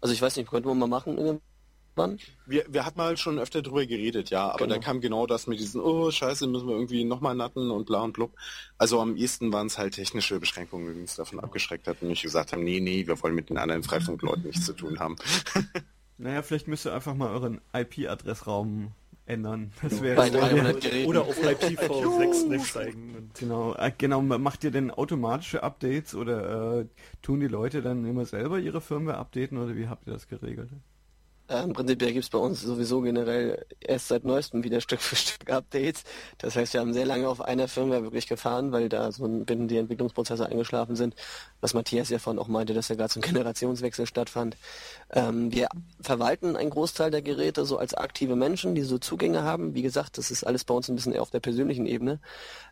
also 0.00 0.14
ich 0.14 0.22
weiß 0.22 0.36
nicht, 0.36 0.50
könnten 0.50 0.68
wir 0.68 0.74
mal 0.74 0.88
machen 0.88 1.18
irgendwann? 1.18 2.18
Wir, 2.46 2.64
wir 2.70 2.86
hatten 2.86 2.96
mal 2.96 3.18
schon 3.18 3.38
öfter 3.38 3.60
drüber 3.60 3.84
geredet, 3.84 4.30
ja, 4.30 4.48
aber 4.48 4.64
genau. 4.64 4.76
da 4.76 4.80
kam 4.80 5.02
genau 5.02 5.26
das 5.26 5.46
mit 5.46 5.60
diesen, 5.60 5.82
oh 5.82 6.10
scheiße, 6.10 6.46
müssen 6.46 6.66
wir 6.66 6.74
irgendwie 6.74 7.04
nochmal 7.04 7.34
natten 7.34 7.70
und 7.70 7.84
bla 7.84 8.00
und 8.00 8.14
blub. 8.14 8.32
Also 8.78 9.00
am 9.00 9.16
ehesten 9.16 9.52
waren 9.52 9.66
es 9.66 9.76
halt 9.76 9.94
technische 9.94 10.40
Beschränkungen, 10.40 10.94
die 10.94 11.00
uns 11.00 11.16
davon 11.16 11.40
abgeschreckt 11.40 11.86
hatten 11.86 12.06
und 12.06 12.12
ich 12.12 12.22
gesagt 12.22 12.54
haben, 12.54 12.64
nee, 12.64 12.80
nee, 12.80 13.06
wir 13.06 13.22
wollen 13.22 13.34
mit 13.34 13.50
den 13.50 13.58
anderen 13.58 13.82
Freifunkleuten 13.82 14.44
nichts 14.44 14.64
zu 14.64 14.72
tun 14.72 14.98
haben. 14.98 15.16
naja, 16.16 16.40
vielleicht 16.40 16.68
müsst 16.68 16.86
ihr 16.86 16.94
einfach 16.94 17.14
mal 17.14 17.30
euren 17.30 17.60
IP-Adressraum 17.74 18.94
ändern. 19.30 19.72
Das 19.82 20.02
wäre 20.02 20.16
bei 20.16 20.30
300 20.30 20.80
Geräten. 20.80 21.08
Oder 21.08 21.22
auf 21.22 21.38
IPv6 21.42 22.72
zeigen. 22.72 23.30
Genau, 23.38 23.74
äh, 23.74 23.92
genau. 23.96 24.20
Macht 24.20 24.64
ihr 24.64 24.70
denn 24.70 24.90
automatische 24.90 25.62
Updates 25.62 26.14
oder 26.14 26.80
äh, 26.80 26.86
tun 27.22 27.40
die 27.40 27.48
Leute 27.48 27.82
dann 27.82 28.04
immer 28.04 28.26
selber 28.26 28.58
ihre 28.58 28.80
Firmware 28.80 29.18
updaten 29.18 29.58
oder 29.58 29.76
wie 29.76 29.88
habt 29.88 30.06
ihr 30.06 30.12
das 30.12 30.28
geregelt? 30.28 30.70
Ähm, 31.50 31.72
prinzipiell 31.72 32.12
gibt 32.12 32.24
es 32.24 32.30
bei 32.30 32.38
uns 32.38 32.62
sowieso 32.62 33.00
generell 33.00 33.66
erst 33.80 34.06
seit 34.06 34.24
neuestem 34.24 34.62
wieder 34.62 34.80
Stück 34.80 35.00
für 35.00 35.16
Stück 35.16 35.50
Updates. 35.50 36.04
Das 36.38 36.54
heißt, 36.54 36.74
wir 36.74 36.80
haben 36.80 36.92
sehr 36.92 37.06
lange 37.06 37.28
auf 37.28 37.40
einer 37.40 37.66
Firmware 37.66 38.04
wirklich 38.04 38.28
gefahren, 38.28 38.70
weil 38.70 38.88
da 38.88 39.10
so 39.10 39.24
ein 39.24 39.44
binnen 39.44 39.66
die 39.66 39.76
Entwicklungsprozesse 39.76 40.46
eingeschlafen 40.46 40.94
sind. 40.94 41.16
Was 41.60 41.74
Matthias 41.74 42.08
ja 42.08 42.20
vorhin 42.20 42.38
auch 42.38 42.46
meinte, 42.46 42.72
dass 42.72 42.88
ja 42.88 42.94
gerade 42.94 43.12
so 43.12 43.18
ein 43.18 43.22
Generationswechsel 43.22 44.06
stattfand. 44.06 44.56
Ähm, 45.12 45.52
wir 45.52 45.68
verwalten 46.00 46.56
einen 46.56 46.70
Großteil 46.70 47.10
der 47.10 47.22
Geräte 47.22 47.64
so 47.64 47.78
als 47.78 47.94
aktive 47.94 48.36
Menschen, 48.36 48.74
die 48.74 48.82
so 48.82 48.98
Zugänge 48.98 49.42
haben. 49.42 49.74
Wie 49.74 49.82
gesagt, 49.82 50.18
das 50.18 50.30
ist 50.30 50.44
alles 50.44 50.64
bei 50.64 50.72
uns 50.72 50.88
ein 50.88 50.94
bisschen 50.94 51.12
eher 51.12 51.22
auf 51.22 51.30
der 51.30 51.40
persönlichen 51.40 51.86
Ebene. 51.86 52.20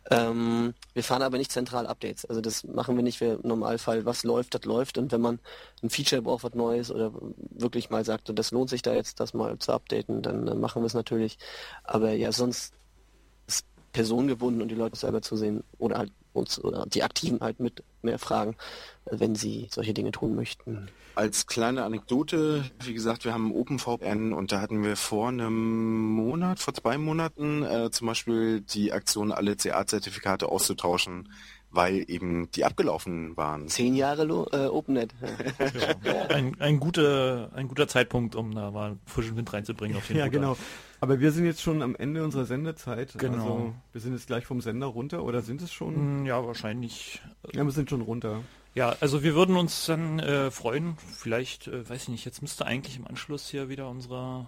Ähm, 0.09 0.73
wir 0.93 1.03
fahren 1.03 1.21
aber 1.21 1.37
nicht 1.37 1.51
zentral 1.51 1.85
Updates. 1.85 2.25
Also 2.25 2.39
das 2.39 2.63
machen 2.63 2.95
wir 2.95 3.03
nicht. 3.03 3.19
Wir 3.19 3.33
im 3.33 3.47
Normalfall, 3.47 4.05
was 4.05 4.23
läuft, 4.23 4.55
das 4.55 4.63
läuft. 4.63 4.97
Und 4.97 5.11
wenn 5.11 5.21
man 5.21 5.39
ein 5.83 5.89
Feature 5.89 6.21
braucht, 6.21 6.43
was 6.45 6.53
Neues 6.53 6.91
oder 6.91 7.11
wirklich 7.51 7.89
mal 7.89 8.05
sagt, 8.05 8.31
das 8.37 8.51
lohnt 8.51 8.69
sich 8.69 8.81
da 8.81 8.93
jetzt, 8.93 9.19
das 9.19 9.33
mal 9.33 9.57
zu 9.59 9.73
updaten, 9.73 10.21
dann 10.21 10.47
äh, 10.47 10.55
machen 10.55 10.81
wir 10.81 10.87
es 10.87 10.93
natürlich. 10.93 11.37
Aber 11.83 12.13
ja, 12.13 12.31
sonst 12.31 12.73
ist 13.47 13.65
personengebunden 13.91 14.61
und 14.61 14.69
die 14.69 14.75
Leute 14.75 14.95
selber 14.95 15.21
zu 15.21 15.35
sehen 15.35 15.63
oder 15.77 15.97
halt 15.97 16.11
uns 16.33 16.63
oder 16.63 16.85
die 16.85 17.03
Aktiven 17.03 17.39
halt 17.41 17.59
mit 17.59 17.83
mehr 18.01 18.19
fragen, 18.19 18.55
äh, 19.05 19.19
wenn 19.19 19.35
sie 19.35 19.67
solche 19.71 19.93
Dinge 19.93 20.11
tun 20.11 20.35
möchten. 20.35 20.89
Als 21.15 21.47
kleine 21.47 21.83
Anekdote, 21.83 22.63
wie 22.83 22.93
gesagt, 22.93 23.25
wir 23.25 23.33
haben 23.33 23.51
OpenVPN 23.53 24.31
und 24.31 24.51
da 24.51 24.61
hatten 24.61 24.83
wir 24.83 24.95
vor 24.95 25.27
einem 25.29 26.11
Monat, 26.11 26.59
vor 26.59 26.73
zwei 26.73 26.97
Monaten 26.97 27.63
äh, 27.63 27.91
zum 27.91 28.07
Beispiel 28.07 28.61
die 28.61 28.93
Aktion, 28.93 29.31
alle 29.33 29.55
CA-Zertifikate 29.57 30.47
auszutauschen, 30.47 31.29
weil 31.71 32.05
eben 32.07 32.49
die 32.51 32.63
abgelaufen 32.63 33.35
waren. 33.35 33.67
Zehn 33.67 33.95
Jahre 33.95 34.23
äh, 34.53 34.67
OpenNet. 34.67 35.13
Ja. 36.03 36.27
ein, 36.29 36.55
ein, 36.59 36.79
guter, 36.79 37.49
ein 37.53 37.67
guter 37.67 37.87
Zeitpunkt, 37.87 38.35
um 38.35 38.55
da 38.55 38.71
mal 38.71 38.97
frischen 39.05 39.35
Wind 39.35 39.51
reinzubringen 39.51 39.97
Ja, 39.97 40.01
Futter. 40.01 40.29
genau. 40.29 40.57
Aber 41.01 41.19
wir 41.19 41.31
sind 41.31 41.45
jetzt 41.45 41.61
schon 41.61 41.81
am 41.81 41.95
Ende 41.95 42.23
unserer 42.23 42.45
Sendezeit. 42.45 43.17
Genau. 43.17 43.35
Also 43.35 43.73
wir 43.93 44.01
sind 44.01 44.13
jetzt 44.13 44.27
gleich 44.27 44.45
vom 44.45 44.61
Sender 44.61 44.87
runter 44.87 45.23
oder 45.23 45.41
sind 45.41 45.61
es 45.61 45.71
schon? 45.71 45.95
Hm, 45.95 46.25
ja, 46.25 46.45
wahrscheinlich. 46.45 47.21
Ja, 47.53 47.63
wir 47.63 47.71
sind 47.71 47.89
schon 47.89 48.01
runter. 48.01 48.41
Ja, 48.75 48.95
also 48.99 49.23
wir 49.23 49.33
würden 49.35 49.55
uns 49.55 49.85
dann 49.87 50.19
äh, 50.19 50.51
freuen, 50.51 50.97
vielleicht, 51.15 51.67
äh, 51.67 51.89
weiß 51.89 52.03
ich 52.03 52.09
nicht, 52.09 52.25
jetzt 52.25 52.41
müsste 52.41 52.65
eigentlich 52.65 52.97
im 52.97 53.07
Anschluss 53.07 53.49
hier 53.49 53.67
wieder 53.67 53.89
unsere, 53.89 54.45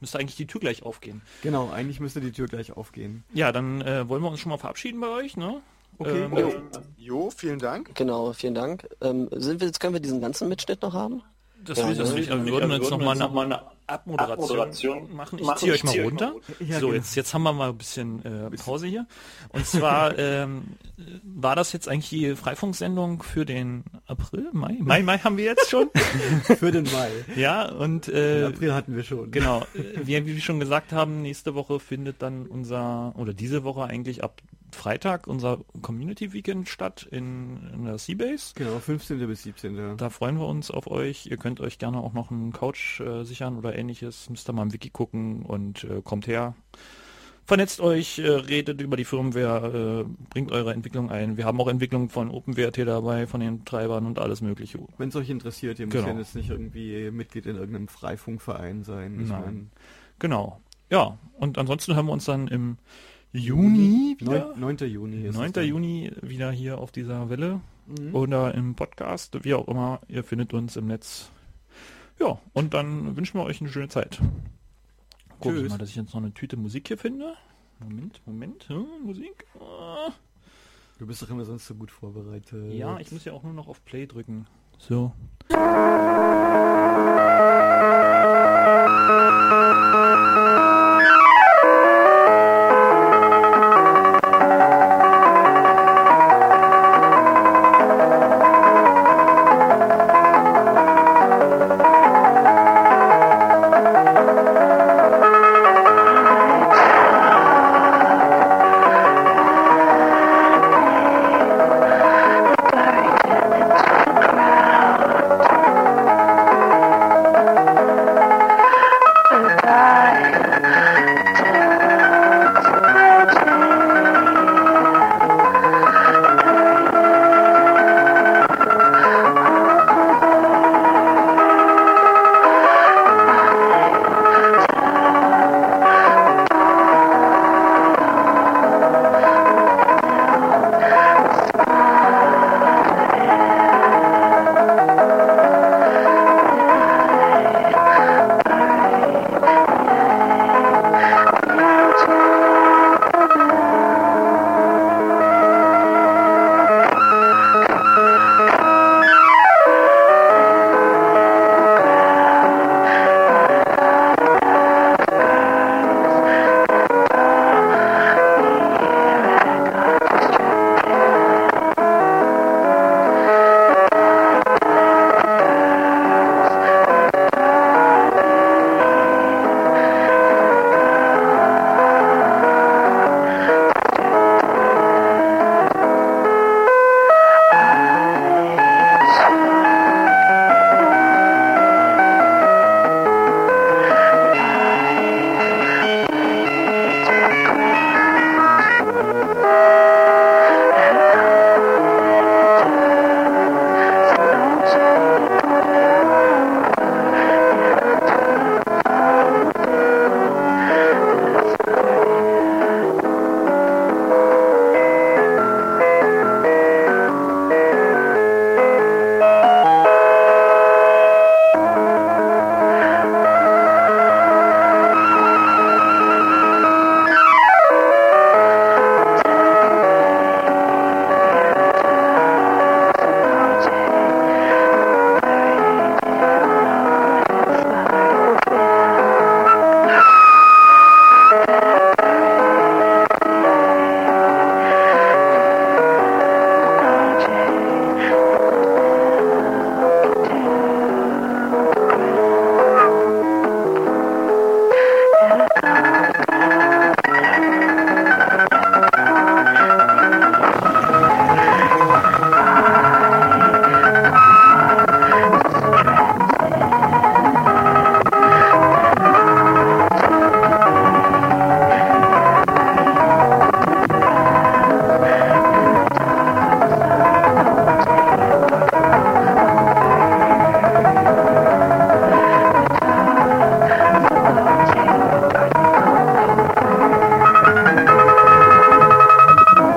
müsste 0.00 0.18
eigentlich 0.18 0.36
die 0.36 0.46
Tür 0.46 0.60
gleich 0.60 0.84
aufgehen. 0.84 1.22
Genau, 1.42 1.70
eigentlich 1.70 1.98
müsste 1.98 2.20
die 2.20 2.32
Tür 2.32 2.46
gleich 2.46 2.72
aufgehen. 2.76 3.24
Ja, 3.34 3.50
dann 3.50 3.80
äh, 3.80 4.08
wollen 4.08 4.22
wir 4.22 4.30
uns 4.30 4.40
schon 4.40 4.50
mal 4.50 4.58
verabschieden 4.58 5.00
bei 5.00 5.08
euch, 5.08 5.36
ne? 5.36 5.60
Okay. 5.98 6.22
Ähm, 6.22 6.36
jo. 6.36 6.52
jo. 6.96 7.30
vielen 7.30 7.58
Dank. 7.58 7.94
Genau, 7.94 8.32
vielen 8.32 8.54
Dank. 8.54 8.88
Ähm, 9.00 9.28
sind 9.32 9.60
wir, 9.60 9.66
jetzt 9.66 9.80
können 9.80 9.94
wir 9.94 10.00
diesen 10.00 10.20
ganzen 10.20 10.48
Mitschnitt 10.48 10.82
noch 10.82 10.94
haben? 10.94 11.22
Das 11.64 11.78
ja, 11.78 11.86
will 11.86 11.92
ich 11.92 12.00
also 12.00 12.14
nicht. 12.14 12.28
Wir 12.28 12.46
würden 12.46 12.70
jetzt 12.70 12.90
nochmal 12.90 13.16
noch 13.16 13.32
mal 13.32 13.44
eine 13.46 13.60
Abmoderation, 13.86 14.42
Abmoderation 14.42 15.14
machen. 15.14 15.38
Ich 15.38 15.54
ziehe 15.56 15.72
euch 15.72 15.84
mal 15.84 16.00
runter. 16.00 16.34
Ja, 16.60 16.80
so, 16.80 16.86
genau. 16.86 16.98
jetzt, 16.98 17.14
jetzt 17.14 17.34
haben 17.34 17.42
wir 17.42 17.52
mal 17.52 17.70
ein 17.70 17.78
bisschen 17.78 18.24
äh, 18.24 18.50
Pause 18.56 18.86
hier. 18.86 19.06
Und 19.50 19.66
zwar 19.66 20.18
ähm, 20.18 20.76
war 21.24 21.56
das 21.56 21.72
jetzt 21.72 21.88
eigentlich 21.88 22.08
die 22.08 22.34
Freifunksendung 22.36 23.22
für 23.22 23.44
den 23.44 23.84
April, 24.06 24.48
Mai? 24.52 24.76
Mai, 24.80 25.02
Mai 25.02 25.18
haben 25.18 25.36
wir 25.36 25.44
jetzt 25.44 25.68
schon. 25.70 25.90
für 26.44 26.72
den 26.72 26.84
Mai. 26.84 27.10
Ja, 27.36 27.70
und 27.70 28.08
äh, 28.08 28.40
den 28.40 28.54
April 28.54 28.74
hatten 28.74 28.96
wir 28.96 29.04
schon. 29.04 29.30
Genau. 29.30 29.62
Wie, 29.74 30.26
wie 30.26 30.34
wir 30.34 30.40
schon 30.40 30.60
gesagt 30.60 30.92
haben, 30.92 31.22
nächste 31.22 31.54
Woche 31.54 31.80
findet 31.80 32.22
dann 32.22 32.46
unser, 32.46 33.14
oder 33.16 33.34
diese 33.34 33.64
Woche 33.64 33.84
eigentlich 33.84 34.24
ab 34.24 34.40
Freitag 34.74 35.26
unser 35.26 35.60
Community 35.80 36.32
Weekend 36.32 36.68
statt 36.68 37.06
in, 37.10 37.70
in 37.72 37.84
der 37.84 37.98
Seabase. 37.98 38.52
Genau, 38.54 38.78
15. 38.78 39.26
bis 39.26 39.42
17. 39.42 39.96
Da 39.96 40.10
freuen 40.10 40.38
wir 40.38 40.46
uns 40.46 40.70
auf 40.70 40.86
euch. 40.86 41.26
Ihr 41.26 41.36
könnt 41.36 41.60
euch 41.60 41.78
gerne 41.78 41.98
auch 41.98 42.12
noch 42.12 42.30
einen 42.30 42.52
Couch 42.52 43.00
äh, 43.00 43.24
sichern 43.24 43.56
oder 43.56 43.76
ähnliches. 43.76 44.30
Müsst 44.30 44.48
ihr 44.48 44.52
mal 44.52 44.62
im 44.62 44.72
Wiki 44.72 44.90
gucken 44.90 45.42
und 45.42 45.84
äh, 45.84 46.02
kommt 46.02 46.26
her. 46.26 46.54
Vernetzt 47.44 47.80
euch, 47.80 48.18
äh, 48.20 48.28
redet 48.28 48.80
über 48.80 48.96
die 48.96 49.04
Firmware, 49.04 50.04
äh, 50.06 50.28
bringt 50.30 50.52
eure 50.52 50.72
Entwicklung 50.72 51.10
ein. 51.10 51.36
Wir 51.36 51.44
haben 51.44 51.60
auch 51.60 51.68
Entwicklungen 51.68 52.08
von 52.08 52.30
OpenWrt 52.30 52.78
dabei, 52.78 53.26
von 53.26 53.40
den 53.40 53.64
Treibern 53.64 54.06
und 54.06 54.18
alles 54.18 54.40
mögliche. 54.42 54.78
Wenn 54.96 55.08
es 55.08 55.16
euch 55.16 55.28
interessiert, 55.28 55.80
ihr 55.80 55.86
genau. 55.86 56.04
müsst 56.04 56.14
ja 56.14 56.18
jetzt 56.18 56.34
nicht 56.36 56.50
irgendwie 56.50 57.10
Mitglied 57.10 57.46
in 57.46 57.56
irgendeinem 57.56 57.88
Freifunkverein 57.88 58.84
sein. 58.84 59.26
Nein. 59.26 59.70
Genau. 60.20 60.60
Ja, 60.88 61.18
und 61.38 61.58
ansonsten 61.58 61.94
hören 61.94 62.06
wir 62.06 62.12
uns 62.12 62.26
dann 62.26 62.48
im 62.48 62.78
Juni 63.32 64.16
wieder? 64.18 64.54
9. 64.56 64.76
Juni 64.88 65.26
ist 65.26 65.36
9. 65.36 65.52
Juni 65.64 66.12
wieder 66.20 66.52
hier 66.52 66.78
auf 66.78 66.92
dieser 66.92 67.30
Welle 67.30 67.62
mhm. 67.86 68.14
oder 68.14 68.54
im 68.54 68.74
Podcast, 68.74 69.42
wie 69.42 69.54
auch 69.54 69.66
immer. 69.68 70.00
Ihr 70.06 70.22
findet 70.22 70.52
uns 70.52 70.76
im 70.76 70.86
Netz. 70.86 71.30
Ja, 72.20 72.38
und 72.52 72.74
dann 72.74 73.16
wünschen 73.16 73.40
wir 73.40 73.44
euch 73.44 73.62
eine 73.62 73.70
schöne 73.70 73.88
Zeit. 73.88 74.20
Guck 75.40 75.54
mal, 75.54 75.78
dass 75.78 75.88
ich 75.88 75.96
jetzt 75.96 76.12
noch 76.12 76.20
eine 76.20 76.34
Tüte 76.34 76.58
Musik 76.58 76.88
hier 76.88 76.98
finde. 76.98 77.32
Moment, 77.80 78.20
Moment, 78.26 78.68
hm, 78.68 78.84
Musik. 79.02 79.46
Ah. 79.58 80.10
Du 80.98 81.06
bist 81.06 81.22
doch 81.22 81.30
immer 81.30 81.46
sonst 81.46 81.66
so 81.66 81.74
gut 81.74 81.90
vorbereitet. 81.90 82.74
Ja, 82.74 83.00
ich 83.00 83.10
muss 83.10 83.24
ja 83.24 83.32
auch 83.32 83.42
nur 83.42 83.54
noch 83.54 83.66
auf 83.66 83.82
Play 83.84 84.06
drücken. 84.06 84.46
So. 84.78 85.12